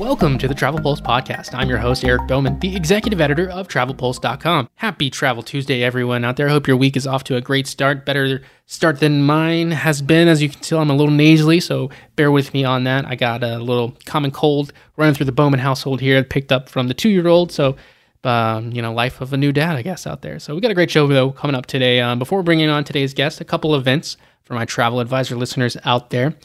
Welcome 0.00 0.38
to 0.38 0.48
the 0.48 0.54
Travel 0.54 0.80
Pulse 0.80 1.02
podcast. 1.02 1.52
I'm 1.52 1.68
your 1.68 1.76
host, 1.76 2.06
Eric 2.06 2.26
Bowman, 2.26 2.58
the 2.60 2.74
executive 2.74 3.20
editor 3.20 3.50
of 3.50 3.68
TravelPulse.com. 3.68 4.70
Happy 4.76 5.10
Travel 5.10 5.42
Tuesday, 5.42 5.82
everyone 5.82 6.24
out 6.24 6.38
there. 6.38 6.48
Hope 6.48 6.66
your 6.66 6.78
week 6.78 6.96
is 6.96 7.06
off 7.06 7.22
to 7.24 7.36
a 7.36 7.42
great 7.42 7.66
start, 7.66 8.06
better 8.06 8.40
start 8.64 8.98
than 8.98 9.22
mine 9.22 9.72
has 9.72 10.00
been. 10.00 10.26
As 10.26 10.40
you 10.40 10.48
can 10.48 10.58
tell, 10.62 10.78
I'm 10.78 10.88
a 10.88 10.96
little 10.96 11.12
nasally, 11.12 11.60
so 11.60 11.90
bear 12.16 12.30
with 12.30 12.54
me 12.54 12.64
on 12.64 12.84
that. 12.84 13.04
I 13.04 13.14
got 13.14 13.44
a 13.44 13.58
little 13.58 13.94
common 14.06 14.30
cold 14.30 14.72
running 14.96 15.14
through 15.14 15.26
the 15.26 15.32
Bowman 15.32 15.60
household 15.60 16.00
here, 16.00 16.24
picked 16.24 16.50
up 16.50 16.70
from 16.70 16.88
the 16.88 16.94
two 16.94 17.10
year 17.10 17.28
old. 17.28 17.52
So, 17.52 17.76
um, 18.24 18.72
you 18.72 18.80
know, 18.80 18.94
life 18.94 19.20
of 19.20 19.34
a 19.34 19.36
new 19.36 19.52
dad, 19.52 19.76
I 19.76 19.82
guess, 19.82 20.06
out 20.06 20.22
there. 20.22 20.38
So, 20.38 20.54
we 20.54 20.62
got 20.62 20.70
a 20.70 20.74
great 20.74 20.90
show, 20.90 21.06
though, 21.08 21.30
coming 21.30 21.54
up 21.54 21.66
today. 21.66 22.00
Um, 22.00 22.18
before 22.18 22.42
bringing 22.42 22.70
on 22.70 22.84
today's 22.84 23.12
guest, 23.12 23.42
a 23.42 23.44
couple 23.44 23.74
events 23.74 24.16
for 24.44 24.54
my 24.54 24.64
travel 24.64 25.00
advisor 25.00 25.36
listeners 25.36 25.76
out 25.84 26.08
there. 26.08 26.36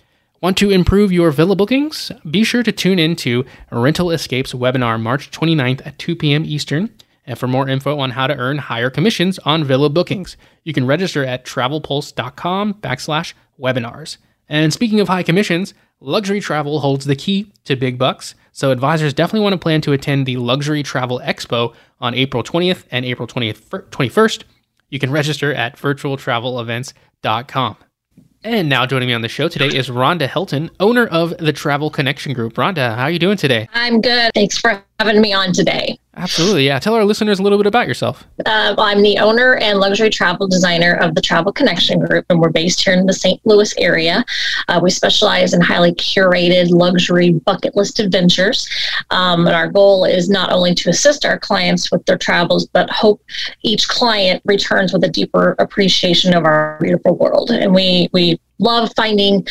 Want 0.45 0.57
to 0.57 0.69
improve 0.69 1.11
your 1.11 1.31
villa 1.31 1.55
bookings? 1.55 2.11
Be 2.29 2.43
sure 2.43 2.61
to 2.61 2.71
tune 2.71 2.99
in 2.99 3.15
to 3.15 3.45
Rental 3.71 4.11
Escapes 4.11 4.53
webinar 4.53 5.01
March 5.01 5.31
29th 5.31 5.87
at 5.87 5.97
2 5.97 6.15
p.m. 6.15 6.45
Eastern. 6.45 6.91
And 7.25 7.39
for 7.39 7.47
more 7.47 7.67
info 7.67 7.97
on 7.97 8.11
how 8.11 8.27
to 8.27 8.37
earn 8.37 8.59
higher 8.59 8.91
commissions 8.91 9.39
on 9.39 9.63
villa 9.63 9.89
bookings, 9.89 10.37
you 10.63 10.71
can 10.71 10.85
register 10.85 11.25
at 11.25 11.45
travelpulse.com 11.45 12.75
backslash 12.75 13.33
webinars. 13.59 14.17
And 14.47 14.71
speaking 14.71 14.99
of 14.99 15.07
high 15.07 15.23
commissions, 15.23 15.73
luxury 15.99 16.41
travel 16.41 16.79
holds 16.79 17.05
the 17.05 17.15
key 17.15 17.51
to 17.63 17.75
big 17.75 17.97
bucks. 17.97 18.35
So 18.51 18.69
advisors 18.69 19.15
definitely 19.15 19.45
want 19.45 19.53
to 19.53 19.57
plan 19.57 19.81
to 19.81 19.93
attend 19.93 20.27
the 20.27 20.37
Luxury 20.37 20.83
Travel 20.83 21.19
Expo 21.23 21.73
on 21.99 22.13
April 22.13 22.43
20th 22.43 22.83
and 22.91 23.03
April 23.03 23.27
20th, 23.27 23.89
21st. 23.89 24.43
You 24.89 24.99
can 24.99 25.09
register 25.09 25.51
at 25.51 25.75
virtualtravelevents.com. 25.75 27.77
And 28.45 28.69
now 28.69 28.85
joining 28.85 29.07
me 29.07 29.15
on 29.15 29.23
the 29.23 29.27
show 29.27 29.47
today 29.47 29.75
is 29.75 29.89
Rhonda 29.89 30.27
Helton, 30.27 30.69
owner 30.79 31.07
of 31.07 31.35
the 31.39 31.51
Travel 31.51 31.89
Connection 31.89 32.31
Group. 32.31 32.53
Rhonda, 32.53 32.95
how 32.95 33.05
are 33.05 33.09
you 33.09 33.17
doing 33.17 33.37
today? 33.37 33.67
I'm 33.73 34.01
good. 34.01 34.31
Thanks 34.35 34.55
for 34.55 34.83
having 34.99 35.19
me 35.19 35.33
on 35.33 35.51
today. 35.51 35.97
Absolutely. 36.17 36.65
Yeah. 36.65 36.79
Tell 36.79 36.93
our 36.93 37.03
listeners 37.03 37.39
a 37.39 37.43
little 37.43 37.57
bit 37.57 37.67
about 37.67 37.87
yourself. 37.87 38.25
Uh, 38.45 38.73
I'm 38.77 39.01
the 39.01 39.17
owner 39.17 39.55
and 39.55 39.79
luxury 39.79 40.09
travel 40.09 40.47
designer 40.47 40.93
of 40.95 41.13
the 41.13 41.21
Travel 41.21 41.51
Connection 41.51 41.99
Group, 41.99 42.25
and 42.29 42.39
we're 42.39 42.49
based 42.49 42.83
here 42.83 42.93
in 42.93 43.05
the 43.05 43.13
St. 43.13 43.41
Louis 43.45 43.73
area. 43.77 44.23
Uh, 44.69 44.79
we 44.81 44.89
specialize 44.89 45.53
in 45.53 45.59
highly 45.59 45.91
curated 45.93 46.69
luxury 46.69 47.31
bucket 47.31 47.75
list 47.75 47.99
adventures. 47.99 48.67
Um, 49.09 49.45
and 49.45 49.55
our 49.55 49.67
goal 49.67 50.05
is 50.05 50.29
not 50.29 50.53
only 50.53 50.73
to 50.75 50.89
assist 50.89 51.25
our 51.25 51.37
clients 51.37 51.91
with 51.91 52.05
their 52.05 52.17
travels, 52.17 52.65
but 52.67 52.89
hope 52.89 53.21
each 53.63 53.87
client 53.89 54.41
returns 54.45 54.93
with 54.93 55.03
a 55.03 55.09
deeper 55.09 55.55
appreciation 55.59 56.33
of 56.33 56.45
our 56.45 56.77
beautiful 56.81 57.17
world. 57.17 57.51
And 57.51 57.73
we, 57.73 58.09
we 58.13 58.39
love 58.59 58.91
finding 58.95 59.45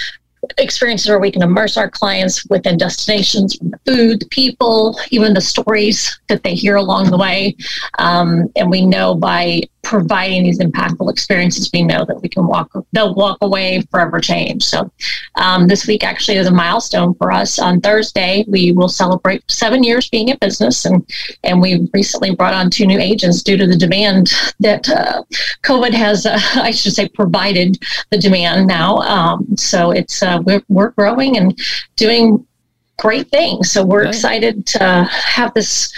experiences 0.58 1.08
where 1.08 1.18
we 1.18 1.30
can 1.30 1.42
immerse 1.42 1.76
our 1.76 1.90
clients 1.90 2.44
within 2.46 2.76
destinations, 2.76 3.56
from 3.56 3.70
the 3.70 3.78
food, 3.86 4.20
the 4.20 4.26
people, 4.26 4.98
even 5.10 5.34
the 5.34 5.40
stories 5.40 6.18
that 6.28 6.42
they 6.42 6.54
hear 6.54 6.76
along 6.76 7.10
the 7.10 7.18
way. 7.18 7.56
Um, 7.98 8.50
and 8.56 8.70
we 8.70 8.84
know 8.84 9.14
by 9.14 9.62
providing 9.84 10.42
these 10.42 10.58
impactful 10.58 11.10
experiences, 11.10 11.70
we 11.72 11.82
know 11.82 12.04
that 12.04 12.20
we 12.20 12.28
can 12.28 12.46
walk, 12.46 12.70
they'll 12.92 13.14
walk 13.14 13.38
away 13.42 13.82
forever 13.90 14.20
changed. 14.20 14.64
So 14.64 14.90
um, 15.36 15.68
this 15.68 15.86
week 15.86 16.02
actually 16.02 16.38
is 16.38 16.46
a 16.46 16.50
milestone 16.50 17.14
for 17.14 17.30
us. 17.30 17.58
On 17.58 17.80
Thursday, 17.80 18.44
we 18.48 18.72
will 18.72 18.88
celebrate 18.88 19.42
seven 19.50 19.84
years 19.84 20.08
being 20.08 20.28
in 20.28 20.38
business, 20.40 20.84
and 20.84 21.06
and 21.44 21.60
we 21.60 21.88
recently 21.92 22.34
brought 22.34 22.54
on 22.54 22.70
two 22.70 22.86
new 22.86 22.98
agents 22.98 23.42
due 23.42 23.56
to 23.56 23.66
the 23.66 23.76
demand 23.76 24.32
that 24.60 24.88
uh, 24.88 25.22
COVID 25.62 25.92
has, 25.92 26.26
uh, 26.26 26.38
I 26.54 26.70
should 26.70 26.94
say, 26.94 27.08
provided 27.08 27.78
the 28.10 28.18
demand 28.18 28.66
now. 28.66 28.96
Um, 28.98 29.46
so 29.56 29.90
it's 29.90 30.22
uh, 30.22 30.40
we're, 30.44 30.62
we're 30.68 30.90
growing 30.90 31.36
and 31.36 31.56
doing 31.96 32.46
great 32.98 33.28
things. 33.28 33.70
So 33.70 33.84
we're 33.84 34.04
excited 34.04 34.66
to 34.66 35.08
have 35.10 35.52
this 35.54 35.92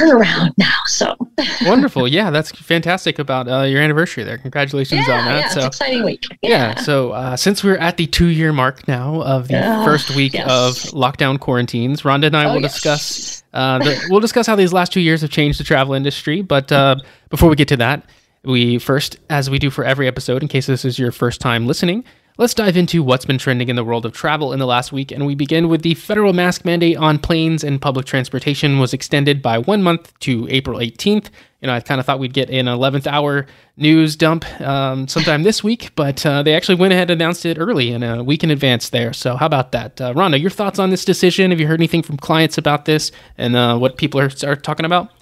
turnaround 0.00 0.52
now. 0.56 0.78
So 0.86 1.16
wonderful. 1.62 2.08
Yeah, 2.08 2.30
that's 2.30 2.50
fantastic 2.52 3.18
about 3.18 3.48
uh, 3.48 3.62
your 3.62 3.80
anniversary 3.80 4.24
there. 4.24 4.38
Congratulations 4.38 5.06
yeah, 5.06 5.18
on 5.18 5.24
that. 5.26 5.40
Yeah, 5.40 5.48
so 5.48 5.66
exciting 5.66 6.04
week. 6.04 6.24
Yeah. 6.42 6.48
yeah 6.50 6.74
so 6.76 7.12
uh, 7.12 7.36
since 7.36 7.62
we're 7.62 7.78
at 7.78 7.96
the 7.96 8.06
two 8.06 8.26
year 8.26 8.52
mark 8.52 8.86
now 8.88 9.22
of 9.22 9.48
the 9.48 9.58
uh, 9.58 9.84
first 9.84 10.14
week 10.14 10.34
yes. 10.34 10.48
of 10.48 10.74
lockdown 10.92 11.38
quarantines, 11.38 12.02
Rhonda 12.02 12.26
and 12.26 12.36
I 12.36 12.44
oh, 12.44 12.54
will 12.54 12.62
yes. 12.62 12.74
discuss 12.74 13.42
uh, 13.52 13.78
the, 13.78 14.06
we'll 14.10 14.20
discuss 14.20 14.46
how 14.46 14.56
these 14.56 14.72
last 14.72 14.92
two 14.92 15.00
years 15.00 15.22
have 15.22 15.30
changed 15.30 15.58
the 15.60 15.64
travel 15.64 15.94
industry. 15.94 16.42
But 16.42 16.70
uh, 16.70 16.96
before 17.28 17.48
we 17.48 17.56
get 17.56 17.68
to 17.68 17.76
that, 17.78 18.04
we 18.42 18.78
first, 18.78 19.18
as 19.28 19.50
we 19.50 19.58
do 19.58 19.70
for 19.70 19.84
every 19.84 20.06
episode, 20.06 20.42
in 20.42 20.48
case 20.48 20.66
this 20.66 20.84
is 20.84 20.98
your 20.98 21.12
first 21.12 21.40
time 21.40 21.66
listening, 21.66 22.04
Let's 22.40 22.54
dive 22.54 22.78
into 22.78 23.02
what's 23.02 23.26
been 23.26 23.36
trending 23.36 23.68
in 23.68 23.76
the 23.76 23.84
world 23.84 24.06
of 24.06 24.14
travel 24.14 24.54
in 24.54 24.60
the 24.60 24.66
last 24.66 24.92
week, 24.92 25.12
and 25.12 25.26
we 25.26 25.34
begin 25.34 25.68
with 25.68 25.82
the 25.82 25.92
federal 25.92 26.32
mask 26.32 26.64
mandate 26.64 26.96
on 26.96 27.18
planes 27.18 27.62
and 27.62 27.82
public 27.82 28.06
transportation 28.06 28.78
was 28.78 28.94
extended 28.94 29.42
by 29.42 29.58
one 29.58 29.82
month 29.82 30.18
to 30.20 30.48
April 30.48 30.78
18th. 30.78 31.28
You 31.60 31.66
know, 31.66 31.74
I 31.74 31.80
kind 31.80 32.00
of 32.00 32.06
thought 32.06 32.18
we'd 32.18 32.32
get 32.32 32.48
an 32.48 32.64
11th 32.64 33.06
hour 33.06 33.44
news 33.76 34.16
dump 34.16 34.46
um, 34.62 35.06
sometime 35.06 35.42
this 35.42 35.62
week, 35.62 35.90
but 35.96 36.24
uh, 36.24 36.42
they 36.42 36.54
actually 36.54 36.76
went 36.76 36.94
ahead 36.94 37.10
and 37.10 37.20
announced 37.20 37.44
it 37.44 37.58
early 37.58 37.92
in 37.92 38.02
a 38.02 38.24
week 38.24 38.42
in 38.42 38.50
advance 38.50 38.88
there. 38.88 39.12
So, 39.12 39.36
how 39.36 39.44
about 39.44 39.72
that? 39.72 40.00
Uh, 40.00 40.14
Rhonda, 40.14 40.40
your 40.40 40.48
thoughts 40.48 40.78
on 40.78 40.88
this 40.88 41.04
decision? 41.04 41.50
Have 41.50 41.60
you 41.60 41.66
heard 41.66 41.78
anything 41.78 42.02
from 42.02 42.16
clients 42.16 42.56
about 42.56 42.86
this 42.86 43.12
and 43.36 43.54
uh, 43.54 43.76
what 43.76 43.98
people 43.98 44.18
are, 44.18 44.30
are 44.46 44.56
talking 44.56 44.86
about? 44.86 45.12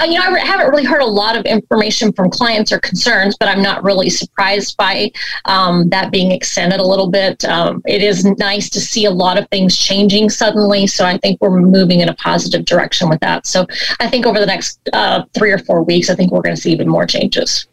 Uh, 0.00 0.04
you 0.04 0.14
know, 0.14 0.22
I 0.22 0.38
haven't 0.38 0.70
really 0.70 0.84
heard 0.84 1.02
a 1.02 1.06
lot 1.06 1.36
of 1.36 1.44
information 1.44 2.12
from 2.12 2.30
clients 2.30 2.72
or 2.72 2.80
concerns, 2.80 3.36
but 3.38 3.48
I'm 3.50 3.60
not 3.60 3.84
really 3.84 4.08
surprised 4.08 4.76
by 4.78 5.10
um, 5.44 5.90
that 5.90 6.10
being 6.10 6.32
extended 6.32 6.80
a 6.80 6.86
little 6.86 7.10
bit. 7.10 7.44
Um, 7.44 7.82
it 7.86 8.02
is 8.02 8.24
nice 8.24 8.70
to 8.70 8.80
see 8.80 9.04
a 9.04 9.10
lot 9.10 9.38
of 9.38 9.46
things 9.50 9.76
changing 9.76 10.30
suddenly. 10.30 10.86
So 10.86 11.04
I 11.04 11.18
think 11.18 11.38
we're 11.42 11.60
moving 11.60 12.00
in 12.00 12.08
a 12.08 12.14
positive 12.14 12.64
direction 12.64 13.10
with 13.10 13.20
that. 13.20 13.46
So 13.46 13.66
I 14.00 14.08
think 14.08 14.24
over 14.24 14.40
the 14.40 14.46
next 14.46 14.80
uh, 14.94 15.24
three 15.34 15.52
or 15.52 15.58
four 15.58 15.82
weeks, 15.82 16.08
I 16.08 16.14
think 16.14 16.32
we're 16.32 16.42
going 16.42 16.56
to 16.56 16.60
see 16.60 16.72
even 16.72 16.88
more 16.88 17.06
changes 17.06 17.66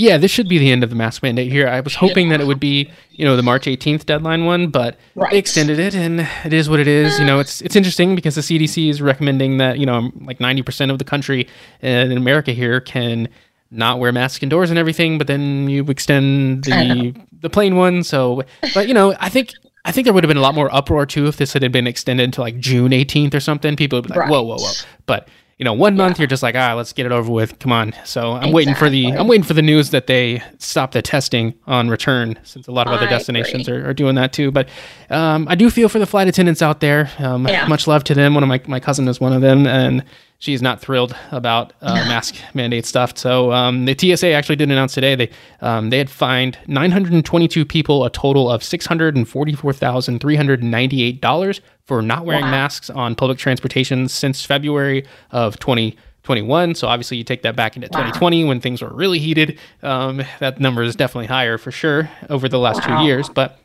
yeah, 0.00 0.16
this 0.16 0.30
should 0.30 0.48
be 0.48 0.56
the 0.56 0.72
end 0.72 0.82
of 0.82 0.88
the 0.88 0.96
mask 0.96 1.22
mandate 1.22 1.52
here. 1.52 1.68
I 1.68 1.80
was 1.80 1.94
hoping 1.94 2.28
yeah. 2.28 2.38
that 2.38 2.42
it 2.42 2.46
would 2.46 2.58
be, 2.58 2.90
you 3.10 3.26
know, 3.26 3.36
the 3.36 3.42
March 3.42 3.66
18th 3.66 4.06
deadline 4.06 4.46
one, 4.46 4.68
but 4.68 4.96
right. 5.14 5.30
they 5.30 5.36
extended 5.36 5.78
it, 5.78 5.94
and 5.94 6.26
it 6.42 6.54
is 6.54 6.70
what 6.70 6.80
it 6.80 6.88
is. 6.88 7.18
You 7.18 7.26
know, 7.26 7.38
it's 7.38 7.60
it's 7.60 7.76
interesting 7.76 8.14
because 8.14 8.34
the 8.34 8.40
CDC 8.40 8.88
is 8.88 9.02
recommending 9.02 9.58
that 9.58 9.78
you 9.78 9.84
know 9.84 9.96
um, 9.96 10.24
like 10.24 10.38
90% 10.38 10.90
of 10.90 10.98
the 10.98 11.04
country 11.04 11.46
uh, 11.84 11.86
in 11.86 12.16
America 12.16 12.52
here 12.52 12.80
can 12.80 13.28
not 13.70 13.98
wear 13.98 14.10
masks 14.10 14.42
indoors 14.42 14.70
and 14.70 14.78
everything, 14.78 15.18
but 15.18 15.26
then 15.26 15.68
you 15.68 15.84
extend 15.84 16.64
the 16.64 17.14
the 17.38 17.50
plane 17.50 17.76
one. 17.76 18.02
So, 18.02 18.42
but 18.72 18.88
you 18.88 18.94
know, 18.94 19.14
I 19.20 19.28
think 19.28 19.52
I 19.84 19.92
think 19.92 20.06
there 20.06 20.14
would 20.14 20.24
have 20.24 20.28
been 20.28 20.38
a 20.38 20.42
lot 20.42 20.54
more 20.54 20.74
uproar 20.74 21.04
too 21.04 21.26
if 21.26 21.36
this 21.36 21.52
had 21.52 21.70
been 21.72 21.86
extended 21.86 22.32
to 22.32 22.40
like 22.40 22.58
June 22.58 22.92
18th 22.92 23.34
or 23.34 23.40
something. 23.40 23.76
People 23.76 23.98
would 23.98 24.04
be 24.04 24.14
like, 24.14 24.20
right. 24.20 24.30
whoa, 24.30 24.42
whoa, 24.42 24.56
whoa. 24.56 24.72
But 25.04 25.28
you 25.60 25.64
know, 25.64 25.74
one 25.74 25.94
month 25.94 26.16
yeah. 26.16 26.22
you're 26.22 26.26
just 26.26 26.42
like, 26.42 26.54
ah, 26.54 26.72
let's 26.72 26.94
get 26.94 27.04
it 27.04 27.12
over 27.12 27.30
with. 27.30 27.58
Come 27.58 27.70
on. 27.70 27.92
So 28.06 28.30
I'm 28.30 28.36
exactly. 28.36 28.52
waiting 28.54 28.74
for 28.74 28.88
the 28.88 29.06
I'm 29.08 29.28
waiting 29.28 29.44
for 29.44 29.52
the 29.52 29.60
news 29.60 29.90
that 29.90 30.06
they 30.06 30.42
stop 30.56 30.92
the 30.92 31.02
testing 31.02 31.52
on 31.66 31.90
return, 31.90 32.38
since 32.44 32.66
a 32.66 32.72
lot 32.72 32.86
of 32.86 32.94
other 32.94 33.06
destinations 33.06 33.68
are, 33.68 33.90
are, 33.90 33.92
doing 33.92 34.14
that 34.14 34.32
too. 34.32 34.50
But 34.50 34.70
um, 35.10 35.46
I 35.50 35.56
do 35.56 35.68
feel 35.68 35.90
for 35.90 35.98
the 35.98 36.06
flight 36.06 36.28
attendants 36.28 36.62
out 36.62 36.80
there. 36.80 37.10
Um, 37.18 37.46
yeah. 37.46 37.66
Much 37.66 37.86
love 37.86 38.04
to 38.04 38.14
them. 38.14 38.32
One 38.32 38.42
of 38.42 38.48
my 38.48 38.62
my 38.66 38.80
cousin 38.80 39.06
is 39.06 39.20
one 39.20 39.34
of 39.34 39.42
them, 39.42 39.66
and 39.66 40.02
she's 40.40 40.60
not 40.60 40.80
thrilled 40.80 41.14
about 41.30 41.72
uh, 41.80 41.94
mask 42.08 42.34
mandate 42.52 42.84
stuff. 42.84 43.16
So 43.16 43.52
um, 43.52 43.84
the 43.84 43.96
TSA 43.96 44.32
actually 44.32 44.56
did 44.56 44.70
announce 44.70 44.94
today 44.94 45.14
they 45.14 45.30
um, 45.60 45.90
they 45.90 45.98
had 45.98 46.10
fined 46.10 46.58
922 46.66 47.64
people 47.64 48.04
a 48.04 48.10
total 48.10 48.50
of 48.50 48.64
six 48.64 48.84
hundred 48.84 49.14
and 49.14 49.28
forty 49.28 49.54
four 49.54 49.72
thousand 49.72 50.18
three 50.18 50.34
hundred 50.34 50.64
ninety 50.64 51.04
eight 51.04 51.20
dollars 51.20 51.60
for 51.84 52.02
not 52.02 52.26
wearing 52.26 52.44
wow. 52.44 52.50
masks 52.50 52.90
on 52.90 53.14
public 53.14 53.38
transportation 53.38 54.08
since 54.08 54.44
February 54.44 55.06
of 55.30 55.58
2021. 55.58 56.74
So 56.74 56.88
obviously, 56.88 57.16
you 57.16 57.24
take 57.24 57.42
that 57.42 57.56
back 57.56 57.76
into 57.76 57.88
wow. 57.92 58.00
2020 58.00 58.44
when 58.44 58.60
things 58.60 58.82
were 58.82 58.92
really 58.92 59.18
heated. 59.18 59.58
Um, 59.82 60.22
that 60.38 60.60
number 60.60 60.82
is 60.82 60.96
definitely 60.96 61.26
higher 61.26 61.58
for 61.58 61.70
sure 61.70 62.10
over 62.28 62.48
the 62.48 62.58
last 62.58 62.86
wow. 62.86 62.98
two 62.98 63.06
years. 63.06 63.28
But 63.28 63.58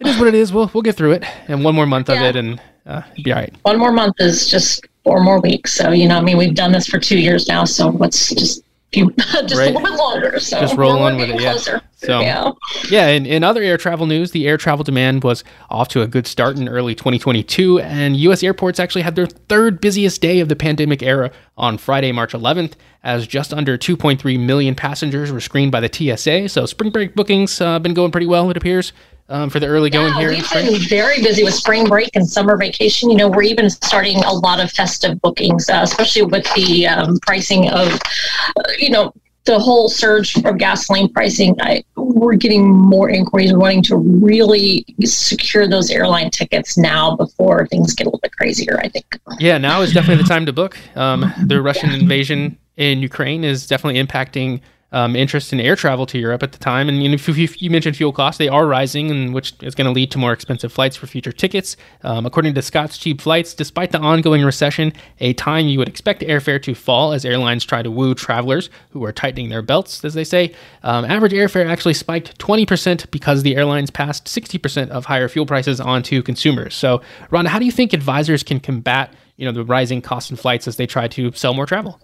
it 0.00 0.06
is 0.06 0.18
what 0.18 0.28
it 0.28 0.34
is. 0.34 0.52
We'll 0.52 0.70
we'll 0.74 0.82
get 0.82 0.96
through 0.96 1.12
it, 1.12 1.24
and 1.48 1.64
one 1.64 1.74
more 1.74 1.86
month 1.86 2.08
yeah. 2.08 2.16
of 2.16 2.22
it, 2.22 2.36
and 2.36 2.60
uh, 2.86 3.02
it'll 3.12 3.24
be 3.24 3.32
all 3.32 3.38
right. 3.38 3.54
One 3.62 3.78
more 3.78 3.92
month 3.92 4.16
is 4.20 4.46
just 4.46 4.86
four 5.06 5.22
more 5.22 5.40
weeks. 5.40 5.72
So 5.72 5.92
you 5.92 6.08
know, 6.08 6.18
I 6.18 6.20
mean, 6.20 6.36
we've 6.36 6.54
done 6.54 6.72
this 6.72 6.86
for 6.86 6.98
two 6.98 7.18
years 7.18 7.46
now. 7.46 7.64
So 7.64 7.90
let's 7.90 8.34
just 8.34 8.64
few, 8.92 9.10
just 9.16 9.54
right. 9.54 9.70
a 9.70 9.78
little 9.78 9.82
bit 9.82 9.92
longer. 9.92 10.40
So 10.40 10.60
just 10.60 10.76
roll 10.76 10.98
on 10.98 11.16
with 11.16 11.30
it. 11.30 11.40
Yeah. 11.40 11.52
Closer. 11.52 11.80
So 11.98 12.20
yeah, 12.20 12.50
yeah. 12.90 13.08
In, 13.08 13.24
in 13.24 13.44
other 13.44 13.62
air 13.62 13.76
travel 13.78 14.06
news, 14.06 14.32
the 14.32 14.46
air 14.46 14.56
travel 14.56 14.82
demand 14.84 15.22
was 15.22 15.44
off 15.70 15.88
to 15.88 16.02
a 16.02 16.06
good 16.06 16.26
start 16.26 16.58
in 16.58 16.68
early 16.68 16.94
2022, 16.94 17.80
and 17.80 18.16
U.S. 18.16 18.42
airports 18.42 18.80
actually 18.80 19.02
had 19.02 19.14
their 19.14 19.26
third 19.26 19.80
busiest 19.80 20.20
day 20.20 20.40
of 20.40 20.48
the 20.48 20.56
pandemic 20.56 21.02
era 21.02 21.30
on 21.56 21.78
Friday, 21.78 22.12
March 22.12 22.32
11th, 22.32 22.72
as 23.02 23.26
just 23.26 23.54
under 23.54 23.78
2.3 23.78 24.38
million 24.38 24.74
passengers 24.74 25.30
were 25.30 25.40
screened 25.40 25.72
by 25.72 25.80
the 25.80 25.88
TSA. 26.16 26.48
So 26.48 26.66
spring 26.66 26.90
break 26.90 27.14
bookings 27.14 27.60
uh, 27.60 27.78
been 27.78 27.94
going 27.94 28.10
pretty 28.10 28.26
well, 28.26 28.50
it 28.50 28.56
appears 28.56 28.92
um, 29.28 29.50
for 29.50 29.60
the 29.60 29.66
early 29.66 29.90
going 29.90 30.12
yeah, 30.14 30.18
here? 30.18 30.30
We've 30.30 30.50
been 30.50 30.88
very 30.88 31.22
busy 31.22 31.44
with 31.44 31.54
spring 31.54 31.86
break 31.86 32.10
and 32.14 32.28
summer 32.28 32.56
vacation. 32.56 33.10
You 33.10 33.16
know, 33.16 33.28
we're 33.28 33.42
even 33.42 33.70
starting 33.70 34.18
a 34.24 34.32
lot 34.32 34.60
of 34.60 34.70
festive 34.70 35.20
bookings, 35.20 35.68
uh, 35.68 35.80
especially 35.82 36.22
with 36.22 36.44
the 36.54 36.86
um, 36.86 37.18
pricing 37.20 37.68
of, 37.70 37.92
uh, 37.92 38.62
you 38.78 38.90
know, 38.90 39.12
the 39.46 39.58
whole 39.58 39.88
surge 39.88 40.36
of 40.44 40.58
gasoline 40.58 41.08
pricing, 41.08 41.56
I, 41.60 41.84
we're 41.96 42.34
getting 42.34 42.68
more 42.68 43.08
inquiries 43.08 43.54
wanting 43.54 43.82
to 43.84 43.96
really 43.96 44.84
secure 45.04 45.66
those 45.66 45.90
airline 45.90 46.30
tickets 46.30 46.76
now 46.76 47.16
before 47.16 47.66
things 47.68 47.94
get 47.94 48.04
a 48.04 48.10
little 48.10 48.20
bit 48.20 48.32
crazier. 48.32 48.78
I 48.82 48.88
think. 48.88 49.18
Yeah, 49.38 49.56
now 49.58 49.82
is 49.82 49.92
definitely 49.92 50.22
the 50.24 50.28
time 50.28 50.46
to 50.46 50.52
book. 50.52 50.76
Um, 50.96 51.32
the 51.46 51.62
Russian 51.62 51.90
yeah. 51.90 51.98
invasion 51.98 52.58
in 52.76 53.00
Ukraine 53.00 53.44
is 53.44 53.66
definitely 53.66 54.02
impacting 54.02 54.60
um, 54.96 55.14
interest 55.14 55.52
in 55.52 55.60
air 55.60 55.76
travel 55.76 56.06
to 56.06 56.18
Europe 56.18 56.42
at 56.42 56.52
the 56.52 56.58
time. 56.58 56.88
And 56.88 57.02
you, 57.02 57.10
know, 57.10 57.14
if 57.16 57.28
you, 57.28 57.48
you 57.58 57.68
mentioned 57.68 57.98
fuel 57.98 58.12
costs, 58.12 58.38
they 58.38 58.48
are 58.48 58.66
rising, 58.66 59.10
and 59.10 59.34
which 59.34 59.52
is 59.60 59.74
going 59.74 59.84
to 59.84 59.92
lead 59.92 60.10
to 60.12 60.18
more 60.18 60.32
expensive 60.32 60.72
flights 60.72 60.96
for 60.96 61.06
future 61.06 61.32
tickets. 61.32 61.76
Um, 62.02 62.24
according 62.24 62.54
to 62.54 62.62
Scott's 62.62 62.96
Cheap 62.96 63.20
Flights, 63.20 63.52
despite 63.52 63.92
the 63.92 63.98
ongoing 63.98 64.42
recession, 64.42 64.94
a 65.20 65.34
time 65.34 65.66
you 65.66 65.78
would 65.78 65.88
expect 65.88 66.22
airfare 66.22 66.62
to 66.62 66.74
fall 66.74 67.12
as 67.12 67.26
airlines 67.26 67.62
try 67.62 67.82
to 67.82 67.90
woo 67.90 68.14
travelers 68.14 68.70
who 68.90 69.04
are 69.04 69.12
tightening 69.12 69.50
their 69.50 69.60
belts, 69.60 70.02
as 70.02 70.14
they 70.14 70.24
say. 70.24 70.54
Um, 70.82 71.04
average 71.04 71.32
airfare 71.32 71.68
actually 71.68 71.94
spiked 71.94 72.38
20% 72.38 73.10
because 73.10 73.42
the 73.42 73.54
airlines 73.54 73.90
passed 73.90 74.24
60% 74.24 74.88
of 74.88 75.04
higher 75.04 75.28
fuel 75.28 75.44
prices 75.44 75.78
on 75.78 76.02
to 76.04 76.22
consumers. 76.22 76.74
So, 76.74 77.02
Rhonda, 77.30 77.48
how 77.48 77.58
do 77.58 77.66
you 77.66 77.72
think 77.72 77.92
advisors 77.92 78.42
can 78.42 78.60
combat 78.60 79.12
you 79.36 79.44
know 79.44 79.52
the 79.52 79.64
rising 79.64 80.00
costs 80.00 80.30
in 80.30 80.38
flights 80.38 80.66
as 80.66 80.76
they 80.76 80.86
try 80.86 81.06
to 81.08 81.32
sell 81.32 81.52
more 81.52 81.66
travel? 81.66 82.00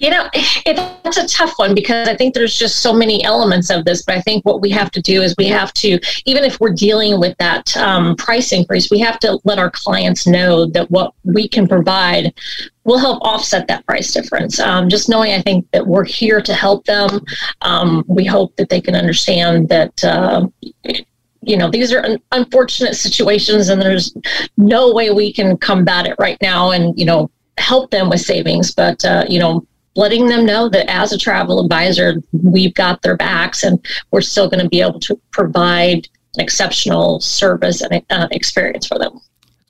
You 0.00 0.08
know, 0.08 0.30
it's 0.32 1.18
a 1.18 1.28
tough 1.28 1.58
one 1.58 1.74
because 1.74 2.08
I 2.08 2.16
think 2.16 2.34
there's 2.34 2.58
just 2.58 2.80
so 2.80 2.90
many 2.90 3.22
elements 3.22 3.68
of 3.68 3.84
this. 3.84 4.02
But 4.02 4.16
I 4.16 4.22
think 4.22 4.46
what 4.46 4.62
we 4.62 4.70
have 4.70 4.90
to 4.92 5.02
do 5.02 5.20
is 5.20 5.34
we 5.36 5.46
have 5.48 5.74
to, 5.74 6.00
even 6.24 6.42
if 6.42 6.58
we're 6.58 6.72
dealing 6.72 7.20
with 7.20 7.36
that 7.38 7.76
um, 7.76 8.16
price 8.16 8.52
increase, 8.52 8.90
we 8.90 8.98
have 9.00 9.18
to 9.20 9.38
let 9.44 9.58
our 9.58 9.70
clients 9.70 10.26
know 10.26 10.64
that 10.70 10.90
what 10.90 11.12
we 11.24 11.46
can 11.46 11.68
provide 11.68 12.32
will 12.84 12.98
help 12.98 13.22
offset 13.22 13.68
that 13.68 13.84
price 13.84 14.10
difference. 14.10 14.58
Um, 14.58 14.88
just 14.88 15.10
knowing, 15.10 15.32
I 15.32 15.42
think 15.42 15.70
that 15.72 15.86
we're 15.86 16.06
here 16.06 16.40
to 16.40 16.54
help 16.54 16.86
them. 16.86 17.20
Um, 17.60 18.02
we 18.08 18.24
hope 18.24 18.56
that 18.56 18.70
they 18.70 18.80
can 18.80 18.94
understand 18.94 19.68
that. 19.68 20.02
Uh, 20.02 20.48
you 21.42 21.56
know 21.56 21.70
these 21.70 21.90
are 21.90 22.04
un- 22.04 22.20
unfortunate 22.32 22.94
situations 22.94 23.70
and 23.70 23.80
there's 23.80 24.14
no 24.58 24.92
way 24.92 25.10
we 25.10 25.32
can 25.32 25.56
combat 25.56 26.06
it 26.06 26.14
right 26.18 26.36
now 26.42 26.70
and 26.70 26.98
you 26.98 27.06
know 27.06 27.30
help 27.56 27.90
them 27.90 28.10
with 28.10 28.20
savings 28.20 28.74
but 28.74 29.02
uh, 29.06 29.24
you 29.26 29.38
know 29.38 29.66
letting 29.96 30.26
them 30.26 30.46
know 30.46 30.68
that 30.68 30.90
as 30.90 31.12
a 31.12 31.18
travel 31.18 31.60
advisor, 31.62 32.16
we've 32.32 32.74
got 32.74 33.02
their 33.02 33.16
backs 33.16 33.62
and 33.62 33.84
we're 34.10 34.20
still 34.20 34.48
going 34.48 34.62
to 34.62 34.68
be 34.68 34.80
able 34.80 35.00
to 35.00 35.20
provide 35.30 36.08
an 36.36 36.42
exceptional 36.42 37.20
service 37.20 37.82
and 37.82 38.02
uh, 38.10 38.28
experience 38.30 38.86
for 38.86 38.98
them. 38.98 39.20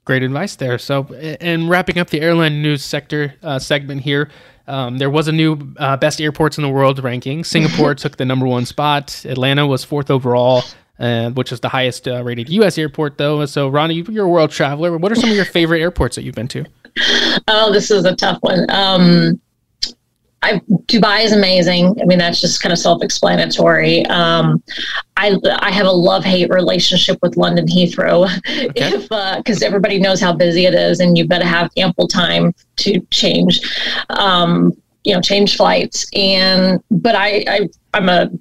Great 0.05 0.23
advice 0.23 0.55
there. 0.55 0.77
So, 0.77 1.03
and 1.41 1.69
wrapping 1.69 1.97
up 1.97 2.09
the 2.09 2.21
airline 2.21 2.61
news 2.61 2.83
sector 2.83 3.35
uh, 3.43 3.59
segment 3.59 4.01
here, 4.01 4.29
um, 4.67 4.97
there 4.97 5.09
was 5.09 5.27
a 5.27 5.31
new 5.31 5.73
uh, 5.77 5.97
best 5.97 6.21
airports 6.21 6.57
in 6.57 6.63
the 6.63 6.69
world 6.69 7.03
ranking. 7.03 7.43
Singapore 7.43 7.95
took 7.95 8.17
the 8.17 8.25
number 8.25 8.45
one 8.45 8.65
spot. 8.65 9.25
Atlanta 9.25 9.65
was 9.65 9.83
fourth 9.83 10.09
overall. 10.09 10.63
Uh, 10.99 11.31
which 11.31 11.51
is 11.51 11.59
the 11.61 11.69
highest 11.69 12.07
uh, 12.07 12.23
rated 12.23 12.47
U.S. 12.49 12.77
airport, 12.77 13.17
though. 13.17 13.43
So, 13.47 13.67
Ronnie, 13.67 14.05
you're 14.07 14.25
a 14.25 14.29
world 14.29 14.51
traveler. 14.51 14.95
What 14.99 15.11
are 15.11 15.15
some 15.15 15.31
of 15.31 15.35
your 15.35 15.45
favorite 15.45 15.81
airports 15.81 16.15
that 16.15 16.21
you've 16.21 16.35
been 16.35 16.49
to? 16.49 16.65
Oh, 17.47 17.71
this 17.73 17.89
is 17.89 18.05
a 18.05 18.15
tough 18.15 18.37
one. 18.41 18.69
Um, 18.69 19.41
I, 20.43 20.59
Dubai 20.87 21.23
is 21.23 21.33
amazing. 21.33 21.95
I 22.01 22.05
mean, 22.05 22.17
that's 22.17 22.41
just 22.41 22.61
kind 22.61 22.73
of 22.73 22.79
self-explanatory. 22.79 24.05
Um, 24.07 24.63
I 25.17 25.37
I 25.59 25.71
have 25.71 25.85
a 25.85 25.91
love-hate 25.91 26.49
relationship 26.49 27.19
with 27.21 27.37
London 27.37 27.67
Heathrow, 27.67 28.25
okay. 28.69 29.37
because 29.37 29.61
uh, 29.61 29.65
everybody 29.65 29.99
knows 29.99 30.19
how 30.19 30.33
busy 30.33 30.65
it 30.65 30.73
is, 30.73 30.99
and 30.99 31.15
you 31.17 31.27
better 31.27 31.45
have 31.45 31.69
ample 31.77 32.07
time 32.07 32.53
to 32.77 32.99
change, 33.11 33.61
um, 34.09 34.73
you 35.03 35.13
know, 35.13 35.21
change 35.21 35.57
flights. 35.57 36.07
And 36.13 36.81
but 36.89 37.15
I, 37.15 37.45
I 37.47 37.69
I'm 37.93 38.09
a 38.09 38.31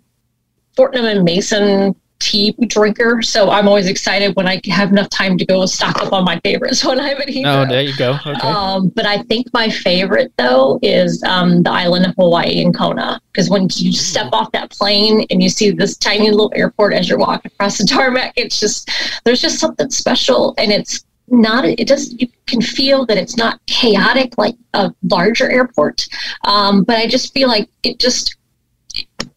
Fortnum 0.77 1.05
and 1.05 1.25
Mason 1.25 1.95
tea 2.21 2.55
drinker, 2.67 3.23
so 3.23 3.51
I'm 3.51 3.67
always 3.67 3.89
excited 3.89 4.37
when 4.37 4.47
I 4.47 4.61
have 4.67 4.91
enough 4.91 5.09
time 5.11 5.37
to 5.39 5.45
go 5.45 5.67
stock 5.67 6.01
up 6.01 6.13
on 6.13 6.25
my 6.25 6.39
favorites 6.41 6.85
when 6.85 7.01
I'm 7.01 7.17
at 7.17 7.29
Heathrow. 7.29 7.67
Oh, 7.67 7.69
there 7.69 7.83
you 7.83 7.97
go. 7.97 8.17
Okay. 8.25 8.47
Um, 8.47 8.89
but 8.91 9.07
I 9.07 9.23
think 9.25 9.49
my 9.53 9.69
favorite 9.69 10.33
though 10.37 10.79
is 10.83 11.23
um, 11.25 11.63
the 11.63 11.71
island 11.71 12.07
of 12.07 12.15
Hawaii 12.17 12.63
in 12.63 12.73
Kona, 12.73 13.21
because 13.33 13.51
when 13.51 13.69
you 13.75 13.93
step 13.93 14.33
off 14.33 14.53
that 14.53 14.71
plane 14.71 15.27
and 15.31 15.43
you 15.43 15.49
see 15.49 15.71
this 15.71 15.97
tiny 15.97 16.31
little 16.31 16.53
airport 16.55 16.93
as 16.93 17.09
you're 17.09 17.19
walking 17.19 17.51
across 17.53 17.79
the 17.79 17.85
tarmac, 17.85 18.35
it's 18.37 18.61
just 18.61 18.91
there's 19.25 19.41
just 19.41 19.59
something 19.59 19.91
special, 19.91 20.55
and 20.59 20.71
it's 20.71 21.05
not 21.33 21.65
it 21.65 21.87
does 21.87 22.13
you 22.21 22.27
can 22.47 22.61
feel 22.61 23.07
that 23.07 23.17
it's 23.17 23.37
not 23.37 23.65
chaotic 23.67 24.37
like 24.37 24.57
a 24.75 24.93
larger 25.05 25.49
airport 25.49 26.09
um, 26.43 26.83
but 26.83 26.97
i 26.97 27.07
just 27.07 27.33
feel 27.33 27.47
like 27.47 27.69
it 27.85 28.01
just 28.01 28.37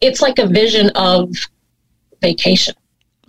it's 0.00 0.20
like 0.20 0.38
a 0.38 0.46
vision 0.46 0.90
of 0.96 1.30
vacation 2.20 2.74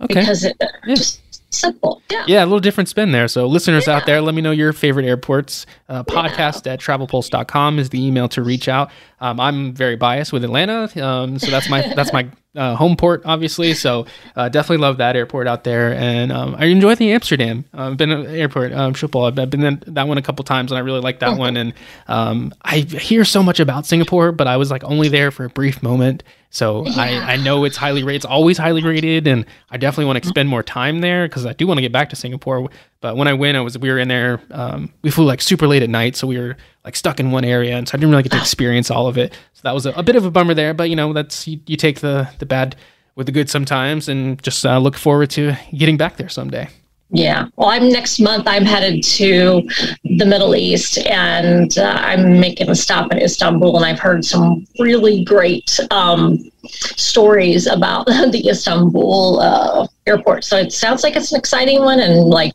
okay. 0.00 0.14
because 0.14 0.44
it 0.44 0.56
yeah. 0.60 0.94
just 0.94 1.20
simple. 1.52 2.02
Yeah. 2.10 2.24
Yeah, 2.26 2.44
a 2.44 2.46
little 2.46 2.60
different 2.60 2.88
spin 2.88 3.12
there. 3.12 3.28
So, 3.28 3.46
listeners 3.46 3.86
yeah. 3.86 3.96
out 3.96 4.06
there, 4.06 4.20
let 4.20 4.34
me 4.34 4.42
know 4.42 4.50
your 4.50 4.72
favorite 4.72 5.06
airports. 5.06 5.66
Uh, 5.88 6.04
podcast 6.04 6.66
yeah. 6.66 6.74
at 6.74 6.80
travelpulse.com 6.80 7.78
is 7.78 7.90
the 7.90 8.04
email 8.04 8.28
to 8.30 8.42
reach 8.42 8.68
out. 8.68 8.90
Um, 9.20 9.40
I'm 9.40 9.72
very 9.72 9.96
biased 9.96 10.32
with 10.32 10.44
Atlanta, 10.44 10.90
um, 11.04 11.38
so 11.38 11.50
that's 11.50 11.68
my 11.68 11.82
that's 11.94 12.12
my 12.12 12.28
uh, 12.56 12.74
home 12.74 12.96
port, 12.96 13.22
obviously. 13.24 13.74
So 13.74 14.06
uh, 14.34 14.48
definitely 14.48 14.78
love 14.78 14.98
that 14.98 15.16
airport 15.16 15.46
out 15.46 15.64
there, 15.64 15.92
and 15.94 16.32
um, 16.32 16.56
I 16.58 16.66
enjoy 16.66 16.94
the 16.94 17.12
Amsterdam. 17.12 17.64
Uh, 17.72 17.90
I've 17.90 17.96
been 17.96 18.10
at 18.10 18.26
airport 18.26 18.72
um, 18.72 18.94
Schiphol. 18.94 19.28
I've, 19.28 19.38
I've 19.38 19.50
been 19.50 19.62
in 19.62 19.82
that 19.86 20.08
one 20.08 20.18
a 20.18 20.22
couple 20.22 20.44
times, 20.44 20.72
and 20.72 20.78
I 20.78 20.80
really 20.80 21.00
like 21.00 21.20
that 21.20 21.30
oh. 21.30 21.36
one. 21.36 21.56
And 21.56 21.72
um, 22.08 22.52
I 22.62 22.78
hear 22.78 23.24
so 23.24 23.42
much 23.42 23.60
about 23.60 23.86
Singapore, 23.86 24.32
but 24.32 24.46
I 24.46 24.56
was 24.56 24.70
like 24.70 24.84
only 24.84 25.08
there 25.08 25.30
for 25.30 25.44
a 25.44 25.50
brief 25.50 25.82
moment. 25.82 26.22
So 26.50 26.86
yeah. 26.86 26.94
I, 26.96 27.32
I 27.34 27.36
know 27.36 27.64
it's 27.64 27.76
highly 27.76 28.02
rated. 28.02 28.16
It's 28.16 28.24
always 28.24 28.56
highly 28.56 28.82
rated, 28.82 29.26
and 29.26 29.44
I 29.70 29.76
definitely 29.76 30.06
want 30.06 30.22
to 30.22 30.28
spend 30.28 30.48
more 30.48 30.62
time 30.62 31.00
there 31.00 31.28
because 31.28 31.44
I 31.44 31.52
do 31.52 31.66
want 31.66 31.78
to 31.78 31.82
get 31.82 31.92
back 31.92 32.10
to 32.10 32.16
Singapore. 32.16 32.70
But 33.00 33.16
when 33.16 33.28
I 33.28 33.34
went, 33.34 33.56
I 33.56 33.60
was 33.60 33.78
we 33.78 33.90
were 33.90 33.98
in 33.98 34.08
there. 34.08 34.40
Um, 34.50 34.92
we 35.02 35.10
flew 35.10 35.24
like 35.24 35.40
super 35.40 35.66
late 35.66 35.82
at 35.82 35.90
night, 35.90 36.16
so 36.16 36.26
we 36.26 36.38
were 36.38 36.56
like 36.84 36.96
stuck 36.96 37.20
in 37.20 37.30
one 37.30 37.44
area, 37.44 37.76
and 37.76 37.88
so 37.88 37.92
I 37.92 37.96
didn't 37.98 38.10
really 38.10 38.22
get 38.22 38.32
to 38.32 38.38
experience 38.38 38.90
all 38.90 39.06
of 39.06 39.18
it. 39.18 39.32
So 39.52 39.60
that 39.64 39.72
was 39.72 39.86
a, 39.86 39.92
a 39.92 40.02
bit 40.02 40.16
of 40.16 40.24
a 40.24 40.30
bummer 40.30 40.54
there. 40.54 40.74
But 40.74 40.90
you 40.90 40.96
know, 40.96 41.12
that's 41.12 41.46
you, 41.46 41.60
you 41.66 41.76
take 41.76 42.00
the 42.00 42.28
the 42.38 42.46
bad 42.46 42.76
with 43.14 43.26
the 43.26 43.32
good 43.32 43.50
sometimes, 43.50 44.08
and 44.08 44.42
just 44.42 44.64
uh, 44.64 44.78
look 44.78 44.96
forward 44.96 45.30
to 45.30 45.54
getting 45.74 45.96
back 45.96 46.16
there 46.16 46.28
someday. 46.28 46.68
Yeah. 47.10 47.46
Well, 47.54 47.68
I'm 47.68 47.88
next 47.88 48.18
month. 48.18 48.48
I'm 48.48 48.64
headed 48.64 49.04
to 49.04 49.62
the 50.04 50.26
Middle 50.26 50.56
East, 50.56 50.98
and 50.98 51.78
uh, 51.78 51.98
I'm 52.00 52.40
making 52.40 52.68
a 52.68 52.74
stop 52.74 53.12
in 53.12 53.18
Istanbul. 53.18 53.76
And 53.76 53.86
I've 53.86 54.00
heard 54.00 54.24
some 54.24 54.66
really 54.80 55.22
great 55.22 55.78
um, 55.92 56.50
stories 56.64 57.68
about 57.68 58.06
the 58.32 58.48
Istanbul 58.48 59.40
uh, 59.40 59.86
airport. 60.06 60.44
So 60.44 60.56
it 60.56 60.72
sounds 60.72 61.04
like 61.04 61.14
it's 61.14 61.30
an 61.30 61.38
exciting 61.38 61.80
one, 61.80 62.00
and 62.00 62.24
like 62.24 62.54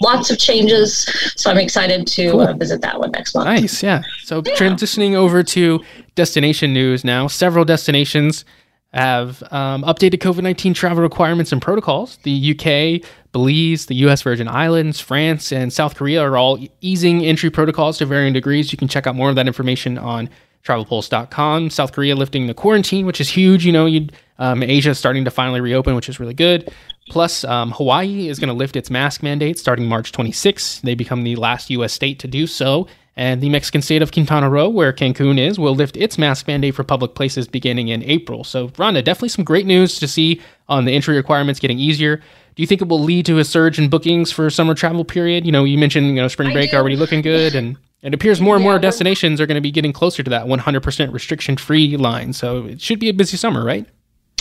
lots 0.00 0.30
of 0.30 0.38
changes. 0.38 1.04
So 1.36 1.50
I'm 1.50 1.58
excited 1.58 2.06
to 2.06 2.30
cool. 2.30 2.40
uh, 2.42 2.52
visit 2.54 2.80
that 2.82 2.98
one 2.98 3.10
next 3.12 3.34
month. 3.34 3.46
Nice. 3.46 3.82
Yeah. 3.82 4.02
So 4.22 4.42
yeah. 4.44 4.54
transitioning 4.54 5.14
over 5.14 5.42
to 5.42 5.80
destination 6.14 6.72
news 6.72 7.04
now. 7.04 7.26
Several 7.26 7.64
destinations 7.64 8.44
have 8.92 9.42
um, 9.52 9.82
updated 9.82 10.20
COVID 10.20 10.42
19 10.42 10.74
travel 10.74 11.02
requirements 11.02 11.52
and 11.52 11.60
protocols. 11.60 12.18
The 12.22 12.52
UK, 12.52 13.06
Belize, 13.32 13.86
the 13.86 13.94
US 14.06 14.22
Virgin 14.22 14.48
Islands, 14.48 15.00
France, 15.00 15.52
and 15.52 15.72
South 15.72 15.96
Korea 15.96 16.22
are 16.22 16.36
all 16.36 16.58
easing 16.80 17.24
entry 17.24 17.50
protocols 17.50 17.98
to 17.98 18.06
varying 18.06 18.32
degrees. 18.32 18.72
You 18.72 18.78
can 18.78 18.88
check 18.88 19.06
out 19.06 19.14
more 19.14 19.28
of 19.28 19.36
that 19.36 19.46
information 19.46 19.98
on 19.98 20.30
travelpulse.com. 20.66 21.70
South 21.70 21.92
Korea 21.92 22.16
lifting 22.16 22.46
the 22.46 22.54
quarantine, 22.54 23.06
which 23.06 23.20
is 23.20 23.28
huge. 23.28 23.64
You 23.64 23.72
know, 23.72 24.06
um, 24.38 24.62
Asia 24.62 24.90
is 24.90 24.98
starting 24.98 25.24
to 25.24 25.30
finally 25.30 25.60
reopen, 25.60 25.94
which 25.94 26.08
is 26.08 26.20
really 26.20 26.34
good. 26.34 26.72
Plus, 27.08 27.44
um, 27.44 27.70
Hawaii 27.72 28.28
is 28.28 28.38
going 28.38 28.48
to 28.48 28.54
lift 28.54 28.76
its 28.76 28.90
mask 28.90 29.22
mandate 29.22 29.58
starting 29.58 29.86
March 29.86 30.12
26. 30.12 30.80
They 30.80 30.94
become 30.94 31.22
the 31.22 31.36
last 31.36 31.70
U.S. 31.70 31.92
state 31.92 32.18
to 32.20 32.28
do 32.28 32.46
so. 32.46 32.88
And 33.18 33.40
the 33.40 33.48
Mexican 33.48 33.80
state 33.80 34.02
of 34.02 34.12
Quintana 34.12 34.50
Roo, 34.50 34.68
where 34.68 34.92
Cancun 34.92 35.38
is, 35.38 35.58
will 35.58 35.74
lift 35.74 35.96
its 35.96 36.18
mask 36.18 36.46
mandate 36.46 36.74
for 36.74 36.84
public 36.84 37.14
places 37.14 37.48
beginning 37.48 37.88
in 37.88 38.02
April. 38.02 38.44
So, 38.44 38.68
Rhonda, 38.70 39.02
definitely 39.02 39.30
some 39.30 39.44
great 39.44 39.64
news 39.64 39.98
to 40.00 40.06
see 40.06 40.42
on 40.68 40.84
the 40.84 40.92
entry 40.92 41.16
requirements 41.16 41.58
getting 41.58 41.78
easier. 41.78 42.16
Do 42.16 42.62
you 42.62 42.66
think 42.66 42.82
it 42.82 42.88
will 42.88 43.02
lead 43.02 43.24
to 43.26 43.38
a 43.38 43.44
surge 43.44 43.78
in 43.78 43.88
bookings 43.88 44.32
for 44.32 44.50
summer 44.50 44.74
travel 44.74 45.04
period? 45.04 45.46
You 45.46 45.52
know, 45.52 45.64
you 45.64 45.78
mentioned 45.78 46.08
you 46.08 46.14
know 46.14 46.28
spring 46.28 46.52
break 46.52 46.74
already 46.74 46.96
looking 46.96 47.22
good, 47.22 47.54
and 47.54 47.78
it 48.02 48.14
appears 48.14 48.40
more 48.40 48.54
and 48.56 48.62
more 48.62 48.78
destinations 48.78 49.40
are 49.40 49.46
going 49.46 49.56
to 49.56 49.60
be 49.60 49.70
getting 49.70 49.92
closer 49.92 50.22
to 50.22 50.30
that 50.30 50.46
100% 50.46 51.12
restriction-free 51.12 51.96
line. 51.96 52.32
So 52.32 52.66
it 52.66 52.80
should 52.80 53.00
be 53.00 53.08
a 53.08 53.14
busy 53.14 53.36
summer, 53.36 53.64
right? 53.64 53.86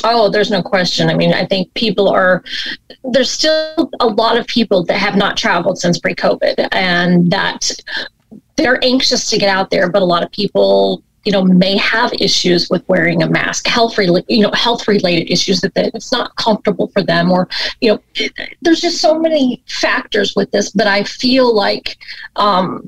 Oh, 0.03 0.29
there's 0.29 0.51
no 0.51 0.61
question. 0.61 1.09
I 1.09 1.15
mean, 1.15 1.33
I 1.33 1.45
think 1.45 1.73
people 1.73 2.09
are, 2.09 2.43
there's 3.11 3.31
still 3.31 3.89
a 3.99 4.07
lot 4.07 4.37
of 4.37 4.45
people 4.45 4.83
that 4.85 4.97
have 4.97 5.15
not 5.15 5.37
traveled 5.37 5.79
since 5.79 5.99
pre 5.99 6.13
COVID 6.13 6.67
and 6.73 7.31
that 7.31 7.71
they're 8.57 8.83
anxious 8.83 9.29
to 9.29 9.37
get 9.37 9.49
out 9.49 9.69
there, 9.69 9.89
but 9.89 10.01
a 10.01 10.05
lot 10.05 10.21
of 10.21 10.31
people 10.31 11.01
you 11.23 11.31
know 11.31 11.43
may 11.43 11.75
have 11.75 12.13
issues 12.19 12.69
with 12.69 12.87
wearing 12.87 13.23
a 13.23 13.29
mask 13.29 13.65
health 13.65 13.97
related 13.97 14.25
you 14.29 14.43
know 14.43 14.51
health 14.51 14.87
related 14.87 15.29
issues 15.31 15.59
that 15.59 15.71
it's 15.75 16.11
not 16.11 16.35
comfortable 16.35 16.87
for 16.89 17.01
them 17.01 17.31
or 17.31 17.49
you 17.81 17.91
know 17.91 17.99
there's 18.61 18.79
just 18.79 19.01
so 19.01 19.17
many 19.17 19.61
factors 19.67 20.35
with 20.35 20.51
this 20.51 20.69
but 20.69 20.85
i 20.85 21.03
feel 21.03 21.53
like 21.53 21.97
um, 22.35 22.87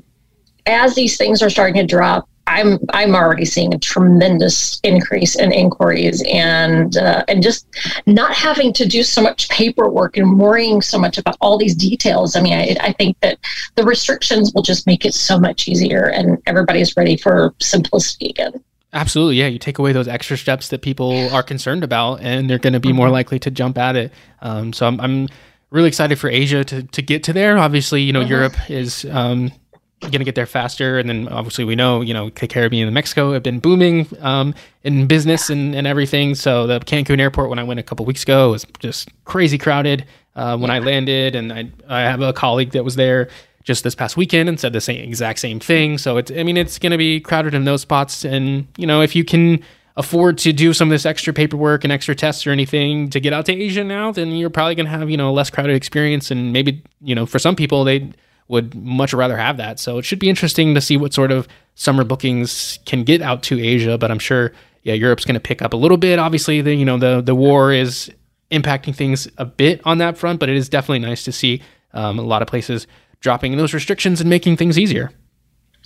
as 0.68 0.94
these 0.94 1.16
things 1.16 1.42
are 1.42 1.50
starting 1.50 1.74
to 1.74 1.86
drop 1.86 2.28
I'm 2.48 2.78
I'm 2.90 3.14
already 3.14 3.44
seeing 3.44 3.74
a 3.74 3.78
tremendous 3.78 4.80
increase 4.82 5.36
in 5.36 5.52
inquiries 5.52 6.22
and 6.26 6.96
uh, 6.96 7.24
and 7.28 7.42
just 7.42 7.66
not 8.06 8.34
having 8.34 8.72
to 8.74 8.86
do 8.86 9.02
so 9.02 9.20
much 9.20 9.48
paperwork 9.50 10.16
and 10.16 10.38
worrying 10.38 10.80
so 10.80 10.98
much 10.98 11.18
about 11.18 11.36
all 11.40 11.58
these 11.58 11.74
details. 11.74 12.34
I 12.34 12.40
mean, 12.40 12.54
I, 12.54 12.76
I 12.80 12.92
think 12.92 13.20
that 13.20 13.38
the 13.74 13.84
restrictions 13.84 14.52
will 14.54 14.62
just 14.62 14.86
make 14.86 15.04
it 15.04 15.12
so 15.12 15.38
much 15.38 15.68
easier, 15.68 16.06
and 16.06 16.38
everybody's 16.46 16.96
ready 16.96 17.16
for 17.16 17.54
simplicity 17.60 18.30
again. 18.30 18.52
Absolutely, 18.94 19.36
yeah. 19.36 19.48
You 19.48 19.58
take 19.58 19.78
away 19.78 19.92
those 19.92 20.08
extra 20.08 20.38
steps 20.38 20.68
that 20.68 20.80
people 20.80 21.28
are 21.34 21.42
concerned 21.42 21.84
about, 21.84 22.22
and 22.22 22.48
they're 22.48 22.58
going 22.58 22.72
to 22.72 22.80
be 22.80 22.94
more 22.94 23.06
mm-hmm. 23.06 23.12
likely 23.12 23.38
to 23.40 23.50
jump 23.50 23.76
at 23.76 23.94
it. 23.94 24.12
Um, 24.40 24.72
so 24.72 24.86
I'm, 24.86 24.98
I'm 25.00 25.28
really 25.68 25.88
excited 25.88 26.18
for 26.18 26.30
Asia 26.30 26.64
to 26.64 26.82
to 26.82 27.02
get 27.02 27.24
to 27.24 27.34
there. 27.34 27.58
Obviously, 27.58 28.00
you 28.00 28.14
know, 28.14 28.22
mm-hmm. 28.22 28.30
Europe 28.30 28.70
is. 28.70 29.04
Um, 29.04 29.52
going 30.00 30.12
to 30.12 30.24
get 30.24 30.34
there 30.34 30.46
faster. 30.46 30.98
And 30.98 31.08
then 31.08 31.28
obviously 31.28 31.64
we 31.64 31.74
know, 31.74 32.00
you 32.00 32.14
know, 32.14 32.30
the 32.30 32.46
Caribbean 32.46 32.86
and 32.86 32.94
Mexico 32.94 33.32
have 33.32 33.42
been 33.42 33.58
booming 33.58 34.06
um, 34.20 34.54
in 34.84 35.06
business 35.06 35.50
and, 35.50 35.74
and 35.74 35.86
everything. 35.86 36.34
So 36.34 36.66
the 36.66 36.80
Cancun 36.80 37.20
airport, 37.20 37.50
when 37.50 37.58
I 37.58 37.64
went 37.64 37.80
a 37.80 37.82
couple 37.82 38.06
weeks 38.06 38.22
ago, 38.22 38.52
was 38.52 38.64
just 38.78 39.08
crazy 39.24 39.58
crowded 39.58 40.06
uh, 40.36 40.56
when 40.56 40.70
I 40.70 40.78
landed. 40.78 41.34
And 41.34 41.52
I, 41.52 41.70
I 41.88 42.00
have 42.02 42.20
a 42.20 42.32
colleague 42.32 42.72
that 42.72 42.84
was 42.84 42.96
there 42.96 43.28
just 43.64 43.84
this 43.84 43.94
past 43.94 44.16
weekend 44.16 44.48
and 44.48 44.58
said 44.58 44.72
the 44.72 44.80
same 44.80 45.02
exact 45.02 45.40
same 45.40 45.60
thing. 45.60 45.98
So 45.98 46.16
it's, 46.16 46.30
I 46.30 46.42
mean, 46.42 46.56
it's 46.56 46.78
going 46.78 46.92
to 46.92 46.98
be 46.98 47.20
crowded 47.20 47.54
in 47.54 47.64
those 47.64 47.82
spots. 47.82 48.24
And, 48.24 48.66
you 48.76 48.86
know, 48.86 49.02
if 49.02 49.14
you 49.16 49.24
can 49.24 49.62
afford 49.96 50.38
to 50.38 50.52
do 50.52 50.72
some 50.72 50.88
of 50.88 50.90
this 50.90 51.04
extra 51.04 51.32
paperwork 51.34 51.82
and 51.82 51.92
extra 51.92 52.14
tests 52.14 52.46
or 52.46 52.50
anything 52.50 53.10
to 53.10 53.18
get 53.18 53.32
out 53.32 53.46
to 53.46 53.52
Asia 53.52 53.82
now, 53.82 54.12
then 54.12 54.30
you're 54.30 54.48
probably 54.48 54.76
going 54.76 54.86
to 54.86 54.92
have, 54.92 55.10
you 55.10 55.16
know, 55.16 55.28
a 55.28 55.32
less 55.32 55.50
crowded 55.50 55.74
experience. 55.74 56.30
And 56.30 56.52
maybe, 56.52 56.82
you 57.02 57.16
know, 57.16 57.26
for 57.26 57.40
some 57.40 57.56
people, 57.56 57.82
they, 57.82 58.10
would 58.48 58.74
much 58.74 59.12
rather 59.12 59.36
have 59.36 59.56
that. 59.58 59.78
So 59.78 59.98
it 59.98 60.04
should 60.04 60.18
be 60.18 60.28
interesting 60.28 60.74
to 60.74 60.80
see 60.80 60.96
what 60.96 61.14
sort 61.14 61.30
of 61.30 61.46
summer 61.74 62.04
bookings 62.04 62.78
can 62.86 63.04
get 63.04 63.22
out 63.22 63.42
to 63.44 63.60
Asia. 63.60 63.98
But 63.98 64.10
I'm 64.10 64.18
sure, 64.18 64.52
yeah, 64.82 64.94
Europe's 64.94 65.24
going 65.24 65.34
to 65.34 65.40
pick 65.40 65.62
up 65.62 65.72
a 65.72 65.76
little 65.76 65.98
bit. 65.98 66.18
Obviously, 66.18 66.60
the 66.60 66.74
you 66.74 66.84
know 66.84 66.98
the 66.98 67.20
the 67.20 67.34
war 67.34 67.72
is 67.72 68.10
impacting 68.50 68.94
things 68.94 69.28
a 69.36 69.44
bit 69.44 69.80
on 69.84 69.98
that 69.98 70.16
front, 70.16 70.40
but 70.40 70.48
it 70.48 70.56
is 70.56 70.68
definitely 70.68 71.00
nice 71.00 71.22
to 71.24 71.32
see 71.32 71.62
um, 71.92 72.18
a 72.18 72.22
lot 72.22 72.42
of 72.42 72.48
places 72.48 72.86
dropping 73.20 73.56
those 73.56 73.74
restrictions 73.74 74.20
and 74.20 74.30
making 74.30 74.56
things 74.56 74.78
easier. 74.78 75.10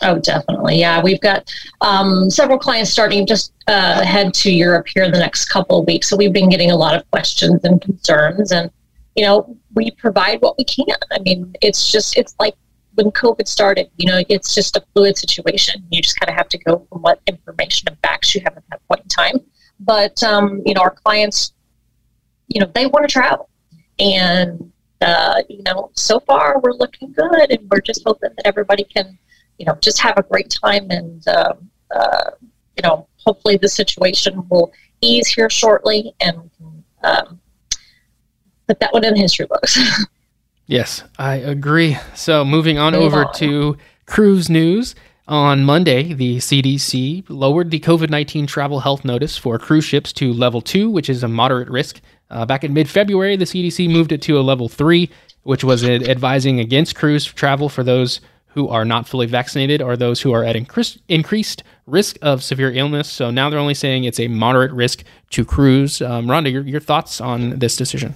Oh, 0.00 0.18
definitely. 0.18 0.78
Yeah, 0.78 1.02
we've 1.02 1.20
got 1.20 1.52
um, 1.80 2.28
several 2.30 2.58
clients 2.58 2.90
starting 2.90 3.26
just 3.26 3.52
uh, 3.68 4.04
head 4.04 4.34
to 4.34 4.52
Europe 4.52 4.88
here 4.92 5.04
in 5.04 5.12
the 5.12 5.18
next 5.18 5.46
couple 5.46 5.78
of 5.78 5.86
weeks. 5.86 6.08
So 6.08 6.16
we've 6.16 6.32
been 6.32 6.48
getting 6.48 6.70
a 6.70 6.76
lot 6.76 6.94
of 6.94 7.08
questions 7.10 7.62
and 7.64 7.80
concerns, 7.80 8.50
and 8.50 8.70
you 9.14 9.24
know, 9.24 9.56
we 9.74 9.90
provide 9.92 10.40
what 10.40 10.56
we 10.58 10.64
can. 10.64 10.96
I 11.12 11.18
mean, 11.20 11.54
it's 11.60 11.90
just, 11.90 12.16
it's 12.16 12.34
like 12.38 12.54
when 12.94 13.10
COVID 13.10 13.48
started, 13.48 13.90
you 13.96 14.06
know, 14.06 14.22
it's 14.28 14.54
just 14.54 14.76
a 14.76 14.84
fluid 14.92 15.16
situation. 15.16 15.84
You 15.90 16.02
just 16.02 16.18
kind 16.18 16.30
of 16.30 16.36
have 16.36 16.48
to 16.50 16.58
go 16.58 16.86
from 16.88 17.02
what 17.02 17.20
information 17.26 17.88
and 17.88 17.96
facts 18.02 18.34
you 18.34 18.42
have 18.44 18.56
at 18.56 18.64
that 18.70 18.86
point 18.88 19.02
in 19.02 19.08
time. 19.08 19.40
But, 19.80 20.22
um, 20.22 20.62
you 20.66 20.74
know, 20.74 20.82
our 20.82 20.90
clients, 20.90 21.54
you 22.48 22.60
know, 22.60 22.70
they 22.74 22.86
want 22.86 23.08
to 23.08 23.12
travel. 23.12 23.48
And, 23.98 24.72
uh, 25.00 25.42
you 25.48 25.62
know, 25.62 25.90
so 25.94 26.20
far 26.20 26.60
we're 26.60 26.74
looking 26.74 27.12
good 27.12 27.50
and 27.50 27.68
we're 27.70 27.80
just 27.80 28.02
hoping 28.06 28.30
that 28.36 28.46
everybody 28.46 28.84
can, 28.84 29.18
you 29.58 29.66
know, 29.66 29.76
just 29.80 29.98
have 30.00 30.18
a 30.18 30.22
great 30.22 30.54
time 30.62 30.90
and, 30.90 31.26
uh, 31.26 31.54
uh, 31.94 32.30
you 32.76 32.82
know, 32.82 33.06
hopefully 33.24 33.56
the 33.56 33.68
situation 33.68 34.46
will 34.48 34.72
ease 35.00 35.28
here 35.28 35.50
shortly 35.50 36.14
and 36.20 36.50
um, 37.04 37.40
put 38.72 38.80
that 38.80 38.92
one 38.92 39.04
in 39.04 39.14
the 39.14 39.20
history 39.20 39.46
books. 39.46 39.78
yes, 40.66 41.04
I 41.18 41.34
agree. 41.34 41.98
So 42.14 42.44
moving 42.44 42.78
on 42.78 42.94
Move 42.94 43.02
over 43.02 43.26
on. 43.26 43.34
to 43.34 43.76
cruise 44.06 44.48
news. 44.48 44.94
On 45.28 45.62
Monday, 45.62 46.12
the 46.12 46.38
CDC 46.38 47.24
lowered 47.28 47.70
the 47.70 47.78
COVID 47.78 48.10
19 48.10 48.46
travel 48.46 48.80
health 48.80 49.04
notice 49.04 49.36
for 49.36 49.58
cruise 49.58 49.84
ships 49.84 50.12
to 50.14 50.32
level 50.32 50.60
two, 50.60 50.90
which 50.90 51.08
is 51.08 51.22
a 51.22 51.28
moderate 51.28 51.68
risk. 51.68 52.00
Uh, 52.30 52.44
back 52.44 52.64
in 52.64 52.72
mid 52.72 52.88
February, 52.88 53.36
the 53.36 53.44
CDC 53.44 53.88
moved 53.90 54.10
it 54.10 54.20
to 54.22 54.38
a 54.38 54.42
level 54.42 54.68
three, 54.68 55.10
which 55.42 55.62
was 55.62 55.84
advising 55.84 56.58
against 56.58 56.96
cruise 56.96 57.24
travel 57.24 57.68
for 57.68 57.84
those 57.84 58.20
who 58.48 58.68
are 58.68 58.84
not 58.84 59.06
fully 59.06 59.26
vaccinated 59.26 59.80
or 59.80 59.96
those 59.96 60.20
who 60.20 60.32
are 60.32 60.44
at 60.44 60.56
increased 60.56 61.62
risk 61.86 62.18
of 62.20 62.42
severe 62.42 62.72
illness. 62.72 63.08
So 63.08 63.30
now 63.30 63.48
they're 63.48 63.58
only 63.58 63.74
saying 63.74 64.04
it's 64.04 64.20
a 64.20 64.28
moderate 64.28 64.72
risk 64.72 65.04
to 65.30 65.44
cruise. 65.44 66.02
Um, 66.02 66.26
Rhonda, 66.26 66.52
your, 66.52 66.62
your 66.62 66.80
thoughts 66.80 67.20
on 67.20 67.58
this 67.58 67.76
decision? 67.76 68.14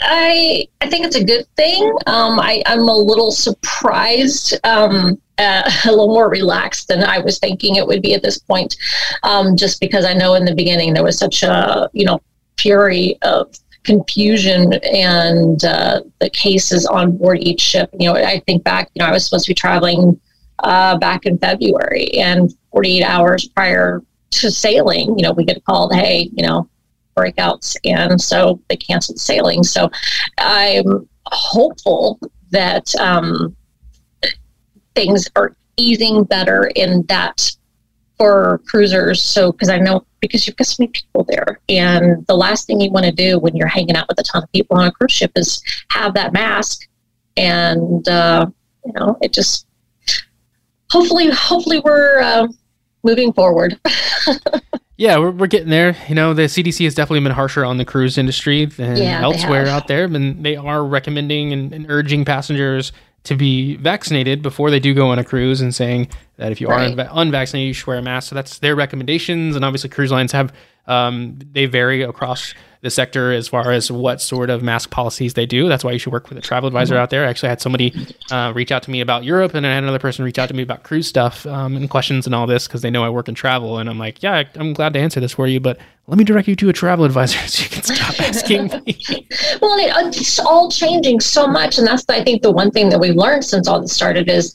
I, 0.00 0.66
I, 0.80 0.88
think 0.88 1.06
it's 1.06 1.16
a 1.16 1.24
good 1.24 1.46
thing. 1.56 1.82
Um, 2.06 2.40
I, 2.40 2.62
am 2.66 2.80
a 2.80 2.96
little 2.96 3.30
surprised, 3.30 4.54
um, 4.64 5.20
uh, 5.38 5.70
a 5.84 5.90
little 5.90 6.08
more 6.08 6.30
relaxed 6.30 6.88
than 6.88 7.04
I 7.04 7.18
was 7.18 7.38
thinking 7.38 7.76
it 7.76 7.86
would 7.86 8.02
be 8.02 8.14
at 8.14 8.22
this 8.22 8.38
point, 8.38 8.76
um, 9.22 9.56
just 9.56 9.80
because 9.80 10.04
I 10.04 10.14
know 10.14 10.34
in 10.34 10.44
the 10.44 10.54
beginning 10.54 10.94
there 10.94 11.04
was 11.04 11.18
such 11.18 11.42
a 11.42 11.88
you 11.92 12.04
know 12.04 12.20
fury 12.58 13.18
of 13.22 13.54
confusion 13.84 14.72
and 14.92 15.64
uh, 15.64 16.00
the 16.20 16.30
cases 16.30 16.86
on 16.86 17.16
board 17.16 17.38
each 17.42 17.60
ship. 17.60 17.88
You 17.98 18.08
know, 18.08 18.16
I 18.16 18.40
think 18.40 18.64
back, 18.64 18.90
you 18.94 19.00
know, 19.00 19.06
I 19.06 19.12
was 19.12 19.24
supposed 19.24 19.44
to 19.44 19.50
be 19.50 19.54
traveling 19.54 20.20
uh, 20.60 20.98
back 20.98 21.26
in 21.26 21.38
February, 21.38 22.10
and 22.14 22.52
48 22.72 23.02
hours 23.04 23.48
prior 23.48 24.02
to 24.30 24.50
sailing, 24.50 25.16
you 25.18 25.22
know, 25.22 25.32
we 25.32 25.44
get 25.44 25.64
called, 25.64 25.94
hey, 25.94 26.30
you 26.32 26.46
know, 26.46 26.68
breakouts, 27.16 27.76
and 27.84 28.20
so 28.20 28.60
they 28.68 28.76
canceled 28.76 29.18
sailing. 29.18 29.62
So 29.62 29.90
I'm 30.38 31.08
hopeful 31.26 32.20
that 32.50 32.94
um, 32.96 33.56
things 34.94 35.28
are 35.36 35.56
easing 35.76 36.24
better 36.24 36.70
in 36.74 37.04
that 37.08 37.50
for 38.16 38.62
cruisers. 38.66 39.22
So 39.22 39.52
because 39.52 39.68
I 39.68 39.78
know 39.78 40.04
because 40.20 40.46
you've 40.46 40.56
got 40.56 40.66
so 40.66 40.82
many 40.82 40.92
people 40.92 41.24
there, 41.24 41.60
and 41.68 42.26
the 42.26 42.36
last 42.36 42.66
thing 42.66 42.80
you 42.80 42.90
want 42.90 43.06
to 43.06 43.12
do 43.12 43.38
when 43.38 43.56
you're 43.56 43.66
hanging 43.66 43.96
out 43.96 44.08
with 44.08 44.18
a 44.18 44.22
ton 44.22 44.42
of 44.42 44.52
people 44.52 44.76
on 44.76 44.88
a 44.88 44.92
cruise 44.92 45.12
ship 45.12 45.32
is 45.36 45.62
have 45.90 46.14
that 46.14 46.32
mask, 46.32 46.88
and 47.36 48.08
uh, 48.08 48.46
you 48.84 48.92
know 48.94 49.18
it 49.22 49.32
just 49.32 49.66
hopefully 50.90 51.30
hopefully 51.30 51.80
we're 51.80 52.20
uh, 52.20 52.46
moving 53.02 53.32
forward. 53.32 53.78
Yeah, 54.96 55.18
we're, 55.18 55.30
we're 55.30 55.46
getting 55.46 55.68
there. 55.68 55.94
You 56.08 56.14
know, 56.14 56.32
the 56.32 56.42
CDC 56.42 56.84
has 56.84 56.94
definitely 56.94 57.20
been 57.20 57.32
harsher 57.32 57.64
on 57.64 57.76
the 57.76 57.84
cruise 57.84 58.16
industry 58.16 58.64
than 58.64 58.96
yeah, 58.96 59.20
elsewhere 59.20 59.66
out 59.66 59.88
there, 59.88 60.04
and 60.04 60.44
they 60.44 60.56
are 60.56 60.84
recommending 60.84 61.52
and, 61.52 61.72
and, 61.72 61.86
urging 61.90 62.24
passengers 62.24 62.92
to 63.24 63.34
be 63.34 63.76
vaccinated 63.76 64.40
before 64.40 64.70
they 64.70 64.80
do 64.80 64.94
go 64.94 65.08
on 65.08 65.18
a 65.18 65.24
cruise, 65.24 65.60
and 65.60 65.74
saying 65.74 66.08
that 66.38 66.50
if 66.50 66.60
you 66.60 66.68
right. 66.68 66.98
are 66.98 67.08
unvaccinated, 67.12 67.68
you 67.68 67.74
should 67.74 67.86
wear 67.86 67.98
a 67.98 68.02
mask. 68.02 68.30
So 68.30 68.34
that's 68.34 68.58
their 68.60 68.74
recommendations, 68.74 69.54
and 69.54 69.64
obviously, 69.64 69.90
cruise 69.90 70.12
lines 70.12 70.32
have 70.32 70.52
um, 70.86 71.38
they 71.52 71.66
vary 71.66 72.02
across 72.02 72.54
the 72.86 72.90
sector 72.90 73.32
as 73.32 73.48
far 73.48 73.72
as 73.72 73.90
what 73.90 74.20
sort 74.20 74.48
of 74.48 74.62
mask 74.62 74.90
policies 74.90 75.34
they 75.34 75.44
do. 75.44 75.68
That's 75.68 75.82
why 75.82 75.90
you 75.90 75.98
should 75.98 76.12
work 76.12 76.28
with 76.28 76.38
a 76.38 76.40
travel 76.40 76.68
advisor 76.68 76.94
mm-hmm. 76.94 77.02
out 77.02 77.10
there. 77.10 77.24
I 77.24 77.28
actually 77.28 77.48
had 77.48 77.60
somebody 77.60 77.92
uh, 78.30 78.52
reach 78.54 78.70
out 78.70 78.84
to 78.84 78.90
me 78.90 79.00
about 79.00 79.24
Europe, 79.24 79.54
and 79.54 79.66
I 79.66 79.74
had 79.74 79.82
another 79.82 79.98
person 79.98 80.24
reach 80.24 80.38
out 80.38 80.48
to 80.48 80.54
me 80.54 80.62
about 80.62 80.84
cruise 80.84 81.08
stuff 81.08 81.44
um, 81.46 81.76
and 81.76 81.90
questions 81.90 82.26
and 82.26 82.34
all 82.34 82.46
this 82.46 82.68
because 82.68 82.82
they 82.82 82.90
know 82.90 83.02
I 83.02 83.10
work 83.10 83.28
in 83.28 83.34
travel. 83.34 83.78
And 83.78 83.90
I'm 83.90 83.98
like, 83.98 84.22
yeah, 84.22 84.44
I'm 84.54 84.72
glad 84.72 84.92
to 84.92 85.00
answer 85.00 85.18
this 85.18 85.32
for 85.32 85.48
you, 85.48 85.58
but 85.58 85.78
let 86.06 86.16
me 86.16 86.24
direct 86.24 86.46
you 86.46 86.54
to 86.54 86.68
a 86.68 86.72
travel 86.72 87.04
advisor 87.04 87.38
so 87.48 87.64
you 87.64 87.68
can 87.70 87.82
stop 87.82 88.20
asking 88.28 88.68
me. 88.86 89.26
well, 89.60 89.76
it's 90.06 90.38
all 90.38 90.70
changing 90.70 91.20
so 91.20 91.46
much, 91.46 91.78
and 91.78 91.86
that's 91.86 92.04
I 92.08 92.22
think 92.22 92.42
the 92.42 92.52
one 92.52 92.70
thing 92.70 92.90
that 92.90 93.00
we've 93.00 93.16
learned 93.16 93.44
since 93.44 93.66
all 93.66 93.80
this 93.80 93.92
started 93.92 94.30
is 94.30 94.52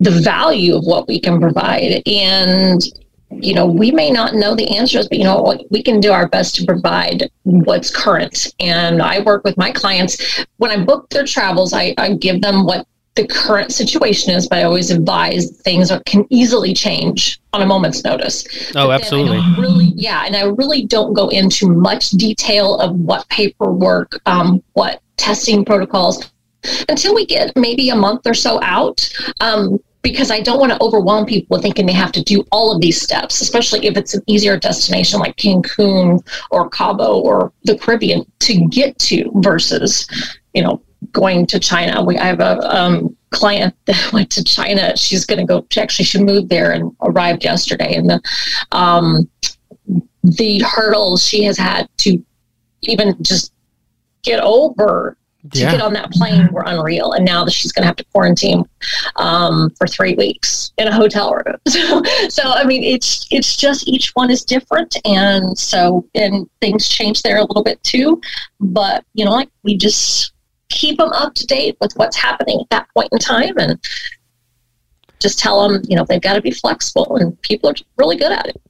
the 0.00 0.10
value 0.10 0.76
of 0.76 0.84
what 0.84 1.06
we 1.06 1.20
can 1.20 1.38
provide 1.40 2.02
and 2.06 2.82
you 3.30 3.54
know, 3.54 3.66
we 3.66 3.90
may 3.90 4.10
not 4.10 4.34
know 4.34 4.54
the 4.54 4.76
answers, 4.76 5.08
but 5.08 5.18
you 5.18 5.24
know, 5.24 5.58
we 5.70 5.82
can 5.82 6.00
do 6.00 6.12
our 6.12 6.28
best 6.28 6.56
to 6.56 6.64
provide 6.64 7.30
what's 7.44 7.94
current. 7.94 8.52
And 8.58 9.00
I 9.00 9.20
work 9.20 9.44
with 9.44 9.56
my 9.56 9.70
clients 9.70 10.44
when 10.56 10.70
I 10.70 10.84
book 10.84 11.08
their 11.10 11.24
travels. 11.24 11.72
I, 11.72 11.94
I 11.96 12.14
give 12.14 12.40
them 12.40 12.64
what 12.64 12.86
the 13.14 13.26
current 13.26 13.72
situation 13.72 14.32
is, 14.34 14.48
but 14.48 14.58
I 14.58 14.62
always 14.64 14.90
advise 14.90 15.50
things 15.62 15.88
that 15.88 16.04
can 16.06 16.26
easily 16.30 16.72
change 16.72 17.40
on 17.52 17.62
a 17.62 17.66
moment's 17.66 18.04
notice. 18.04 18.46
Oh, 18.76 18.88
but 18.88 19.00
absolutely. 19.00 19.40
Really, 19.58 19.92
yeah, 19.96 20.24
and 20.26 20.36
I 20.36 20.44
really 20.44 20.86
don't 20.86 21.12
go 21.12 21.28
into 21.28 21.68
much 21.68 22.10
detail 22.10 22.76
of 22.76 22.94
what 22.94 23.28
paperwork, 23.28 24.20
um, 24.26 24.62
what 24.72 25.02
testing 25.16 25.64
protocols 25.64 26.30
until 26.88 27.14
we 27.14 27.26
get 27.26 27.54
maybe 27.56 27.90
a 27.90 27.96
month 27.96 28.26
or 28.26 28.34
so 28.34 28.60
out. 28.62 29.08
Um, 29.40 29.78
because 30.02 30.30
I 30.30 30.40
don't 30.40 30.58
want 30.58 30.72
to 30.72 30.82
overwhelm 30.82 31.26
people 31.26 31.60
thinking 31.60 31.86
they 31.86 31.92
have 31.92 32.12
to 32.12 32.22
do 32.22 32.44
all 32.50 32.74
of 32.74 32.80
these 32.80 33.00
steps, 33.00 33.40
especially 33.40 33.86
if 33.86 33.96
it's 33.96 34.14
an 34.14 34.22
easier 34.26 34.58
destination 34.58 35.20
like 35.20 35.36
Cancun 35.36 36.26
or 36.50 36.68
Cabo 36.70 37.20
or 37.20 37.52
the 37.64 37.76
Caribbean 37.76 38.24
to 38.40 38.66
get 38.68 38.98
to 39.00 39.30
versus, 39.36 40.08
you 40.54 40.62
know, 40.62 40.82
going 41.12 41.46
to 41.46 41.58
China. 41.58 42.02
We 42.02 42.16
I 42.18 42.26
have 42.26 42.40
a 42.40 42.58
um, 42.74 43.16
client 43.30 43.74
that 43.86 44.12
went 44.12 44.30
to 44.30 44.44
China. 44.44 44.96
She's 44.96 45.26
going 45.26 45.40
to 45.40 45.46
go. 45.46 45.66
She 45.70 45.80
actually 45.80 46.04
she 46.06 46.22
moved 46.22 46.48
there 46.48 46.72
and 46.72 46.94
arrived 47.02 47.44
yesterday, 47.44 47.94
and 47.94 48.08
the 48.08 48.22
um, 48.72 49.28
the 50.22 50.60
hurdles 50.60 51.26
she 51.26 51.44
has 51.44 51.58
had 51.58 51.88
to 51.98 52.22
even 52.82 53.16
just 53.22 53.52
get 54.22 54.40
over 54.40 55.16
to 55.52 55.58
yeah. 55.58 55.72
get 55.72 55.80
on 55.80 55.92
that 55.94 56.10
plane 56.12 56.48
were 56.52 56.64
unreal. 56.66 57.12
And 57.12 57.24
now 57.24 57.44
that 57.44 57.52
she's 57.52 57.72
going 57.72 57.82
to 57.82 57.86
have 57.86 57.96
to 57.96 58.04
quarantine 58.12 58.64
um, 59.16 59.70
for 59.70 59.86
three 59.86 60.14
weeks 60.14 60.72
in 60.78 60.88
a 60.88 60.94
hotel 60.94 61.34
room. 61.34 61.56
So, 61.70 62.02
so, 62.28 62.42
I 62.44 62.64
mean, 62.64 62.82
it's 62.82 63.26
it's 63.30 63.56
just 63.56 63.88
each 63.88 64.10
one 64.14 64.30
is 64.30 64.44
different, 64.44 64.96
and 65.04 65.56
so 65.56 66.06
and 66.14 66.48
things 66.60 66.88
change 66.88 67.22
there 67.22 67.38
a 67.38 67.42
little 67.42 67.62
bit 67.62 67.82
too. 67.84 68.20
But 68.58 69.04
you 69.14 69.24
know, 69.24 69.30
like 69.30 69.50
we 69.62 69.76
just 69.76 70.32
keep 70.68 70.98
them 70.98 71.10
up 71.12 71.34
to 71.34 71.46
date 71.46 71.76
with 71.80 71.92
what's 71.94 72.16
happening 72.16 72.60
at 72.60 72.70
that 72.70 72.88
point 72.94 73.08
in 73.12 73.18
time, 73.18 73.56
and 73.56 73.78
just 75.20 75.38
tell 75.38 75.68
them, 75.68 75.82
you 75.88 75.96
know, 75.96 76.04
they've 76.04 76.20
got 76.20 76.34
to 76.34 76.42
be 76.42 76.50
flexible, 76.50 77.16
and 77.16 77.40
people 77.42 77.70
are 77.70 77.74
really 77.96 78.16
good 78.16 78.32
at 78.32 78.48
it. 78.48 78.60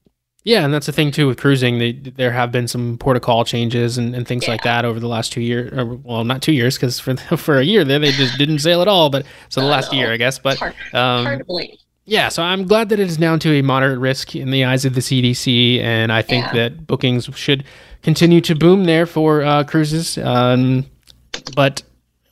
Yeah, 0.43 0.65
and 0.65 0.73
that's 0.73 0.87
the 0.87 0.93
thing 0.93 1.11
too 1.11 1.27
with 1.27 1.39
cruising. 1.39 1.79
They, 1.79 1.93
there 1.93 2.33
have 2.33 2.51
been 2.51 2.67
some 2.67 2.97
protocol 2.97 3.45
changes 3.45 3.99
and, 3.99 4.15
and 4.15 4.27
things 4.27 4.45
yeah. 4.45 4.53
like 4.53 4.63
that 4.63 4.85
over 4.85 4.99
the 4.99 5.09
last 5.09 5.33
two 5.33 5.43
years. 5.43 5.71
well, 6.03 6.25
not 6.25 6.41
two 6.41 6.53
years 6.53 6.77
because 6.77 6.99
for 6.99 7.17
for 7.37 7.59
a 7.59 7.65
year 7.65 7.85
there 7.85 7.99
they 7.99 8.13
just 8.13 8.39
didn't 8.39 8.61
sail 8.61 8.81
at 8.81 8.89
all. 8.89 9.11
But 9.11 9.27
so 9.51 9.61
the 9.61 9.67
last 9.67 9.93
year, 9.93 10.13
I 10.13 10.17
guess. 10.17 10.39
But 10.39 10.59
hard, 10.59 10.75
um, 10.95 11.25
hard. 11.25 11.47
Yeah, 12.07 12.29
so 12.29 12.43
I'm 12.43 12.67
glad 12.67 12.89
that 12.89 12.99
it 12.99 13.09
is 13.09 13.19
down 13.19 13.39
to 13.41 13.53
a 13.53 13.63
moderate 13.63 13.99
risk 14.01 14.35
in 14.35 14.51
the 14.51 14.65
eyes 14.65 14.85
of 14.85 14.95
the 14.95 15.01
CDC, 15.01 15.81
and 15.81 16.11
I 16.11 16.23
think 16.23 16.47
yeah. 16.47 16.53
that 16.55 16.87
bookings 16.87 17.29
should 17.37 17.65
continue 18.03 18.41
to 18.41 18.55
boom 18.55 18.85
there 18.85 19.07
for 19.07 19.43
uh, 19.43 19.63
cruises. 19.65 20.19
Um, 20.19 20.87
but 21.55 21.83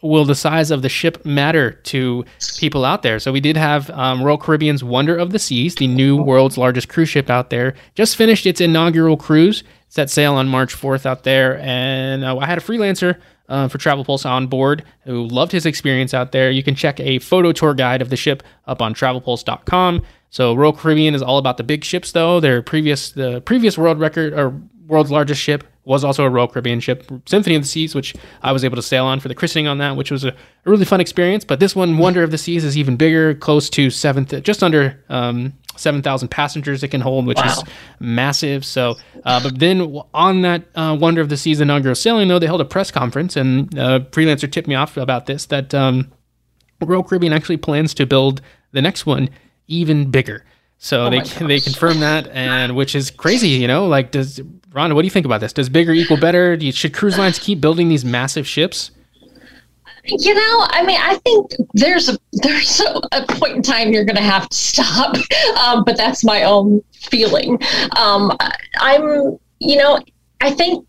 will 0.02 0.25
the 0.25 0.35
size 0.35 0.71
of 0.71 0.83
the 0.83 0.88
ship 0.88 1.25
matter 1.25 1.73
to 1.73 2.25
people 2.59 2.85
out 2.85 3.02
there? 3.02 3.19
So 3.19 3.33
we 3.33 3.40
did 3.40 3.57
have 3.57 3.90
um, 3.90 4.23
Royal 4.23 4.38
Caribbean's 4.38 4.85
Wonder 4.85 5.17
of 5.17 5.33
the 5.33 5.38
Seas, 5.38 5.75
the 5.75 5.87
new 5.87 6.17
world's 6.17 6.59
largest 6.59 6.88
cruise 6.88 7.09
ship 7.09 7.31
out 7.31 7.50
there, 7.50 7.75
just 7.95 8.17
finished 8.17 8.47
its 8.47 8.61
inaugural 8.61 9.17
cruise. 9.17 9.64
Set 9.90 10.11
sail 10.11 10.35
on 10.35 10.49
March 10.49 10.75
4th 10.75 11.07
out 11.07 11.25
there, 11.25 11.59
and 11.61 12.23
uh, 12.23 12.37
I 12.37 12.45
had 12.45 12.59
a 12.59 12.61
freelancer 12.61 13.19
uh, 13.49 13.69
for 13.69 13.78
Travel 13.78 14.05
Pulse 14.05 14.26
on 14.26 14.47
board 14.47 14.85
who 15.05 15.26
loved 15.26 15.52
his 15.52 15.67
experience 15.67 16.12
out 16.12 16.33
there. 16.33 16.50
You 16.50 16.62
can 16.62 16.75
check 16.75 17.00
a 17.00 17.19
photo 17.21 17.52
tour 17.52 17.75
guide 17.75 18.02
of 18.02 18.11
the 18.11 18.17
ship 18.17 18.43
up 18.67 18.83
on 18.83 18.95
TravelPulse.com. 18.95 20.02
So 20.31 20.55
Royal 20.55 20.75
Caribbean 20.75 21.14
is 21.14 21.23
all 21.23 21.38
about 21.38 21.57
the 21.57 21.64
big 21.64 21.85
ships, 21.85 22.12
though. 22.12 22.38
Their 22.40 22.61
previous 22.62 23.12
the 23.12 23.40
previous 23.40 23.78
world 23.78 23.99
record 23.99 24.35
or 24.35 24.61
world's 24.87 25.11
largest 25.11 25.40
ship 25.40 25.64
was 25.88 26.04
also 26.04 26.23
a 26.23 26.28
Royal 26.28 26.47
Caribbean 26.47 26.80
ship, 26.80 27.11
Symphony 27.26 27.57
of 27.57 27.62
the 27.62 27.68
Seas, 27.68 27.95
which 27.95 28.14
I 28.42 28.52
was 28.52 28.62
able 28.62 28.76
to 28.76 28.83
sail 28.83 29.07
on 29.07 29.21
for 29.21 29.28
the 29.28 29.35
christening 29.35 29.66
on 29.66 29.78
that, 29.78 29.97
which 29.97 30.11
was 30.11 30.23
a, 30.23 30.28
a 30.28 30.35
really 30.66 30.85
fun 30.85 31.00
experience. 31.00 31.45
But 31.45 31.61
this 31.61 31.75
one, 31.75 31.97
Wonder 31.97 32.23
of 32.23 32.30
the 32.30 32.37
Seas, 32.37 32.62
is 32.62 32.76
even 32.76 32.97
bigger, 32.97 33.35
close 33.35 33.71
to 33.71 33.88
seventh, 33.88 34.42
just 34.42 34.62
under 34.62 35.02
um, 35.09 35.54
7,000 35.76 36.28
passengers 36.28 36.83
it 36.83 36.88
can 36.88 37.00
hold, 37.00 37.26
which 37.26 37.38
wow. 37.38 37.47
is 37.47 37.64
massive. 38.00 38.66
So, 38.66 38.97
uh, 39.25 39.42
but 39.42 39.59
then 39.59 39.99
on 40.12 40.42
that 40.42 40.64
uh, 40.75 40.95
Wonder 41.00 41.23
of 41.23 41.30
the 41.30 41.38
Seas 41.38 41.61
inaugural 41.61 41.95
sailing, 41.95 42.28
though, 42.28 42.38
they 42.38 42.47
held 42.47 42.61
a 42.61 42.66
press 42.66 42.90
conference, 42.90 43.35
and 43.35 43.76
uh, 43.78 44.00
freelancer 44.11 44.50
tipped 44.50 44.68
me 44.68 44.75
off 44.75 44.99
about 44.99 45.25
this 45.25 45.47
that 45.47 45.73
um, 45.73 46.12
Royal 46.83 47.02
Caribbean 47.02 47.33
actually 47.33 47.57
plans 47.57 47.95
to 47.95 48.04
build 48.04 48.42
the 48.73 48.83
next 48.83 49.07
one 49.07 49.30
even 49.68 50.11
bigger. 50.11 50.45
So 50.78 51.07
oh 51.07 51.11
they 51.11 51.21
they 51.21 51.61
confirm 51.61 52.00
that, 52.00 52.28
and 52.28 52.76
which 52.76 52.95
is 52.95 53.11
crazy, 53.11 53.49
you 53.49 53.66
know. 53.66 53.87
Like, 53.87 54.12
does 54.12 54.40
Rhonda, 54.78 54.94
what 54.94 55.02
do 55.02 55.06
you 55.06 55.11
think 55.11 55.26
about 55.26 55.40
this? 55.40 55.52
Does 55.52 55.68
bigger 55.68 55.92
equal 55.92 56.16
better? 56.16 56.54
You, 56.54 56.70
should 56.70 56.94
cruise 56.94 57.18
lines 57.18 57.38
keep 57.38 57.61
building 57.61 57.88
these 57.88 58.04
massive 58.04 58.47
ships? 58.47 58.92
You 60.04 60.35
know, 60.35 60.66
I 60.70 60.85
mean, 60.87 60.99
I 61.00 61.16
think 61.16 61.50
there's 61.75 62.08
a 62.08 62.16
there's 62.32 62.80
a, 62.80 63.00
a 63.12 63.26
point 63.26 63.56
in 63.56 63.62
time 63.62 63.92
you're 63.92 64.04
going 64.04 64.16
to 64.16 64.23
have 64.23 64.49
to 64.49 64.56
stop, 64.56 65.16
um, 65.64 65.85
but 65.85 65.97
that's 65.97 66.25
my 66.25 66.44
own 66.44 66.82
feeling. 66.92 67.58
Um, 67.97 68.32
I'm, 68.78 69.38
you 69.58 69.76
know, 69.76 70.00
I 70.40 70.52
think 70.52 70.87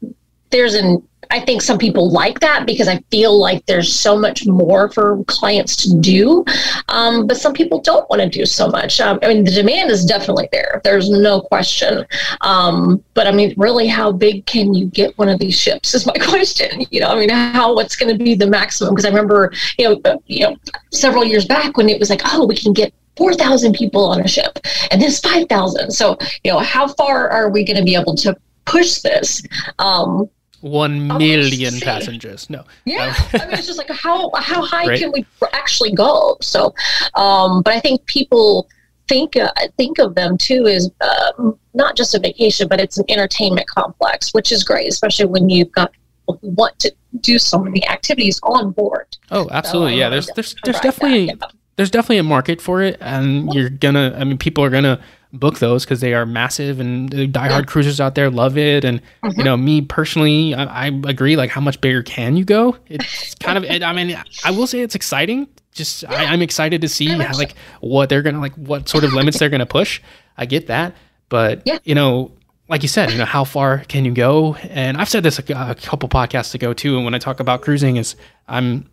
there's 0.52 0.76
an 0.76 1.04
I 1.32 1.40
think 1.40 1.62
some 1.62 1.78
people 1.78 2.10
like 2.12 2.40
that 2.40 2.66
because 2.66 2.88
I 2.88 3.00
feel 3.12 3.38
like 3.38 3.66
there's 3.68 3.94
so 3.94 4.18
much 4.18 4.48
more 4.48 4.90
for 4.90 5.24
clients 5.26 5.76
to 5.84 5.96
do. 6.00 6.44
Um, 6.88 7.28
but 7.28 7.38
some 7.38 7.54
people 7.54 7.82
don't 7.82 8.10
want 8.10 8.22
to 8.22 8.30
do 8.30 8.46
so 8.46 8.68
much. 8.68 9.00
Um, 9.00 9.20
I 9.22 9.28
mean, 9.28 9.44
the 9.44 9.52
demand 9.52 9.92
is 9.92 10.06
definitely 10.06 10.50
there. 10.52 10.82
There's 10.84 11.10
no 11.10 11.42
question. 11.42 12.06
Um, 12.42 13.04
but 13.14 13.28
I 13.28 13.32
mean, 13.32 13.54
really, 13.58 13.88
how 13.88 14.12
big 14.12 14.48
can 14.48 14.74
you 14.74 14.88
get 14.88 15.16
one 15.20 15.30
of 15.30 15.40
these 15.40 15.60
ships 15.60 15.94
is 15.94 16.06
my 16.06 16.14
question. 16.30 16.86
You 16.90 17.02
know, 17.02 17.10
I 17.10 17.20
mean, 17.20 17.30
how 17.30 17.76
what's 17.76 17.96
going 17.96 18.16
to 18.18 18.24
be 18.24 18.34
the 18.34 18.48
maximum? 18.48 18.96
Because 18.96 19.06
I 19.06 19.10
remember, 19.10 19.54
you 19.78 19.90
know, 19.90 20.02
uh, 20.06 20.18
you 20.26 20.48
know, 20.48 20.58
several 20.92 21.24
years 21.24 21.46
back 21.46 21.78
when 21.78 21.90
it 21.90 22.00
was 22.00 22.10
like, 22.10 22.22
oh, 22.26 22.48
we 22.48 22.56
can 22.56 22.74
get 22.74 22.92
4,000 23.18 23.74
people 23.74 24.06
on 24.06 24.22
a 24.22 24.28
ship 24.28 24.58
and 24.90 25.00
this 25.00 25.20
5,000. 25.20 25.92
So, 25.92 26.18
you 26.44 26.52
know, 26.52 26.60
how 26.60 26.88
far 26.88 27.30
are 27.30 27.52
we 27.52 27.64
going 27.64 27.78
to 27.78 27.84
be 27.84 27.96
able 27.96 28.16
to 28.16 28.36
push 28.66 29.02
this? 29.02 29.44
Um, 29.78 30.30
one 30.62 31.08
million 31.08 31.80
passengers. 31.80 32.50
No. 32.50 32.64
Yeah, 32.86 33.14
I 33.34 33.46
mean, 33.46 33.54
it's 33.54 33.68
just 33.68 33.78
like 33.78 33.90
how 33.90 34.32
how 34.36 34.64
high 34.66 34.88
right. 34.88 35.00
can 35.00 35.12
we 35.12 35.26
actually 35.54 35.92
go? 35.92 36.38
So, 36.42 36.74
um, 37.16 37.62
but 37.62 37.74
I 37.74 37.80
think 37.80 38.06
people 38.06 38.68
think 39.08 39.36
uh, 39.36 39.52
think 39.78 40.00
of 40.00 40.16
them 40.16 40.38
too 40.38 40.68
as 40.68 40.90
um, 41.02 41.58
not 41.74 41.98
just 41.98 42.16
a 42.16 42.20
vacation, 42.20 42.68
but 42.68 42.80
it's 42.80 42.98
an 42.98 43.06
entertainment 43.10 43.68
complex, 43.68 44.34
which 44.34 44.52
is 44.52 44.64
great, 44.64 44.88
especially 44.88 45.26
when 45.26 45.50
you've 45.50 45.72
got 45.72 45.92
people 45.92 46.40
who 46.42 46.50
want 46.52 46.78
to 46.80 46.94
do 47.22 47.40
so 47.40 47.58
many 47.60 47.88
activities 47.88 48.40
on 48.44 48.72
board. 48.72 49.18
Oh, 49.32 49.48
absolutely. 49.52 49.94
So, 49.94 49.98
yeah, 49.98 50.10
there's 50.10 50.28
there's 50.36 50.56
there's 50.64 50.80
definitely 50.80 51.28
that, 51.28 51.38
yeah. 51.42 51.48
there's 51.76 51.92
definitely 51.92 52.20
a 52.20 52.24
market 52.24 52.62
for 52.62 52.82
it, 52.82 52.98
and 53.02 53.54
you're 53.54 53.70
gonna. 53.70 54.16
I 54.18 54.24
mean, 54.24 54.38
people 54.38 54.64
are 54.64 54.70
gonna 54.70 55.02
book 55.32 55.60
those 55.60 55.86
because 55.86 56.02
they 56.02 56.14
are 56.14 56.26
massive 56.26 56.80
and 56.80 57.10
the 57.10 57.28
diehard 57.28 57.50
yeah. 57.50 57.62
cruisers 57.62 58.02
out 58.02 58.16
there 58.16 58.30
love 58.30 58.58
it. 58.58 58.84
And 58.84 59.02
mm-hmm. 59.24 59.40
you 59.40 59.44
know, 59.44 59.56
me 59.56 59.82
personally, 59.82 60.56
I, 60.56 60.88
I, 60.88 61.02
agree. 61.08 61.36
Like, 61.36 61.50
how 61.50 61.62
much 61.62 61.80
bigger 61.82 62.04
can 62.04 62.36
you 62.36 62.46
go? 62.46 62.76
It's 62.88 63.36
kind 63.36 63.58
of. 63.58 63.64
It, 63.64 63.84
I 63.84 63.94
mean, 63.94 64.18
I 64.44 64.52
will 64.52 64.68
say 64.68 64.82
it's 64.82 64.96
exciting. 64.96 65.48
Just 65.72 66.04
yeah. 66.04 66.14
I, 66.14 66.34
am 66.34 66.42
excited 66.42 66.82
to 66.82 66.88
see 66.88 67.08
how, 67.08 67.38
like 67.38 67.54
what 67.80 68.10
they're 68.10 68.22
gonna 68.22 68.40
like, 68.40 68.56
what 68.56 68.90
sort 68.90 69.04
of 69.04 69.14
limits 69.14 69.40
they're 69.40 69.50
gonna 69.50 69.66
push. 69.66 70.02
I 70.38 70.46
get 70.46 70.68
that, 70.68 70.96
but 71.30 71.62
yeah. 71.66 71.80
you 71.84 71.96
know, 71.96 72.32
like 72.68 72.82
you 72.82 72.90
said, 72.90 73.12
you 73.12 73.18
know, 73.18 73.26
how 73.26 73.44
far 73.44 73.80
can 73.88 74.06
you 74.06 74.12
go? 74.12 74.56
And 74.56 74.98
I've 74.98 75.10
said 75.10 75.24
this 75.24 75.38
a, 75.38 75.44
a 75.54 75.76
couple 75.76 76.10
podcasts 76.10 76.56
ago 76.56 76.74
too. 76.74 76.96
And 76.96 77.06
when 77.06 77.14
I 77.14 77.20
talk 77.20 77.40
about 77.40 77.62
cruising, 77.62 77.98
is 77.98 78.16
I'm 78.48 78.90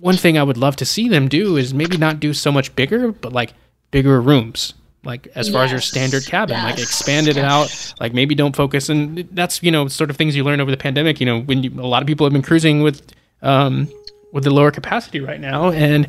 one 0.00 0.16
thing 0.16 0.36
I 0.36 0.42
would 0.42 0.56
love 0.56 0.76
to 0.76 0.84
see 0.84 1.08
them 1.08 1.28
do 1.28 1.56
is 1.56 1.72
maybe 1.72 1.96
not 1.96 2.18
do 2.18 2.34
so 2.34 2.50
much 2.50 2.74
bigger, 2.74 3.12
but 3.12 3.32
like 3.32 3.54
bigger 3.92 4.20
rooms 4.20 4.74
like 5.06 5.28
as 5.34 5.48
far 5.48 5.62
yes. 5.62 5.68
as 5.68 5.72
your 5.72 5.80
standard 5.80 6.26
cabin 6.26 6.56
yes. 6.56 6.64
like 6.64 6.78
expand 6.78 7.28
it 7.28 7.36
yes. 7.36 7.44
out 7.44 8.00
like 8.00 8.12
maybe 8.12 8.34
don't 8.34 8.54
focus 8.56 8.88
and 8.88 9.28
that's 9.32 9.62
you 9.62 9.70
know 9.70 9.88
sort 9.88 10.10
of 10.10 10.16
things 10.16 10.36
you 10.36 10.44
learn 10.44 10.60
over 10.60 10.70
the 10.70 10.76
pandemic 10.76 11.20
you 11.20 11.26
know 11.26 11.40
when 11.40 11.62
you, 11.62 11.70
a 11.80 11.86
lot 11.86 12.02
of 12.02 12.06
people 12.06 12.26
have 12.26 12.32
been 12.32 12.42
cruising 12.42 12.82
with 12.82 13.02
um 13.42 13.88
with 14.32 14.44
the 14.44 14.50
lower 14.50 14.70
capacity 14.70 15.20
right 15.20 15.40
now 15.40 15.70
and 15.70 16.08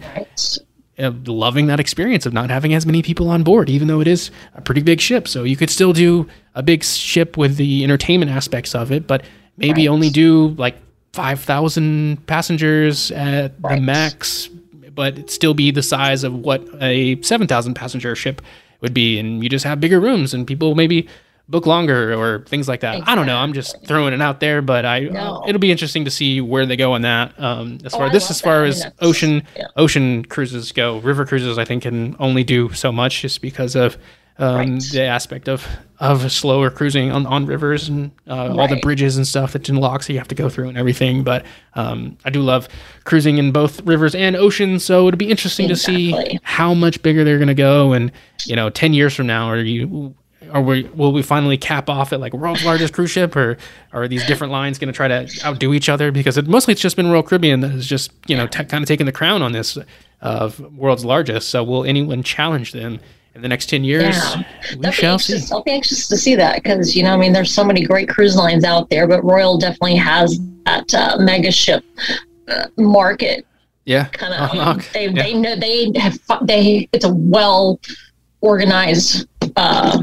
uh, 1.00 1.12
loving 1.26 1.68
that 1.68 1.80
experience 1.80 2.26
of 2.26 2.34
not 2.34 2.50
having 2.50 2.74
as 2.74 2.86
many 2.86 3.02
people 3.02 3.30
on 3.30 3.44
board 3.44 3.70
even 3.70 3.88
though 3.88 4.02
it 4.02 4.08
is 4.08 4.32
a 4.56 4.62
pretty 4.62 4.82
big 4.82 5.00
ship 5.00 5.28
so 5.28 5.44
you 5.44 5.56
could 5.56 5.70
still 5.70 5.94
do 5.94 6.28
a 6.56 6.64
big 6.64 6.84
ship 6.84 7.38
with 7.38 7.56
the 7.58 7.84
entertainment 7.84 8.32
aspects 8.32 8.74
of 8.74 8.92
it 8.92 9.08
but 9.08 9.24
maybe 9.58 9.88
right. 9.88 9.94
only 9.94 10.10
do 10.10 10.50
like 10.58 10.78
5000 11.14 12.26
passengers 12.28 13.12
at 13.12 13.54
right. 13.62 13.76
the 13.76 13.82
max 13.82 14.50
but 14.98 15.20
it 15.20 15.30
still 15.30 15.54
be 15.54 15.70
the 15.70 15.84
size 15.84 16.24
of 16.24 16.34
what 16.34 16.68
a 16.82 17.22
7000 17.22 17.76
passenger 17.76 18.16
ship 18.16 18.42
would 18.82 18.94
be, 18.94 19.20
and 19.20 19.44
you 19.44 19.50
just 19.50 19.66
have 19.66 19.80
bigger 19.80 20.00
rooms 20.00 20.34
and 20.34 20.46
people 20.46 20.76
maybe 20.76 21.08
book 21.50 21.66
longer 21.66 22.14
or 22.14 22.44
things 22.46 22.68
like 22.68 22.82
that. 22.82 22.96
Exactly. 22.96 23.12
I 23.12 23.16
don't 23.16 23.26
know. 23.26 23.38
I'm 23.38 23.54
just 23.54 23.86
throwing 23.86 24.14
it 24.14 24.22
out 24.22 24.40
there, 24.40 24.62
but 24.62 24.86
I 24.86 25.02
no. 25.02 25.44
it'll 25.48 25.60
be 25.60 25.72
interesting 25.72 26.06
to 26.06 26.12
see 26.12 26.42
where 26.42 26.66
they 26.66 26.76
go 26.76 26.94
on 26.94 27.02
that. 27.04 27.40
Um, 27.40 27.80
as 27.86 27.94
oh, 27.94 28.00
far 28.00 28.10
this, 28.10 28.30
as 28.30 28.42
far 28.42 28.66
as 28.66 28.86
ocean 29.00 29.44
yeah. 29.56 29.68
ocean 29.76 30.26
cruises 30.26 30.72
go, 30.72 31.00
river 31.00 31.26
cruises 31.26 31.58
I 31.58 31.66
think 31.66 31.84
can 31.84 32.16
only 32.20 32.44
do 32.44 32.74
so 32.74 32.92
much 32.92 33.22
just 33.22 33.42
because 33.42 33.76
of 33.76 33.98
um, 34.40 34.74
right. 34.74 34.84
the 34.92 35.04
aspect 35.04 35.50
of 35.50 35.68
of 36.00 36.32
slower 36.32 36.70
cruising 36.70 37.12
on, 37.12 37.26
on 37.26 37.48
rivers 37.48 37.90
and 37.90 38.12
uh, 38.30 38.36
right. 38.36 38.50
all 38.52 38.68
the 38.68 38.80
bridges 38.82 39.18
and 39.18 39.26
stuff 39.26 39.54
that 39.54 39.68
locks 39.70 40.08
you 40.10 40.18
have 40.20 40.28
to 40.28 40.36
go 40.36 40.48
through 40.48 40.70
and 40.70 40.78
everything. 40.78 41.24
But 41.24 41.44
um, 41.74 42.18
I 42.24 42.30
do 42.30 42.42
love 42.42 42.70
cruising 43.04 43.40
in 43.40 43.52
both 43.52 43.82
rivers 43.82 44.14
and 44.14 44.36
oceans, 44.36 44.86
so 44.86 45.08
it'll 45.08 45.18
be 45.18 45.30
interesting 45.30 45.70
exactly. 45.70 46.12
to 46.12 46.22
see 46.22 46.40
how 46.44 46.76
much 46.76 47.02
bigger 47.02 47.24
they're 47.24 47.40
going 47.40 47.48
to 47.48 47.56
go. 47.56 47.94
And 47.94 48.12
you 48.46 48.56
know, 48.56 48.70
ten 48.70 48.94
years 48.94 49.16
from 49.16 49.28
now, 49.28 49.50
are 49.50 49.58
you 49.58 50.14
are 50.52 50.62
we 50.62 50.84
will 50.84 51.12
we 51.12 51.24
finally 51.24 51.58
cap 51.58 51.90
off 51.90 52.14
at 52.14 52.20
like 52.20 52.34
world's 52.34 52.64
largest 52.64 52.94
cruise 52.94 53.12
ship, 53.12 53.36
or, 53.36 53.58
or 53.92 54.04
are 54.04 54.08
these 54.08 54.26
different 54.28 54.54
lines 54.54 54.78
going 54.78 54.88
to 54.88 54.96
try 54.96 55.08
to 55.08 55.28
outdo 55.44 55.74
each 55.74 55.90
other? 55.90 56.12
Because 56.12 56.38
it, 56.38 56.48
mostly 56.48 56.74
it's 56.74 56.82
just 56.82 56.96
been 56.96 57.10
Royal 57.10 57.24
Caribbean 57.24 57.62
that 57.62 57.70
has 57.70 57.88
just 57.88 58.12
you 58.28 58.38
know 58.38 58.48
t- 58.48 58.64
kind 58.66 58.84
of 58.84 58.88
taken 58.88 59.06
the 59.06 59.12
crown 59.12 59.42
on 59.42 59.52
this 59.52 59.78
of 60.22 60.60
world's 60.76 61.06
largest. 61.06 61.50
So 61.50 61.64
will 61.64 61.86
anyone 61.86 62.24
challenge 62.24 62.72
them? 62.72 63.00
In 63.38 63.44
the 63.44 63.48
next 63.48 63.68
10 63.68 63.84
years, 63.84 64.04
yeah. 64.04 64.44
we 64.78 64.92
shall 64.92 65.14
anxious, 65.14 65.48
see. 65.48 65.54
I'll 65.54 65.64
be 65.64 65.72
anxious 65.72 66.08
to 66.08 66.18
see 66.18 66.36
that 66.36 66.62
because, 66.62 66.96
you 66.96 67.04
know, 67.04 67.14
I 67.14 67.18
mean, 67.18 67.34
there's 67.34 67.54
so 67.54 67.64
many 67.64 67.86
great 67.86 68.10
cruise 68.10 68.36
lines 68.36 68.64
out 68.64 68.90
there, 68.90 69.08
but 69.08 69.24
Royal 69.24 69.60
definitely 69.60 69.96
has 69.96 70.40
that 70.66 70.94
uh, 70.94 71.18
mega 71.20 71.52
ship 71.52 71.86
uh, 72.48 72.66
market. 72.78 73.46
Yeah. 73.86 74.06
Kind 74.06 74.34
of, 74.34 74.92
they, 74.92 75.08
yeah. 75.08 75.24
they 75.24 75.34
know 75.36 75.56
they 75.56 75.92
have, 75.96 76.20
they, 76.42 76.90
it's 76.92 77.06
a 77.06 77.14
well 77.14 77.80
organized 78.42 79.28
uh, 79.56 80.02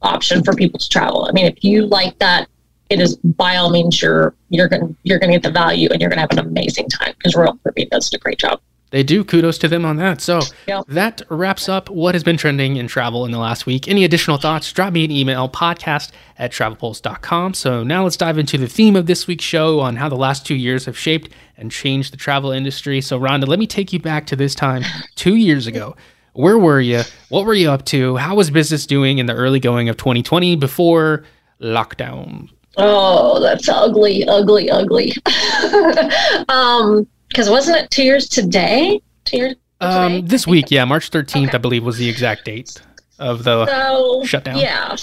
option 0.00 0.44
for 0.44 0.54
people 0.54 0.78
to 0.78 0.88
travel. 0.88 1.26
I 1.26 1.32
mean, 1.32 1.46
if 1.46 1.64
you 1.64 1.86
like 1.86 2.16
that 2.20 2.48
it 2.90 3.00
is 3.00 3.16
by 3.16 3.56
all 3.56 3.70
means 3.70 4.02
you're 4.02 4.34
you're 4.50 4.68
gonna 4.68 4.94
you're 5.02 5.18
gonna 5.18 5.32
get 5.32 5.42
the 5.42 5.50
value 5.50 5.88
and 5.90 6.00
you're 6.00 6.10
gonna 6.10 6.20
have 6.20 6.32
an 6.32 6.40
amazing 6.40 6.86
time 6.90 7.14
because 7.16 7.34
Royal 7.34 7.56
Caribbean 7.62 7.88
does 7.90 8.12
a 8.12 8.18
great 8.18 8.38
job. 8.38 8.60
They 8.92 9.02
do. 9.02 9.24
Kudos 9.24 9.56
to 9.58 9.68
them 9.68 9.86
on 9.86 9.96
that. 9.96 10.20
So 10.20 10.42
yeah. 10.68 10.82
that 10.88 11.22
wraps 11.30 11.66
up 11.66 11.88
what 11.88 12.14
has 12.14 12.22
been 12.22 12.36
trending 12.36 12.76
in 12.76 12.86
travel 12.88 13.24
in 13.24 13.32
the 13.32 13.38
last 13.38 13.64
week. 13.64 13.88
Any 13.88 14.04
additional 14.04 14.36
thoughts? 14.36 14.70
Drop 14.70 14.92
me 14.92 15.02
an 15.04 15.10
email, 15.10 15.48
podcast 15.48 16.10
at 16.38 16.52
travelpulse.com. 16.52 17.54
So 17.54 17.82
now 17.82 18.04
let's 18.04 18.18
dive 18.18 18.36
into 18.36 18.58
the 18.58 18.68
theme 18.68 18.94
of 18.94 19.06
this 19.06 19.26
week's 19.26 19.44
show 19.44 19.80
on 19.80 19.96
how 19.96 20.10
the 20.10 20.16
last 20.16 20.46
two 20.46 20.54
years 20.54 20.84
have 20.84 20.98
shaped 20.98 21.32
and 21.56 21.72
changed 21.72 22.12
the 22.12 22.18
travel 22.18 22.52
industry. 22.52 23.00
So, 23.00 23.18
Rhonda, 23.18 23.48
let 23.48 23.58
me 23.58 23.66
take 23.66 23.94
you 23.94 23.98
back 23.98 24.26
to 24.26 24.36
this 24.36 24.54
time 24.54 24.82
two 25.16 25.36
years 25.36 25.66
ago. 25.66 25.96
Where 26.34 26.58
were 26.58 26.80
you? 26.80 27.02
What 27.30 27.46
were 27.46 27.54
you 27.54 27.70
up 27.70 27.86
to? 27.86 28.16
How 28.16 28.34
was 28.34 28.50
business 28.50 28.84
doing 28.84 29.18
in 29.18 29.24
the 29.24 29.34
early 29.34 29.58
going 29.58 29.88
of 29.88 29.96
2020 29.96 30.56
before 30.56 31.24
lockdown? 31.62 32.50
Oh, 32.76 33.40
that's 33.40 33.68
ugly, 33.68 34.26
ugly, 34.26 34.70
ugly. 34.70 35.12
um, 36.48 37.06
because 37.32 37.48
wasn't 37.48 37.78
it 37.78 37.90
two 37.90 38.04
years 38.04 38.28
today? 38.28 39.00
Two 39.24 39.36
years. 39.38 39.54
Um, 39.80 40.12
today? 40.12 40.26
this 40.26 40.46
week, 40.46 40.70
yeah, 40.70 40.84
March 40.84 41.10
13th, 41.10 41.48
okay. 41.48 41.56
I 41.56 41.58
believe, 41.58 41.84
was 41.84 41.96
the 41.96 42.08
exact 42.08 42.44
date 42.44 42.80
of 43.18 43.44
the 43.44 43.66
so, 43.66 44.22
shutdown. 44.24 44.58
Yeah. 44.58 44.96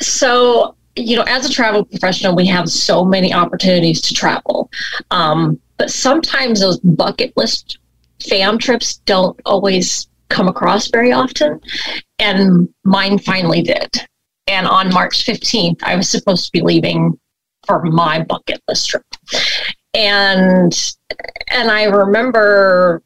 So, 0.00 0.76
you 0.96 1.16
know, 1.16 1.24
as 1.26 1.44
a 1.44 1.52
travel 1.52 1.84
professional, 1.84 2.36
we 2.36 2.46
have 2.46 2.68
so 2.68 3.04
many 3.04 3.34
opportunities 3.34 4.00
to 4.02 4.14
travel. 4.14 4.70
Um, 5.10 5.60
but 5.76 5.90
sometimes 5.90 6.60
those 6.60 6.78
bucket 6.78 7.36
list 7.36 7.78
fam 8.28 8.58
trips 8.58 8.98
don't 8.98 9.38
always 9.44 10.08
come 10.28 10.46
across 10.46 10.88
very 10.88 11.12
often. 11.12 11.60
And 12.18 12.68
mine 12.84 13.18
finally 13.18 13.62
did. 13.62 13.90
And 14.46 14.66
on 14.66 14.92
March 14.92 15.26
15th, 15.26 15.82
I 15.82 15.96
was 15.96 16.08
supposed 16.08 16.46
to 16.46 16.52
be 16.52 16.60
leaving 16.60 17.18
for 17.66 17.82
my 17.82 18.22
bucket 18.22 18.60
list 18.68 18.90
trip 18.90 19.02
and 19.94 20.96
and 21.48 21.70
I 21.70 21.84
remember 21.84 23.02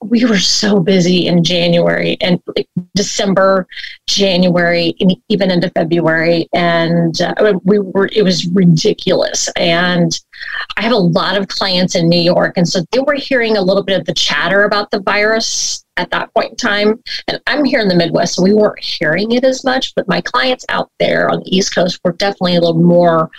we 0.00 0.24
were 0.24 0.38
so 0.38 0.80
busy 0.80 1.26
in 1.26 1.42
January 1.42 2.16
and 2.20 2.40
December, 2.94 3.66
January, 4.06 4.94
and 5.00 5.16
even 5.28 5.50
into 5.50 5.70
February, 5.70 6.48
and 6.54 7.20
uh, 7.20 7.54
we 7.64 7.78
were. 7.78 8.08
It 8.12 8.22
was 8.22 8.46
ridiculous. 8.48 9.48
And 9.56 10.18
I 10.76 10.82
have 10.82 10.92
a 10.92 10.96
lot 10.96 11.36
of 11.36 11.48
clients 11.48 11.94
in 11.94 12.08
New 12.08 12.20
York, 12.20 12.54
and 12.56 12.68
so 12.68 12.84
they 12.92 13.00
were 13.00 13.14
hearing 13.14 13.56
a 13.56 13.62
little 13.62 13.82
bit 13.82 13.98
of 13.98 14.06
the 14.06 14.14
chatter 14.14 14.64
about 14.64 14.90
the 14.90 15.00
virus 15.00 15.84
at 15.96 16.10
that 16.10 16.32
point 16.34 16.50
in 16.50 16.56
time. 16.56 17.02
And 17.28 17.40
I'm 17.46 17.64
here 17.64 17.80
in 17.80 17.88
the 17.88 17.94
Midwest, 17.94 18.34
so 18.34 18.42
we 18.42 18.52
weren't 18.52 18.82
hearing 18.82 19.32
it 19.32 19.44
as 19.44 19.64
much. 19.64 19.94
But 19.94 20.08
my 20.08 20.20
clients 20.20 20.66
out 20.68 20.90
there 20.98 21.30
on 21.30 21.40
the 21.40 21.56
East 21.56 21.74
Coast 21.74 22.00
were 22.04 22.12
definitely 22.12 22.56
a 22.56 22.60
little 22.60 22.82
more. 22.82 23.30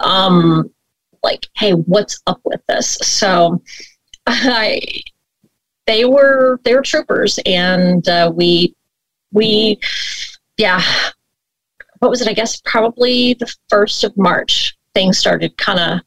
Um, 0.00 0.70
like, 1.24 1.48
hey, 1.56 1.72
what's 1.72 2.22
up 2.26 2.40
with 2.44 2.60
this? 2.68 2.98
So 3.02 3.62
I 4.26 4.80
they 5.86 6.04
were 6.04 6.60
they 6.64 6.74
were 6.74 6.82
troopers 6.82 7.38
and 7.44 8.08
uh, 8.08 8.32
we 8.34 8.74
we 9.32 9.78
yeah. 10.56 10.82
What 11.98 12.10
was 12.10 12.20
it? 12.20 12.28
I 12.28 12.34
guess 12.34 12.60
probably 12.60 13.34
the 13.34 13.52
first 13.68 14.04
of 14.04 14.16
march 14.16 14.76
things 14.94 15.18
started 15.18 15.56
kind 15.56 15.80
of 15.80 16.00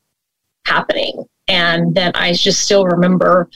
happening. 0.66 1.26
And 1.50 1.96
then 1.96 2.12
i 2.16 2.34
just 2.34 2.60
still 2.62 2.86
remember 2.86 3.50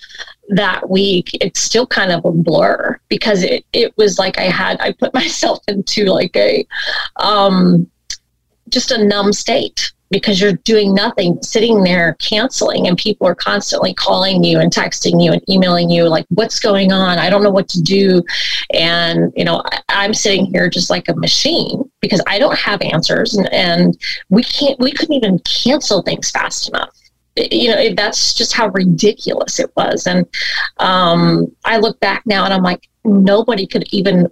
that 0.51 0.89
week 0.89 1.29
it's 1.41 1.59
still 1.59 1.85
kind 1.85 2.11
of 2.11 2.23
a 2.25 2.31
blur 2.31 2.99
because 3.09 3.43
it, 3.43 3.65
it 3.73 3.95
was 3.97 4.17
like 4.17 4.37
i 4.37 4.43
had 4.43 4.79
i 4.79 4.91
put 4.93 5.13
myself 5.21 5.59
into 5.67 6.05
like 6.05 6.35
a 6.35 6.65
um 7.17 7.89
just 8.69 8.91
a 8.91 9.05
numb 9.05 9.33
state 9.33 9.91
because 10.11 10.41
you're 10.41 10.53
doing 10.53 10.93
nothing, 10.93 11.41
sitting 11.41 11.83
there 11.83 12.15
canceling, 12.19 12.87
and 12.87 12.97
people 12.97 13.25
are 13.25 13.33
constantly 13.33 13.93
calling 13.93 14.43
you 14.43 14.59
and 14.59 14.71
texting 14.71 15.23
you 15.23 15.31
and 15.31 15.41
emailing 15.49 15.89
you, 15.89 16.07
like, 16.07 16.25
what's 16.29 16.59
going 16.59 16.91
on? 16.91 17.17
I 17.17 17.29
don't 17.29 17.43
know 17.43 17.49
what 17.49 17.69
to 17.69 17.81
do. 17.81 18.21
And, 18.73 19.31
you 19.35 19.45
know, 19.45 19.63
I, 19.89 20.05
am 20.05 20.13
sitting 20.13 20.45
here 20.45 20.69
just 20.69 20.89
like 20.89 21.07
a 21.07 21.15
machine 21.15 21.89
because 22.01 22.21
I 22.27 22.39
don't 22.39 22.57
have 22.57 22.81
answers 22.81 23.35
and, 23.35 23.51
and 23.53 23.97
we 24.29 24.43
can't, 24.43 24.77
we 24.79 24.91
couldn't 24.91 25.15
even 25.15 25.39
cancel 25.39 26.01
things 26.01 26.29
fast 26.29 26.67
enough. 26.67 26.95
you 27.35 27.69
know, 27.69 27.93
that's 27.95 28.33
just 28.33 28.53
how 28.53 28.67
ridiculous 28.69 29.59
it 29.59 29.71
was. 29.77 30.07
And 30.07 30.27
um, 30.77 31.55
I 31.63 31.77
look 31.77 31.99
back 32.01 32.23
now 32.25 32.43
and 32.43 32.53
I'm 32.53 32.63
like, 32.63 32.89
nobody 33.05 33.65
could 33.65 33.85
even 33.91 34.27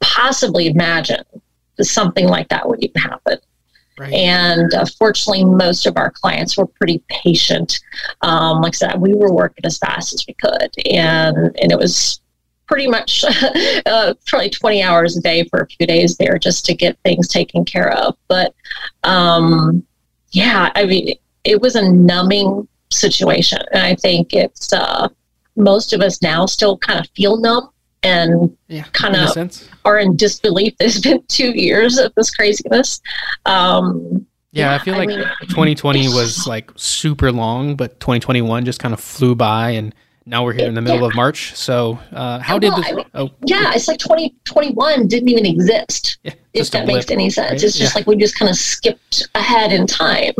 possibly 0.00 0.68
imagine 0.68 1.24
something 1.80 2.26
like 2.26 2.48
that 2.48 2.66
would 2.66 2.82
even 2.82 3.02
happen. 3.02 3.38
Right. 3.98 4.12
And 4.12 4.72
uh, 4.74 4.86
fortunately, 4.98 5.44
most 5.44 5.86
of 5.86 5.96
our 5.96 6.10
clients 6.10 6.56
were 6.56 6.66
pretty 6.66 7.02
patient. 7.08 7.80
Um, 8.22 8.60
like 8.60 8.74
I 8.74 8.76
said, 8.76 9.00
we 9.00 9.14
were 9.14 9.32
working 9.32 9.64
as 9.64 9.78
fast 9.78 10.14
as 10.14 10.24
we 10.26 10.34
could, 10.34 10.70
and 10.90 11.36
and 11.60 11.72
it 11.72 11.78
was 11.78 12.20
pretty 12.66 12.86
much 12.86 13.24
uh, 13.86 14.14
probably 14.26 14.50
20 14.50 14.82
hours 14.82 15.16
a 15.16 15.20
day 15.20 15.42
for 15.44 15.60
a 15.60 15.66
few 15.66 15.86
days 15.86 16.16
there 16.16 16.38
just 16.38 16.64
to 16.66 16.74
get 16.74 16.98
things 17.02 17.26
taken 17.26 17.64
care 17.64 17.92
of. 17.92 18.16
But 18.28 18.54
um, 19.02 19.84
yeah, 20.30 20.70
I 20.74 20.84
mean, 20.84 21.14
it 21.44 21.60
was 21.60 21.74
a 21.74 21.90
numbing 21.90 22.68
situation, 22.90 23.58
and 23.72 23.82
I 23.82 23.96
think 23.96 24.32
it's 24.32 24.72
uh, 24.72 25.08
most 25.56 25.92
of 25.92 26.00
us 26.00 26.22
now 26.22 26.46
still 26.46 26.78
kind 26.78 27.00
of 27.00 27.10
feel 27.16 27.38
numb 27.38 27.70
and 28.02 28.56
yeah, 28.68 28.84
kind 28.92 29.16
of 29.16 29.68
are 29.84 29.98
in 29.98 30.16
disbelief. 30.16 30.76
There's 30.78 31.00
been 31.00 31.22
two 31.28 31.50
years 31.50 31.98
of 31.98 32.14
this 32.14 32.30
craziness. 32.30 33.00
Um, 33.46 34.26
yeah, 34.52 34.70
yeah, 34.70 34.74
I 34.74 34.78
feel 34.78 34.96
like 34.96 35.08
mean, 35.08 35.24
2020 35.42 36.08
was 36.08 36.46
like 36.46 36.70
super 36.76 37.30
long, 37.30 37.76
but 37.76 38.00
2021 38.00 38.64
just 38.64 38.80
kind 38.80 38.94
of 38.94 39.00
flew 39.00 39.34
by, 39.34 39.70
and 39.70 39.94
now 40.24 40.44
we're 40.44 40.52
here 40.52 40.66
in 40.66 40.74
the 40.74 40.80
middle 40.80 41.00
yeah. 41.00 41.06
of 41.06 41.14
March. 41.14 41.54
So, 41.54 41.98
uh, 42.12 42.38
how 42.38 42.58
did 42.58 42.72
this? 42.72 42.86
I 42.86 42.92
mean, 42.92 43.04
oh, 43.14 43.30
yeah, 43.44 43.72
it's 43.74 43.88
like 43.88 43.98
2021 43.98 45.06
didn't 45.06 45.28
even 45.28 45.46
exist. 45.46 46.18
Yeah, 46.22 46.34
if 46.54 46.70
that 46.70 46.86
blip, 46.86 46.96
makes 46.96 47.10
any 47.10 47.30
sense, 47.30 47.50
right? 47.50 47.62
it's 47.62 47.78
just 47.78 47.94
like 47.94 48.06
we 48.06 48.16
just 48.16 48.38
kind 48.38 48.50
of 48.50 48.56
skipped 48.56 49.28
ahead 49.34 49.72
in 49.72 49.86
time 49.86 50.34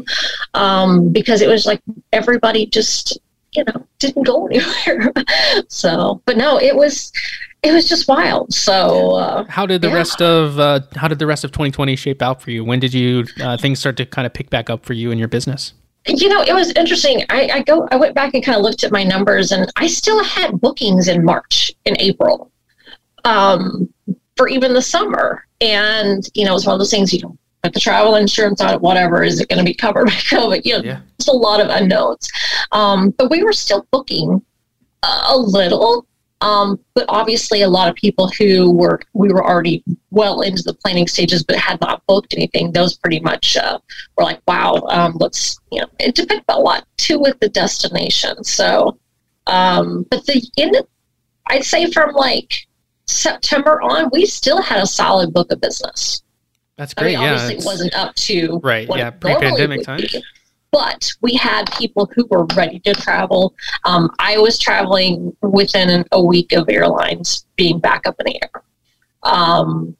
um, 0.55 1.11
because 1.11 1.43
it 1.43 1.49
was 1.49 1.67
like 1.67 1.81
everybody 2.13 2.67
just 2.67 3.19
you 3.53 3.65
know 3.65 3.87
didn't 3.99 4.25
go 4.25 4.47
anywhere. 4.53 5.13
so, 5.69 6.23
but 6.25 6.37
no, 6.37 6.59
it 6.59 6.75
was 6.75 7.13
it 7.63 7.73
was 7.73 7.89
just 7.89 8.07
wild. 8.09 8.53
So, 8.53 9.17
uh, 9.17 9.45
how 9.49 9.67
did 9.67 9.83
the 9.83 9.89
yeah. 9.89 9.95
rest 9.95 10.23
of 10.23 10.59
uh, 10.59 10.81
how 10.95 11.09
did 11.09 11.19
the 11.19 11.27
rest 11.27 11.45
of 11.45 11.51
2020 11.51 11.97
shape 11.97 12.23
out 12.23 12.41
for 12.41 12.51
you? 12.51 12.65
When 12.65 12.79
did 12.79 12.95
you 12.95 13.27
uh, 13.41 13.57
things 13.57 13.81
start 13.81 13.97
to 13.97 14.07
kind 14.07 14.27
of 14.27 14.33
pick 14.33 14.51
back 14.51 14.71
up 14.71 14.85
for 14.85 14.93
you 14.93 15.11
and 15.11 15.19
your 15.19 15.29
business? 15.29 15.73
You 16.07 16.29
know, 16.29 16.43
it 16.43 16.55
was 16.55 16.71
interesting. 16.73 17.25
I, 17.29 17.51
I 17.53 17.63
go, 17.63 17.87
I 17.91 17.97
went 17.97 18.15
back 18.15 18.33
and 18.33 18.45
kind 18.45 18.57
of 18.57 18.63
looked 18.63 18.85
at 18.85 18.93
my 18.93 19.03
numbers, 19.03 19.53
and 19.53 19.71
I 19.77 19.89
still 19.89 20.23
had 20.25 20.61
bookings 20.61 21.09
in 21.09 21.25
March 21.25 21.73
and 21.85 21.97
April, 22.01 22.51
um, 23.25 23.93
for 24.37 24.49
even 24.49 24.73
the 24.73 24.83
summer. 24.83 25.45
And 25.61 26.27
you 26.35 26.45
know, 26.45 26.55
it's 26.55 26.65
one 26.65 26.75
of 26.75 26.79
those 26.79 26.91
things 26.91 27.13
you 27.13 27.21
know, 27.23 27.37
put 27.63 27.75
the 27.75 27.81
travel 27.81 28.15
insurance 28.15 28.61
on 28.61 28.75
it, 28.75 28.81
whatever. 28.81 29.25
Is 29.25 29.41
it 29.41 29.49
going 29.49 29.59
to 29.59 29.65
be 29.65 29.75
covered 29.75 30.05
by 30.07 30.13
COVID? 30.13 30.65
You 30.65 30.79
know, 30.79 30.85
yeah. 30.85 31.01
there's 31.19 31.29
a 31.29 31.33
lot 31.33 31.61
of 31.61 31.69
unknowns. 31.69 32.31
Um, 32.71 33.11
but 33.19 33.31
we 33.31 33.43
were 33.43 33.53
still 33.53 33.87
booking 33.91 34.41
a 35.03 35.37
little 35.37 36.07
um, 36.41 36.79
but 36.95 37.05
obviously, 37.09 37.63
a 37.63 37.69
lot 37.69 37.89
of 37.89 37.97
people 37.97 38.31
who 38.39 38.71
were 38.71 39.01
we 39.13 39.29
were 39.29 39.45
already 39.45 39.83
well 40.11 40.43
into 40.43 40.63
the 40.63 40.75
planning 40.75 41.09
stages, 41.09 41.43
but 41.43 41.57
had 41.57 41.81
not 41.81 42.03
booked 42.07 42.33
anything. 42.35 42.71
Those 42.71 42.97
pretty 42.97 43.19
much 43.21 43.57
uh, 43.57 43.79
were 44.17 44.25
like, 44.25 44.41
"Wow, 44.47 44.83
um, 44.89 45.17
let's." 45.19 45.59
You 45.73 45.81
know, 45.81 45.89
it 45.99 46.15
depends 46.15 46.45
a 46.49 46.59
lot 46.59 46.87
too 46.97 47.19
with 47.19 47.41
the 47.41 47.49
destination. 47.49 48.45
So, 48.45 48.99
um, 49.49 50.07
but 50.11 50.25
the 50.27 50.49
in, 50.57 50.73
I'd 51.47 51.65
say 51.65 51.91
from 51.91 52.15
like 52.15 52.69
September 53.07 53.83
on, 53.83 54.09
we 54.13 54.25
still 54.25 54.63
had 54.63 54.81
a 54.81 54.87
solid 54.87 55.33
book 55.33 55.51
of 55.51 55.61
business. 55.61 56.23
That's 56.77 56.95
great. 56.95 57.17
I 57.17 57.21
mean, 57.21 57.29
obviously, 57.31 57.55
yeah, 57.57 57.61
it 57.61 57.67
wasn't 57.67 57.95
up 57.95 58.15
to 58.15 58.61
right. 58.63 58.89
yeah, 58.95 59.11
pre-pandemic 59.11 59.83
times. 59.83 60.13
Be 60.13 60.23
but 60.71 61.11
we 61.23 61.35
had 61.35 61.71
people 61.73 62.11
who 62.15 62.27
were 62.27 62.47
ready 62.57 62.79
to 62.81 62.95
travel. 62.95 63.55
Um, 63.85 64.11
I 64.19 64.39
was 64.39 64.59
traveling 64.59 65.37
within 65.43 66.05
a 66.13 66.23
week 66.23 66.53
of 66.53 66.69
airlines 66.69 67.47
being 67.57 67.79
back 67.79 68.07
up 68.07 68.17
in 68.21 68.33
the 68.33 68.43
air. 68.43 68.63
Um, 69.23 69.97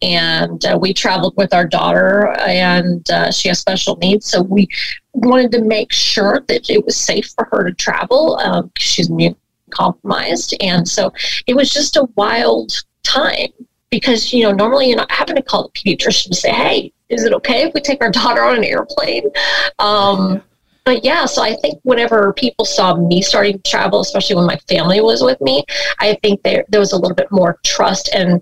and 0.00 0.64
uh, 0.64 0.78
we 0.80 0.94
traveled 0.94 1.34
with 1.36 1.52
our 1.52 1.66
daughter, 1.66 2.28
and 2.40 3.08
uh, 3.10 3.32
she 3.32 3.48
has 3.48 3.58
special 3.58 3.96
needs. 3.96 4.26
So 4.26 4.42
we 4.42 4.68
wanted 5.12 5.50
to 5.52 5.62
make 5.62 5.92
sure 5.92 6.44
that 6.46 6.70
it 6.70 6.84
was 6.84 6.96
safe 6.96 7.32
for 7.34 7.48
her 7.50 7.64
to 7.64 7.74
travel. 7.74 8.36
Um, 8.38 8.70
she's 8.78 9.10
immune 9.10 9.36
compromised, 9.70 10.54
and 10.60 10.88
so 10.88 11.12
it 11.46 11.54
was 11.54 11.70
just 11.70 11.96
a 11.96 12.08
wild 12.16 12.72
time 13.02 13.48
because 13.90 14.32
you 14.32 14.44
know 14.44 14.52
normally 14.52 14.88
you're 14.88 14.96
not 14.96 15.10
having 15.10 15.36
to 15.36 15.42
call 15.42 15.64
the 15.64 15.96
pediatrician 15.96 16.28
to 16.28 16.36
say, 16.36 16.52
"Hey, 16.52 16.92
is 17.08 17.24
it 17.24 17.32
okay 17.32 17.62
if 17.62 17.74
we 17.74 17.80
take 17.80 18.02
our 18.02 18.10
daughter 18.20 18.42
on 18.42 18.56
an 18.56 18.64
airplane? 18.64 19.24
Um, 19.78 20.42
but 20.84 21.04
yeah, 21.04 21.26
so 21.26 21.42
I 21.42 21.54
think 21.56 21.80
whenever 21.82 22.32
people 22.32 22.64
saw 22.64 22.96
me 22.96 23.20
starting 23.20 23.60
to 23.60 23.70
travel, 23.70 24.00
especially 24.00 24.36
when 24.36 24.46
my 24.46 24.56
family 24.68 25.02
was 25.02 25.22
with 25.22 25.38
me, 25.40 25.64
I 26.00 26.18
think 26.22 26.42
there 26.42 26.64
there 26.68 26.80
was 26.80 26.92
a 26.92 26.96
little 26.96 27.14
bit 27.14 27.30
more 27.30 27.58
trust 27.62 28.08
and 28.14 28.40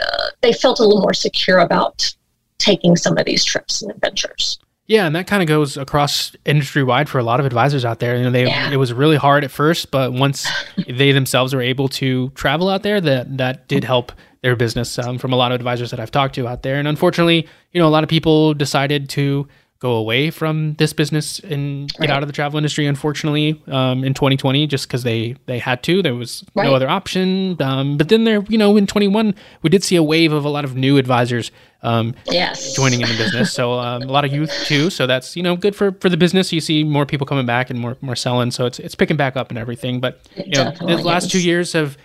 uh, 0.00 0.26
they 0.40 0.52
felt 0.52 0.80
a 0.80 0.82
little 0.82 1.00
more 1.00 1.14
secure 1.14 1.58
about 1.58 2.12
taking 2.58 2.96
some 2.96 3.16
of 3.16 3.24
these 3.26 3.44
trips 3.44 3.82
and 3.82 3.90
adventures. 3.92 4.58
Yeah, 4.88 5.06
and 5.06 5.14
that 5.14 5.26
kind 5.26 5.42
of 5.42 5.48
goes 5.48 5.76
across 5.76 6.34
industry 6.46 6.82
wide 6.82 7.10
for 7.10 7.18
a 7.18 7.22
lot 7.22 7.40
of 7.40 7.46
advisors 7.46 7.84
out 7.84 8.00
there. 8.00 8.16
You 8.16 8.24
know, 8.24 8.30
they 8.30 8.46
yeah. 8.46 8.72
it 8.72 8.76
was 8.76 8.92
really 8.92 9.16
hard 9.16 9.44
at 9.44 9.50
first, 9.50 9.90
but 9.90 10.12
once 10.12 10.48
they 10.88 11.12
themselves 11.12 11.54
were 11.54 11.60
able 11.60 11.88
to 11.90 12.30
travel 12.30 12.68
out 12.70 12.82
there, 12.82 13.00
that 13.00 13.36
that 13.36 13.68
did 13.68 13.84
help 13.84 14.12
their 14.42 14.56
business 14.56 14.98
um, 14.98 15.18
from 15.18 15.32
a 15.32 15.36
lot 15.36 15.52
of 15.52 15.56
advisors 15.56 15.90
that 15.90 16.00
I've 16.00 16.10
talked 16.10 16.34
to 16.36 16.46
out 16.46 16.62
there. 16.62 16.76
And 16.76 16.86
unfortunately, 16.86 17.46
you 17.72 17.80
know, 17.80 17.88
a 17.88 17.90
lot 17.90 18.02
of 18.02 18.08
people 18.08 18.54
decided 18.54 19.08
to 19.10 19.48
go 19.80 19.92
away 19.92 20.28
from 20.30 20.74
this 20.74 20.92
business 20.92 21.38
and 21.38 21.92
get 21.92 22.00
right. 22.00 22.10
out 22.10 22.22
of 22.22 22.28
the 22.28 22.32
travel 22.32 22.56
industry. 22.56 22.86
Unfortunately, 22.86 23.62
um, 23.68 24.02
in 24.02 24.12
2020, 24.12 24.66
just 24.66 24.88
because 24.88 25.04
they 25.04 25.36
they 25.46 25.58
had 25.58 25.82
to, 25.84 26.02
there 26.02 26.14
was 26.14 26.44
right. 26.54 26.64
no 26.64 26.74
other 26.74 26.88
option. 26.88 27.60
Um, 27.60 27.96
but 27.96 28.08
then 28.08 28.24
there, 28.24 28.42
you 28.48 28.58
know, 28.58 28.76
in 28.76 28.86
21, 28.86 29.34
we 29.62 29.70
did 29.70 29.84
see 29.84 29.96
a 29.96 30.02
wave 30.02 30.32
of 30.32 30.44
a 30.44 30.48
lot 30.48 30.64
of 30.64 30.76
new 30.76 30.98
advisors. 30.98 31.50
Um, 31.80 32.16
yes. 32.26 32.74
joining 32.74 33.02
in 33.02 33.08
the 33.08 33.16
business. 33.16 33.52
So 33.52 33.74
um, 33.74 34.02
a 34.02 34.06
lot 34.06 34.24
of 34.24 34.32
youth 34.32 34.52
too. 34.64 34.90
So 34.90 35.06
that's 35.06 35.36
you 35.36 35.44
know 35.44 35.54
good 35.54 35.76
for, 35.76 35.92
for 36.00 36.08
the 36.08 36.16
business. 36.16 36.52
You 36.52 36.60
see 36.60 36.82
more 36.82 37.06
people 37.06 37.24
coming 37.24 37.46
back 37.46 37.70
and 37.70 37.78
more 37.78 37.96
more 38.00 38.16
selling. 38.16 38.50
So 38.50 38.66
it's 38.66 38.80
it's 38.80 38.96
picking 38.96 39.16
back 39.16 39.36
up 39.36 39.50
and 39.50 39.58
everything. 39.58 40.00
But 40.00 40.20
you 40.36 40.56
know, 40.56 40.72
the 40.72 40.96
last 40.96 41.26
is. 41.26 41.32
two 41.32 41.40
years 41.40 41.72
have 41.74 41.96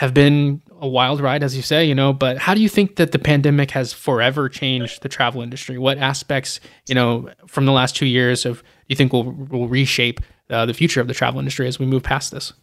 have 0.00 0.14
been 0.14 0.62
a 0.80 0.88
wild 0.88 1.20
ride, 1.20 1.42
as 1.42 1.54
you 1.54 1.60
say, 1.60 1.84
you 1.84 1.94
know, 1.94 2.10
but 2.10 2.38
how 2.38 2.54
do 2.54 2.62
you 2.62 2.70
think 2.70 2.96
that 2.96 3.12
the 3.12 3.18
pandemic 3.18 3.70
has 3.72 3.92
forever 3.92 4.48
changed 4.48 5.02
the 5.02 5.10
travel 5.10 5.42
industry? 5.42 5.76
What 5.76 5.98
aspects, 5.98 6.58
you 6.88 6.94
know, 6.94 7.28
from 7.46 7.66
the 7.66 7.72
last 7.72 7.96
two 7.96 8.06
years 8.06 8.46
of 8.46 8.62
you 8.88 8.96
think 8.96 9.12
will 9.12 9.30
will 9.30 9.68
reshape 9.68 10.20
uh, 10.48 10.64
the 10.64 10.72
future 10.72 11.02
of 11.02 11.06
the 11.06 11.12
travel 11.12 11.38
industry 11.38 11.68
as 11.68 11.78
we 11.78 11.84
move 11.84 12.02
past 12.02 12.32
this? 12.32 12.54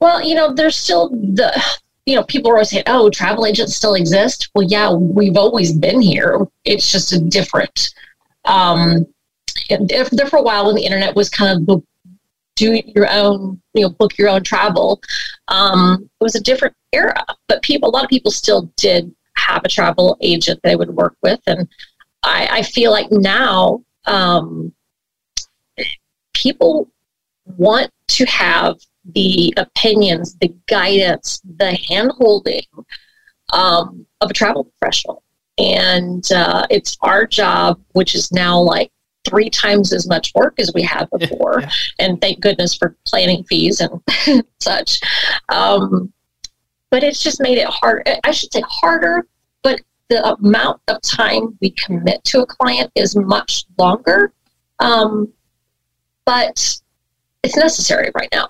Well, 0.00 0.24
you 0.26 0.34
know, 0.34 0.54
there's 0.54 0.76
still 0.76 1.10
the 1.10 1.52
you 2.06 2.14
know, 2.14 2.22
people 2.22 2.50
always 2.52 2.70
saying, 2.70 2.84
"Oh, 2.86 3.10
travel 3.10 3.44
agents 3.44 3.76
still 3.76 3.92
exist." 3.92 4.48
Well, 4.54 4.66
yeah, 4.66 4.90
we've 4.90 5.36
always 5.36 5.72
been 5.72 6.00
here. 6.00 6.46
It's 6.64 6.90
just 6.90 7.12
a 7.12 7.20
different. 7.20 7.92
Um, 8.46 9.04
there 9.68 10.26
for 10.26 10.38
a 10.38 10.42
while 10.42 10.64
when 10.64 10.74
the 10.74 10.86
internet 10.86 11.14
was 11.14 11.28
kind 11.28 11.68
of 11.68 11.84
do 12.58 12.82
your 12.94 13.08
own, 13.10 13.60
you 13.74 13.82
know, 13.82 13.90
book 13.90 14.18
your 14.18 14.28
own 14.28 14.42
travel. 14.42 15.00
Um, 15.48 16.10
it 16.20 16.24
was 16.24 16.34
a 16.34 16.42
different 16.42 16.74
era, 16.92 17.24
but 17.46 17.62
people, 17.62 17.88
a 17.88 17.92
lot 17.92 18.04
of 18.04 18.10
people 18.10 18.30
still 18.30 18.72
did 18.76 19.14
have 19.36 19.62
a 19.64 19.68
travel 19.68 20.16
agent 20.20 20.60
they 20.62 20.76
would 20.76 20.90
work 20.90 21.16
with, 21.22 21.40
and 21.46 21.68
I, 22.22 22.48
I 22.50 22.62
feel 22.62 22.90
like 22.90 23.06
now 23.10 23.84
um, 24.06 24.72
people 26.34 26.90
want 27.56 27.90
to 28.08 28.24
have 28.26 28.76
the 29.14 29.54
opinions, 29.56 30.36
the 30.40 30.54
guidance, 30.66 31.40
the 31.56 31.78
hand 31.88 32.10
holding 32.16 32.62
um, 33.52 34.04
of 34.20 34.30
a 34.30 34.34
travel 34.34 34.64
professional. 34.64 35.22
And 35.56 36.24
uh, 36.32 36.66
it's 36.70 36.96
our 37.02 37.26
job, 37.26 37.80
which 37.92 38.14
is 38.14 38.30
now 38.32 38.60
like 38.60 38.90
three 39.28 39.50
times 39.50 39.92
as 39.92 40.08
much 40.08 40.32
work 40.34 40.58
as 40.58 40.72
we 40.74 40.82
had 40.82 41.08
before. 41.18 41.60
Yeah. 41.60 41.70
And 41.98 42.20
thank 42.20 42.40
goodness 42.40 42.74
for 42.74 42.96
planning 43.06 43.44
fees 43.44 43.80
and 43.80 44.44
such. 44.60 45.00
Um, 45.48 46.12
but 46.90 47.02
it's 47.04 47.22
just 47.22 47.40
made 47.40 47.58
it 47.58 47.66
hard. 47.66 48.08
I 48.24 48.30
should 48.30 48.52
say 48.52 48.62
harder, 48.66 49.26
but 49.62 49.80
the 50.08 50.34
amount 50.34 50.80
of 50.88 51.00
time 51.02 51.56
we 51.60 51.70
commit 51.70 52.24
to 52.24 52.40
a 52.40 52.46
client 52.46 52.90
is 52.94 53.14
much 53.14 53.66
longer. 53.78 54.32
Um, 54.78 55.32
but 56.24 56.78
it's 57.42 57.56
necessary 57.56 58.10
right 58.14 58.28
now. 58.32 58.48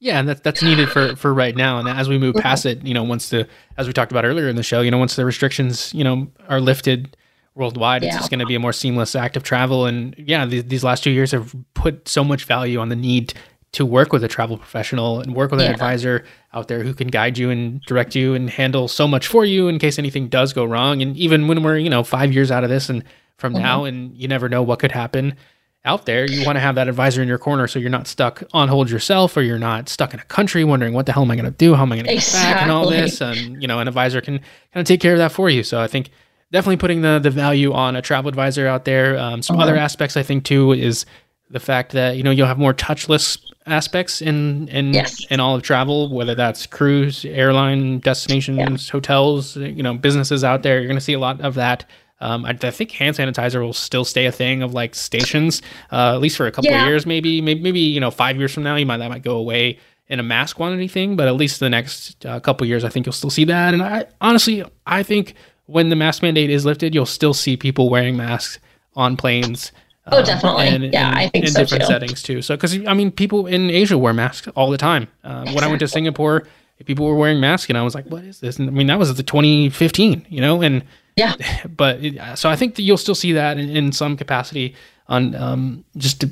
Yeah, 0.00 0.20
and 0.20 0.28
that's 0.28 0.40
that's 0.42 0.62
needed 0.62 0.88
for 0.88 1.16
for 1.16 1.34
right 1.34 1.56
now. 1.56 1.80
And 1.80 1.88
as 1.88 2.08
we 2.08 2.18
move 2.18 2.36
past 2.36 2.66
it, 2.66 2.84
you 2.84 2.94
know, 2.94 3.02
once 3.02 3.30
the 3.30 3.48
as 3.76 3.88
we 3.88 3.92
talked 3.92 4.12
about 4.12 4.24
earlier 4.24 4.48
in 4.48 4.54
the 4.54 4.62
show, 4.62 4.80
you 4.80 4.92
know, 4.92 4.98
once 4.98 5.16
the 5.16 5.24
restrictions, 5.24 5.92
you 5.92 6.04
know, 6.04 6.28
are 6.48 6.60
lifted 6.60 7.16
worldwide, 7.58 8.02
yeah. 8.02 8.08
it's 8.08 8.16
just 8.16 8.30
going 8.30 8.40
to 8.40 8.46
be 8.46 8.54
a 8.54 8.60
more 8.60 8.72
seamless 8.72 9.14
act 9.14 9.36
of 9.36 9.42
travel. 9.42 9.84
And 9.84 10.14
yeah, 10.16 10.46
these, 10.46 10.64
these 10.64 10.84
last 10.84 11.02
two 11.02 11.10
years 11.10 11.32
have 11.32 11.54
put 11.74 12.08
so 12.08 12.22
much 12.22 12.44
value 12.44 12.78
on 12.78 12.88
the 12.88 12.96
need 12.96 13.34
to 13.72 13.84
work 13.84 14.12
with 14.12 14.24
a 14.24 14.28
travel 14.28 14.56
professional 14.56 15.20
and 15.20 15.34
work 15.34 15.50
with 15.50 15.60
yeah. 15.60 15.66
an 15.66 15.72
advisor 15.72 16.24
out 16.54 16.68
there 16.68 16.82
who 16.82 16.94
can 16.94 17.08
guide 17.08 17.36
you 17.36 17.50
and 17.50 17.82
direct 17.82 18.14
you 18.14 18.34
and 18.34 18.48
handle 18.48 18.88
so 18.88 19.06
much 19.06 19.26
for 19.26 19.44
you 19.44 19.68
in 19.68 19.78
case 19.78 19.98
anything 19.98 20.28
does 20.28 20.52
go 20.52 20.64
wrong. 20.64 21.02
And 21.02 21.16
even 21.16 21.48
when 21.48 21.62
we're 21.62 21.76
you 21.76 21.90
know 21.90 22.02
five 22.02 22.32
years 22.32 22.50
out 22.50 22.64
of 22.64 22.70
this 22.70 22.88
and 22.88 23.04
from 23.36 23.52
mm-hmm. 23.52 23.62
now, 23.62 23.84
and 23.84 24.16
you 24.16 24.26
never 24.26 24.48
know 24.48 24.62
what 24.62 24.78
could 24.78 24.92
happen 24.92 25.36
out 25.84 26.06
there, 26.06 26.28
you 26.28 26.44
want 26.46 26.56
to 26.56 26.60
have 26.60 26.76
that 26.76 26.88
advisor 26.88 27.20
in 27.20 27.28
your 27.28 27.38
corner 27.38 27.66
so 27.66 27.78
you're 27.78 27.90
not 27.90 28.06
stuck 28.06 28.42
on 28.52 28.68
hold 28.68 28.90
yourself 28.90 29.36
or 29.36 29.42
you're 29.42 29.58
not 29.58 29.88
stuck 29.88 30.14
in 30.14 30.20
a 30.20 30.24
country 30.24 30.64
wondering 30.64 30.94
what 30.94 31.06
the 31.06 31.12
hell 31.12 31.22
am 31.22 31.30
I 31.30 31.36
going 31.36 31.44
to 31.44 31.50
do? 31.50 31.74
How 31.74 31.82
am 31.82 31.92
I 31.92 31.96
going 31.96 32.06
to 32.06 32.12
get 32.12 32.18
exactly. 32.18 32.54
back 32.54 32.62
and 32.62 32.70
all 32.70 32.88
this? 32.88 33.20
And, 33.20 33.60
you 33.60 33.68
know, 33.68 33.78
an 33.78 33.88
advisor 33.88 34.20
can 34.20 34.38
kind 34.38 34.80
of 34.80 34.86
take 34.86 35.00
care 35.00 35.12
of 35.12 35.18
that 35.18 35.32
for 35.32 35.50
you. 35.50 35.62
So 35.62 35.80
I 35.80 35.86
think 35.86 36.10
definitely 36.52 36.76
putting 36.76 37.02
the, 37.02 37.18
the 37.18 37.30
value 37.30 37.72
on 37.72 37.96
a 37.96 38.02
travel 38.02 38.28
advisor 38.28 38.66
out 38.66 38.84
there. 38.84 39.18
Um, 39.18 39.42
some 39.42 39.56
uh-huh. 39.56 39.64
other 39.64 39.76
aspects 39.76 40.16
I 40.16 40.22
think 40.22 40.44
too 40.44 40.72
is 40.72 41.06
the 41.50 41.60
fact 41.60 41.92
that, 41.92 42.16
you 42.16 42.22
know, 42.22 42.30
you'll 42.30 42.46
have 42.46 42.58
more 42.58 42.74
touchless 42.74 43.38
aspects 43.66 44.22
in, 44.22 44.68
in, 44.68 44.92
yes. 44.94 45.26
in 45.30 45.40
all 45.40 45.54
of 45.54 45.62
travel, 45.62 46.14
whether 46.14 46.34
that's 46.34 46.66
cruise, 46.66 47.24
airline, 47.24 48.00
destinations, 48.00 48.58
yeah. 48.58 48.92
hotels, 48.92 49.56
you 49.56 49.82
know, 49.82 49.94
businesses 49.94 50.44
out 50.44 50.62
there. 50.62 50.78
You're 50.78 50.88
going 50.88 50.98
to 50.98 51.04
see 51.04 51.14
a 51.14 51.18
lot 51.18 51.40
of 51.40 51.54
that 51.54 51.84
um, 52.20 52.44
I, 52.44 52.50
I, 52.50 52.70
think 52.70 52.90
hand 52.90 53.16
sanitizer 53.16 53.60
will 53.60 53.72
still 53.72 54.04
stay 54.04 54.26
a 54.26 54.32
thing 54.32 54.62
of 54.62 54.74
like 54.74 54.94
stations, 54.94 55.62
uh, 55.92 56.14
at 56.14 56.20
least 56.20 56.36
for 56.36 56.46
a 56.46 56.50
couple 56.50 56.70
yeah. 56.70 56.82
of 56.82 56.88
years, 56.88 57.06
maybe, 57.06 57.40
maybe, 57.40 57.60
maybe, 57.60 57.80
you 57.80 58.00
know, 58.00 58.10
five 58.10 58.36
years 58.36 58.52
from 58.52 58.64
now, 58.64 58.76
you 58.76 58.86
might, 58.86 58.96
that 58.98 59.08
might 59.08 59.22
go 59.22 59.36
away 59.36 59.78
in 60.08 60.18
a 60.18 60.22
mass 60.22 60.52
quantity 60.52 60.88
thing, 60.88 61.16
but 61.16 61.28
at 61.28 61.36
least 61.36 61.60
the 61.60 61.70
next 61.70 62.24
uh, 62.26 62.40
couple 62.40 62.66
years, 62.66 62.82
I 62.82 62.88
think 62.88 63.06
you'll 63.06 63.12
still 63.12 63.30
see 63.30 63.44
that. 63.44 63.74
And 63.74 63.82
I 63.82 64.06
honestly, 64.20 64.64
I 64.86 65.02
think 65.02 65.34
when 65.68 65.90
the 65.90 65.96
mask 65.96 66.22
mandate 66.22 66.48
is 66.48 66.64
lifted, 66.64 66.94
you'll 66.94 67.06
still 67.06 67.34
see 67.34 67.56
people 67.56 67.90
wearing 67.90 68.16
masks 68.16 68.58
on 68.96 69.16
planes. 69.16 69.70
Oh, 70.06 70.18
um, 70.18 70.24
definitely. 70.24 70.68
And, 70.68 70.92
yeah, 70.92 71.08
and, 71.08 71.18
I 71.18 71.28
think 71.28 71.44
in 71.44 71.50
so 71.52 71.60
different 71.60 71.82
too. 71.82 71.86
settings 71.86 72.22
too. 72.22 72.42
So, 72.42 72.56
because 72.56 72.74
I 72.86 72.94
mean, 72.94 73.12
people 73.12 73.46
in 73.46 73.68
Asia 73.68 73.98
wear 73.98 74.14
masks 74.14 74.48
all 74.56 74.70
the 74.70 74.78
time. 74.78 75.08
Exactly. 75.22 75.54
When 75.54 75.64
I 75.64 75.66
went 75.66 75.80
to 75.80 75.88
Singapore, 75.88 76.48
people 76.86 77.06
were 77.06 77.14
wearing 77.14 77.38
masks, 77.38 77.68
and 77.68 77.76
I 77.76 77.82
was 77.82 77.94
like, 77.94 78.06
"What 78.06 78.24
is 78.24 78.40
this?" 78.40 78.58
And 78.58 78.68
I 78.68 78.72
mean, 78.72 78.86
that 78.86 78.98
was 78.98 79.14
the 79.14 79.22
2015, 79.22 80.26
you 80.30 80.40
know, 80.40 80.62
and 80.62 80.82
yeah. 81.16 81.34
But 81.68 82.00
so 82.36 82.48
I 82.48 82.56
think 82.56 82.76
that 82.76 82.82
you'll 82.82 82.96
still 82.96 83.14
see 83.14 83.32
that 83.32 83.58
in, 83.58 83.68
in 83.68 83.92
some 83.92 84.16
capacity 84.16 84.74
on 85.06 85.34
um, 85.34 85.84
just 85.98 86.22
to, 86.22 86.30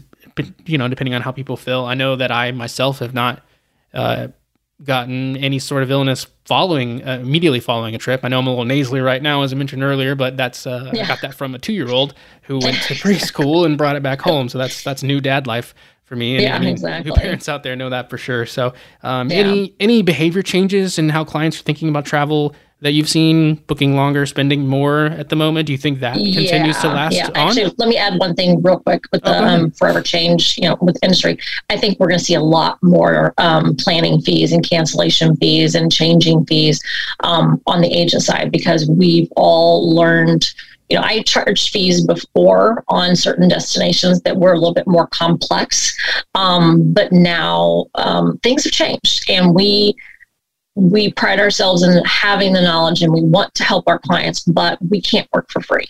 you 0.64 0.78
know 0.78 0.88
depending 0.88 1.14
on 1.14 1.20
how 1.20 1.30
people 1.30 1.58
feel. 1.58 1.84
I 1.84 1.92
know 1.92 2.16
that 2.16 2.32
I 2.32 2.52
myself 2.52 3.00
have 3.00 3.12
not 3.12 3.42
uh, 3.92 4.28
gotten 4.84 5.36
any 5.38 5.58
sort 5.58 5.82
of 5.82 5.90
illness 5.90 6.26
following 6.44 7.06
uh, 7.06 7.18
immediately 7.20 7.60
following 7.60 7.94
a 7.94 7.98
trip. 7.98 8.20
I 8.24 8.28
know 8.28 8.38
I'm 8.38 8.46
a 8.46 8.50
little 8.50 8.64
nasally 8.64 9.00
right 9.00 9.22
now, 9.22 9.42
as 9.42 9.52
I 9.52 9.56
mentioned 9.56 9.82
earlier, 9.82 10.14
but 10.14 10.36
that's 10.36 10.66
uh, 10.66 10.90
yeah. 10.92 11.04
I 11.04 11.06
got 11.06 11.20
that 11.22 11.34
from 11.34 11.54
a 11.54 11.58
two 11.58 11.72
year 11.72 11.88
old 11.88 12.14
who 12.42 12.58
went 12.62 12.82
to 12.82 12.94
preschool 12.94 13.64
and 13.64 13.78
brought 13.78 13.96
it 13.96 14.02
back 14.02 14.20
home. 14.20 14.48
So 14.48 14.58
that's 14.58 14.82
that's 14.82 15.02
new 15.02 15.20
dad 15.20 15.46
life 15.46 15.74
for 16.04 16.16
me. 16.16 16.34
And, 16.36 16.42
yeah, 16.42 16.56
I 16.56 16.58
mean, 16.58 16.68
exactly. 16.68 17.12
Parents 17.12 17.48
out 17.48 17.62
there 17.62 17.76
know 17.76 17.90
that 17.90 18.08
for 18.08 18.18
sure. 18.18 18.46
So, 18.46 18.74
um, 19.02 19.30
yeah. 19.30 19.38
any 19.38 19.74
any 19.80 20.02
behavior 20.02 20.42
changes 20.42 20.98
in 20.98 21.08
how 21.08 21.24
clients 21.24 21.60
are 21.60 21.62
thinking 21.62 21.88
about 21.88 22.06
travel 22.06 22.54
that 22.80 22.92
you've 22.92 23.08
seen 23.08 23.54
booking 23.66 23.96
longer, 23.96 24.26
spending 24.26 24.66
more 24.66 25.06
at 25.06 25.30
the 25.30 25.36
moment? 25.36 25.66
Do 25.66 25.72
you 25.72 25.78
think 25.78 26.00
that 26.00 26.14
continues 26.14 26.78
to 26.80 26.88
last 26.88 27.14
yeah. 27.14 27.28
On? 27.28 27.48
Actually, 27.48 27.74
let 27.78 27.88
me 27.88 27.96
add 27.96 28.18
one 28.18 28.34
thing 28.34 28.62
real 28.62 28.80
quick 28.80 29.04
with 29.12 29.22
the 29.22 29.38
oh, 29.38 29.44
um, 29.44 29.70
forever 29.70 30.02
change, 30.02 30.58
you 30.58 30.68
know, 30.68 30.76
with 30.80 30.98
industry. 31.02 31.38
I 31.70 31.78
think 31.78 31.98
we're 31.98 32.08
going 32.08 32.18
to 32.18 32.24
see 32.24 32.34
a 32.34 32.40
lot 32.40 32.78
more 32.82 33.32
um, 33.38 33.76
planning 33.76 34.20
fees 34.20 34.52
and 34.52 34.68
cancellation 34.68 35.36
fees 35.36 35.74
and 35.74 35.90
changing 35.90 36.44
fees 36.46 36.80
um, 37.20 37.60
on 37.66 37.80
the 37.80 37.88
agent 37.88 38.22
side 38.22 38.52
because 38.52 38.88
we've 38.88 39.28
all 39.36 39.94
learned 39.94 40.52
you 40.88 40.96
know, 40.96 41.02
I 41.02 41.22
charged 41.22 41.70
fees 41.70 42.06
before 42.06 42.84
on 42.88 43.16
certain 43.16 43.48
destinations 43.48 44.20
that 44.22 44.36
were 44.36 44.52
a 44.52 44.54
little 44.54 44.74
bit 44.74 44.86
more 44.86 45.08
complex, 45.08 45.96
um, 46.36 46.92
but 46.92 47.10
now 47.10 47.86
um, 47.96 48.38
things 48.44 48.62
have 48.62 48.72
changed, 48.72 49.28
and 49.28 49.52
we 49.52 49.96
we 50.76 51.10
pride 51.10 51.40
ourselves 51.40 51.82
in 51.82 52.04
having 52.04 52.52
the 52.52 52.60
knowledge 52.60 53.02
and 53.02 53.12
we 53.12 53.22
want 53.22 53.52
to 53.54 53.64
help 53.64 53.88
our 53.88 53.98
clients, 53.98 54.44
but 54.44 54.78
we 54.90 55.00
can't 55.00 55.26
work 55.32 55.50
for 55.50 55.62
free. 55.62 55.88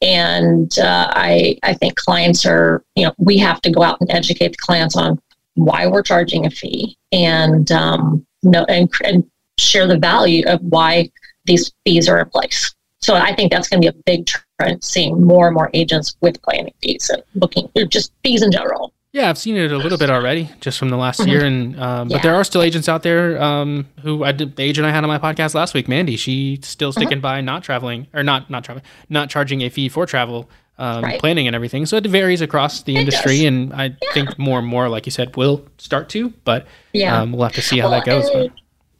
And 0.00 0.78
uh, 0.78 1.10
I, 1.14 1.58
I 1.64 1.74
think 1.74 1.96
clients 1.96 2.46
are, 2.46 2.84
you 2.94 3.04
know, 3.04 3.12
we 3.18 3.36
have 3.38 3.60
to 3.62 3.70
go 3.70 3.82
out 3.82 4.00
and 4.00 4.10
educate 4.10 4.52
the 4.52 4.58
clients 4.58 4.96
on 4.96 5.20
why 5.54 5.88
we're 5.88 6.04
charging 6.04 6.46
a 6.46 6.50
fee 6.50 6.96
and, 7.10 7.70
um, 7.72 8.24
know, 8.44 8.64
and, 8.68 8.88
and 9.04 9.28
share 9.58 9.88
the 9.88 9.98
value 9.98 10.44
of 10.46 10.60
why 10.62 11.10
these 11.46 11.72
fees 11.84 12.08
are 12.08 12.20
in 12.20 12.30
place. 12.30 12.72
So 13.00 13.16
I 13.16 13.34
think 13.34 13.50
that's 13.50 13.68
going 13.68 13.82
to 13.82 13.92
be 13.92 13.98
a 13.98 14.02
big 14.04 14.26
trend, 14.26 14.84
seeing 14.84 15.24
more 15.24 15.48
and 15.48 15.54
more 15.54 15.70
agents 15.74 16.16
with 16.20 16.40
planning 16.42 16.74
fees 16.82 17.10
and 17.10 17.22
booking, 17.34 17.68
just 17.88 18.12
fees 18.22 18.42
in 18.42 18.52
general. 18.52 18.92
Yeah, 19.12 19.28
I've 19.28 19.38
seen 19.38 19.56
it 19.56 19.72
a 19.72 19.76
little 19.76 19.98
bit 19.98 20.08
already, 20.08 20.50
just 20.60 20.78
from 20.78 20.88
the 20.88 20.96
last 20.96 21.20
mm-hmm. 21.20 21.30
year, 21.30 21.44
and 21.44 21.80
um, 21.80 22.08
but 22.08 22.22
there 22.22 22.34
are 22.34 22.44
still 22.44 22.62
agents 22.62 22.88
out 22.88 23.02
there 23.02 23.42
um, 23.42 23.88
who 24.02 24.22
I 24.22 24.30
did, 24.30 24.54
the 24.54 24.62
agent 24.62 24.86
I 24.86 24.92
had 24.92 25.02
on 25.02 25.08
my 25.08 25.18
podcast 25.18 25.52
last 25.52 25.74
week, 25.74 25.88
Mandy. 25.88 26.16
She's 26.16 26.64
still 26.64 26.92
sticking 26.92 27.18
uh-huh. 27.18 27.20
by 27.20 27.40
not 27.40 27.64
traveling 27.64 28.06
or 28.14 28.22
not 28.22 28.50
not 28.50 28.62
traveling, 28.62 28.84
not 29.08 29.28
charging 29.28 29.62
a 29.62 29.68
fee 29.68 29.88
for 29.88 30.06
travel, 30.06 30.48
um, 30.78 31.02
right. 31.02 31.18
planning 31.18 31.48
and 31.48 31.56
everything. 31.56 31.86
So 31.86 31.96
it 31.96 32.06
varies 32.06 32.40
across 32.40 32.82
the 32.84 32.94
it 32.94 33.00
industry, 33.00 33.38
does. 33.38 33.46
and 33.46 33.74
I 33.74 33.84
yeah. 33.86 34.12
think 34.12 34.38
more 34.38 34.60
and 34.60 34.68
more, 34.68 34.88
like 34.88 35.06
you 35.06 35.12
said, 35.12 35.34
will 35.36 35.66
start 35.78 36.08
to. 36.10 36.30
But 36.44 36.68
yeah, 36.92 37.20
um, 37.20 37.32
we'll 37.32 37.42
have 37.42 37.54
to 37.54 37.62
see 37.62 37.80
how 37.80 37.90
well, 37.90 37.98
that 37.98 38.06
goes. 38.06 38.28
And, 38.28 38.52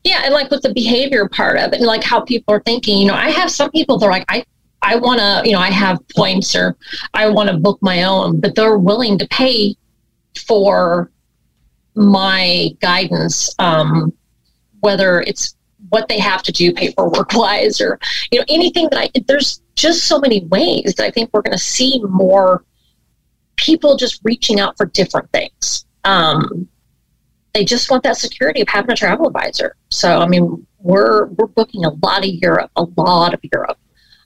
yeah, 0.03 0.23
and 0.25 0.35
like 0.35 0.51
with 0.51 0.63
the 0.63 0.75
behavior 0.75 1.29
part 1.29 1.57
of 1.57 1.73
it, 1.73 1.77
and 1.77 1.87
like 1.87 2.03
how 2.03 2.21
people 2.21 2.53
are 2.53 2.63
thinking. 2.63 2.99
You 2.99 3.07
know, 3.07 3.15
I 3.15 3.31
have 3.31 3.49
some 3.49 3.71
people 3.71 3.97
that 3.99 4.07
are 4.07 4.11
like, 4.13 4.25
I 4.29 4.45
I 4.83 4.97
want 4.97 5.21
to, 5.21 5.43
you 5.45 5.53
know, 5.53 5.61
I 5.61 5.71
have 5.71 5.99
points 6.17 6.57
or 6.57 6.77
I 7.15 7.29
want 7.29 7.49
to 7.49 7.57
book 7.57 7.79
my 7.81 8.03
own, 8.03 8.41
but 8.41 8.57
they're 8.57 8.79
willing 8.79 9.19
to 9.19 9.29
pay 9.29 9.77
for 10.47 11.11
my 11.95 12.71
guidance, 12.81 13.55
um, 13.59 14.13
whether 14.81 15.21
it's 15.21 15.57
what 15.89 16.09
they 16.09 16.19
have 16.19 16.43
to 16.43 16.53
do 16.53 16.73
paperwork 16.73 17.33
wise 17.35 17.81
or, 17.81 17.99
you 18.31 18.39
know, 18.39 18.45
anything 18.49 18.89
that 18.91 18.99
I, 18.99 19.21
there's 19.27 19.63
just 19.75 20.05
so 20.05 20.19
many 20.19 20.45
ways 20.47 20.95
that 20.97 21.05
I 21.05 21.11
think 21.11 21.31
we're 21.33 21.43
going 21.43 21.57
to 21.57 21.63
see 21.63 22.01
more 22.09 22.65
people 23.57 23.97
just 23.97 24.21
reaching 24.25 24.61
out 24.61 24.77
for 24.77 24.87
different 24.87 25.31
things. 25.33 25.85
Um, 26.05 26.69
they 27.53 27.65
just 27.65 27.91
want 27.91 28.03
that 28.05 28.17
security 28.17 28.61
of 28.61 28.69
having 28.69 28.93
a 28.93 28.97
travel 28.97 29.27
advisor. 29.27 29.77
So, 29.91 30.21
I 30.21 30.27
mean, 30.27 30.67
we're 30.79 31.27
we're 31.27 31.47
booking 31.47 31.85
a 31.85 31.91
lot 32.03 32.25
of 32.25 32.31
Europe, 32.31 32.71
a 32.77 32.85
lot 32.97 33.35
of 33.35 33.41
Europe. 33.53 33.79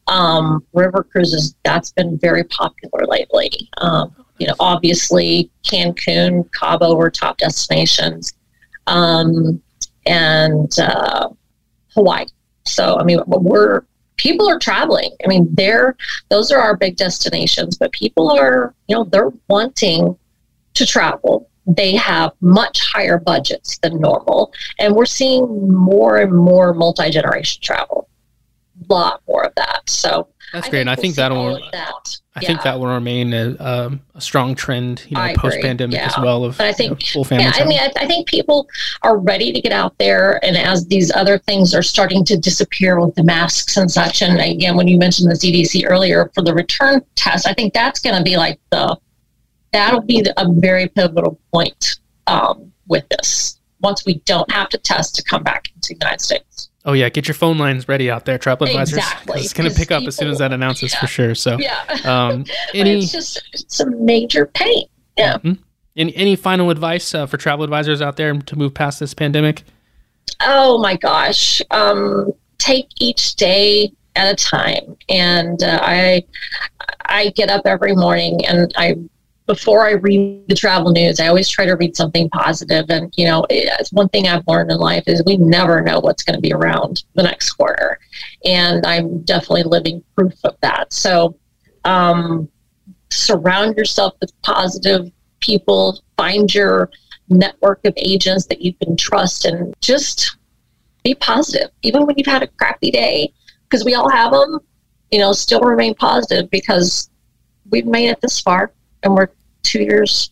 Um, 0.07 0.65
river 0.75 1.03
cruises 1.03 1.55
that's 1.65 1.91
been 1.93 2.19
very 2.19 2.45
popular 2.45 3.07
lately. 3.07 3.51
Um, 3.79 4.15
you 4.39 4.47
know, 4.47 4.55
obviously 4.61 5.51
Cancun, 5.65 6.49
Cabo 6.53 6.99
are 6.99 7.11
top 7.11 7.39
destinations, 7.39 8.35
um, 8.87 9.63
and 10.07 10.79
uh, 10.79 11.29
Hawaii. 11.95 12.27
So, 12.65 12.99
I 12.99 13.05
mean, 13.05 13.21
we're 13.27 13.83
people 14.17 14.49
are 14.49 14.59
traveling. 14.59 15.11
I 15.25 15.29
mean, 15.29 15.49
they're 15.53 15.97
those 16.29 16.51
are 16.51 16.59
our 16.59 16.77
big 16.77 16.97
destinations, 16.97 17.77
but 17.77 17.93
people 17.93 18.31
are, 18.31 18.75
you 18.89 18.97
know, 18.97 19.05
they're 19.05 19.33
wanting 19.49 20.17
to 20.75 20.87
travel 20.87 21.49
they 21.67 21.95
have 21.97 22.33
much 22.41 22.81
higher 22.81 23.19
budgets 23.19 23.79
than 23.79 24.01
normal. 24.01 24.53
And 24.79 24.95
we're 24.95 25.07
seeing 25.07 25.73
more 25.73 26.19
and 26.19 26.33
more 26.33 26.75
multi 26.75 27.11
generation 27.11 27.63
travel. 27.63 28.09
A 28.89 28.93
lot 28.93 29.23
more 29.27 29.45
of 29.45 29.55
that. 29.57 29.89
So 29.89 30.29
that's 30.53 30.69
great. 30.69 30.81
and 30.81 30.91
I 30.91 30.95
think 30.95 31.15
that'll 31.15 31.61
that. 31.73 32.19
I 32.37 32.41
yeah. 32.41 32.49
think 32.49 32.63
that 32.63 32.81
will 32.81 32.89
remain 32.89 33.33
a, 33.33 33.57
um, 33.61 34.01
a 34.15 34.21
strong 34.21 34.57
trend, 34.57 35.05
you 35.09 35.17
know, 35.17 35.33
post 35.37 35.61
pandemic 35.61 35.97
yeah. 35.97 36.07
as 36.07 36.19
well. 36.19 36.45
Of 36.45 36.59
but 36.59 36.67
I 36.67 36.73
think 36.73 36.91
you 36.91 36.95
know, 36.97 37.13
full 37.13 37.25
family. 37.25 37.45
Yeah. 37.45 37.53
I 37.55 37.65
mean, 37.65 37.79
I, 37.79 37.93
I, 37.97 38.07
think 38.09 38.27
people 38.27 38.67
are 39.03 39.19
ready 39.19 39.53
to 39.53 39.61
get 39.61 39.71
out 39.71 39.97
there, 39.99 40.45
and 40.45 40.57
as 40.57 40.87
these 40.87 41.13
other 41.13 41.39
things 41.39 41.75
are 41.75 41.83
starting 41.83 42.25
to 42.25 42.37
disappear 42.37 43.01
with 43.01 43.15
the 43.15 43.23
masks 43.23 43.77
and 43.77 43.89
such, 43.89 44.21
and 44.21 44.41
again, 44.41 44.77
when 44.77 44.89
you 44.89 44.99
mentioned 44.99 45.31
the 45.31 45.37
CDC 45.37 45.89
earlier 45.89 46.31
for 46.35 46.43
the 46.43 46.53
return 46.53 47.03
test, 47.15 47.47
I 47.47 47.53
think 47.53 47.73
that's 47.73 48.01
going 48.01 48.17
to 48.17 48.23
be 48.23 48.37
like 48.37 48.59
the 48.71 48.97
that'll 49.73 50.01
be 50.01 50.25
a 50.37 50.53
very 50.53 50.89
pivotal 50.89 51.39
point 51.53 52.01
um, 52.27 52.73
with 52.89 53.09
this 53.11 53.61
once 53.81 54.05
we 54.07 54.15
don't 54.21 54.51
have 54.51 54.69
to 54.71 54.79
test 54.79 55.15
to 55.17 55.23
come 55.23 55.43
back 55.43 55.69
into 55.75 55.89
the 55.89 55.99
United 56.01 56.21
States. 56.21 56.54
Oh 56.87 56.93
yeah, 56.93 57.09
get 57.09 57.27
your 57.27 57.35
phone 57.35 57.57
lines 57.57 57.89
ready 57.89 58.11
out 58.11 58.27
there, 58.27 58.37
travel 58.37 58.67
advisors. 58.67 58.99
Exactly. 58.99 59.41
It's 59.41 59.55
going 59.55 59.71
to 59.71 59.75
pick 59.75 59.91
up 59.91 60.01
people, 60.01 60.09
as 60.09 60.17
soon 60.17 60.29
as 60.29 60.39
that 60.39 60.53
announces 60.53 60.93
yeah. 60.93 61.01
for 61.01 61.07
sure. 61.07 61.35
So 61.35 61.59
yeah, 61.59 61.83
um, 62.05 62.45
any 62.75 62.99
it's 62.99 63.13
just 63.13 63.71
some 63.71 64.05
major 64.05 64.47
pain. 64.47 64.87
Yeah. 65.17 65.35
Mm-hmm. 65.39 65.63
Any 65.97 66.17
any 66.17 66.37
final 66.37 66.71
advice 66.71 67.15
uh, 67.15 67.27
for 67.27 67.39
travel 67.39 67.65
advisors 67.65 68.03
out 68.03 68.17
there 68.17 68.35
to 68.35 68.57
move 68.57 68.75
past 68.75 69.01
this 69.01 69.15
pandemic? 69.15 69.63
Oh 70.41 70.79
my 70.79 70.97
gosh, 70.97 71.63
um, 71.71 72.33
take 72.59 72.89
each 73.01 73.37
day 73.37 73.93
at 74.17 74.33
a 74.33 74.37
time, 74.37 74.97
and 75.09 75.63
uh, 75.63 75.79
I 75.83 76.25
I 77.07 77.31
get 77.31 77.49
up 77.49 77.63
every 77.65 77.95
morning 77.95 78.45
and 78.47 78.73
I 78.77 78.97
before 79.47 79.87
I 79.87 79.93
read 79.93 80.49
the 80.49 80.55
travel 80.55 80.91
news, 80.91 81.21
I 81.21 81.27
always 81.27 81.49
try 81.49 81.67
to 81.67 81.75
read 81.75 81.97
something 81.97 82.31
positive. 82.31 82.87
And, 82.89 83.13
you 83.17 83.27
know, 83.27 83.45
it's 83.51 83.93
one 83.93 84.09
thing 84.09 84.27
I've 84.27 84.47
learned 84.49 84.71
in 84.71 84.79
life 84.79 85.05
is 85.07 85.23
we 85.27 85.37
never 85.37 85.83
know 85.83 86.01
what's 86.01 86.23
going 86.23 86.37
to 86.37 86.41
be 86.41 86.53
around 86.53 87.05
the 87.15 87.23
next 87.23 87.53
quarter. 87.53 87.99
And 88.45 88.87
I'm 88.87 89.21
definitely 89.23 89.65
living 89.65 90.03
proof 90.17 90.35
of 90.45 90.57
that. 90.63 90.93
So, 90.93 91.39
um, 91.85 92.49
surround 93.11 93.77
yourself 93.77 94.15
with 94.21 94.33
positive 94.43 95.11
people, 95.41 96.03
find 96.17 96.53
your 96.53 96.91
network 97.29 97.85
of 97.85 97.93
agents 97.97 98.47
that 98.47 98.63
you 98.63 98.73
can 98.75 98.97
trust, 98.97 99.45
and 99.45 99.75
just 99.83 100.39
be 101.03 101.15
positive, 101.15 101.71
even 101.83 102.07
when 102.07 102.17
you've 102.17 102.27
had 102.27 102.43
a 102.43 102.47
crappy 102.47 102.91
day, 102.91 103.33
because 103.65 103.85
we 103.85 103.95
all 103.95 104.09
have 104.09 104.33
them. 104.33 104.59
You 105.11 105.21
know, 105.21 105.33
still 105.33 105.61
remain 105.61 105.95
positive 105.95 106.51
because 106.51 107.11
we've 107.71 107.87
made 107.87 108.09
it 108.09 108.21
this 108.21 108.41
far 108.41 108.73
and 109.05 109.15
we're 109.15 109.29
two 109.63 109.83
years 109.83 110.31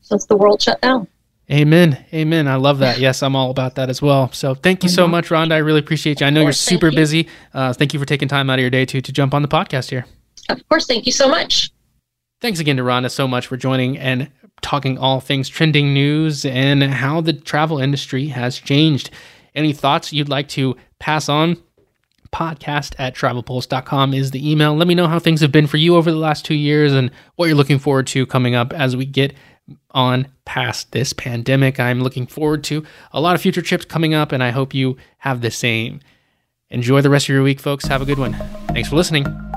since 0.00 0.26
the 0.26 0.36
world 0.36 0.62
shut 0.62 0.80
down. 0.80 1.08
Amen. 1.50 2.04
Amen. 2.12 2.48
I 2.48 2.56
love 2.56 2.78
that. 2.80 2.98
Yes, 2.98 3.22
I'm 3.22 3.36
all 3.36 3.50
about 3.50 3.76
that 3.76 3.88
as 3.88 4.02
well. 4.02 4.32
So 4.32 4.54
thank 4.54 4.82
you 4.82 4.88
so 4.88 5.04
mm-hmm. 5.04 5.12
much, 5.12 5.28
Rhonda. 5.28 5.52
I 5.52 5.58
really 5.58 5.78
appreciate 5.78 6.20
you. 6.20 6.26
I 6.26 6.30
know 6.30 6.42
you're 6.42 6.52
super 6.52 6.88
you. 6.88 6.96
busy. 6.96 7.28
Uh, 7.54 7.72
thank 7.72 7.94
you 7.94 8.00
for 8.00 8.06
taking 8.06 8.26
time 8.26 8.50
out 8.50 8.58
of 8.58 8.60
your 8.60 8.70
day 8.70 8.84
to, 8.86 9.00
to 9.00 9.12
jump 9.12 9.32
on 9.32 9.42
the 9.42 9.48
podcast 9.48 9.90
here. 9.90 10.06
Of 10.48 10.68
course. 10.68 10.86
Thank 10.86 11.06
you 11.06 11.12
so 11.12 11.28
much. 11.28 11.70
Thanks 12.40 12.58
again 12.58 12.76
to 12.78 12.82
Rhonda 12.82 13.10
so 13.10 13.28
much 13.28 13.46
for 13.46 13.56
joining 13.56 13.96
and 13.96 14.30
talking 14.60 14.98
all 14.98 15.20
things 15.20 15.48
trending 15.48 15.94
news 15.94 16.44
and 16.44 16.82
how 16.82 17.20
the 17.20 17.32
travel 17.32 17.78
industry 17.78 18.26
has 18.28 18.58
changed. 18.58 19.10
Any 19.54 19.72
thoughts 19.72 20.12
you'd 20.12 20.28
like 20.28 20.48
to 20.48 20.76
pass 20.98 21.28
on? 21.28 21.56
Podcast 22.32 22.94
at 22.98 23.14
travelpulse.com 23.14 24.14
is 24.14 24.30
the 24.30 24.50
email. 24.50 24.74
Let 24.74 24.88
me 24.88 24.94
know 24.94 25.08
how 25.08 25.18
things 25.18 25.40
have 25.40 25.52
been 25.52 25.66
for 25.66 25.76
you 25.76 25.96
over 25.96 26.10
the 26.10 26.16
last 26.16 26.44
two 26.44 26.54
years 26.54 26.92
and 26.92 27.10
what 27.36 27.46
you're 27.46 27.56
looking 27.56 27.78
forward 27.78 28.06
to 28.08 28.26
coming 28.26 28.54
up 28.54 28.72
as 28.72 28.96
we 28.96 29.04
get 29.04 29.34
on 29.90 30.28
past 30.44 30.92
this 30.92 31.12
pandemic. 31.12 31.80
I'm 31.80 32.00
looking 32.00 32.26
forward 32.26 32.64
to 32.64 32.84
a 33.12 33.20
lot 33.20 33.34
of 33.34 33.40
future 33.40 33.62
trips 33.62 33.84
coming 33.84 34.14
up, 34.14 34.32
and 34.32 34.42
I 34.42 34.50
hope 34.50 34.74
you 34.74 34.96
have 35.18 35.40
the 35.40 35.50
same. 35.50 36.00
Enjoy 36.70 37.00
the 37.00 37.10
rest 37.10 37.26
of 37.26 37.34
your 37.34 37.42
week, 37.42 37.60
folks. 37.60 37.86
Have 37.86 38.02
a 38.02 38.06
good 38.06 38.18
one. 38.18 38.34
Thanks 38.68 38.88
for 38.88 38.96
listening. 38.96 39.55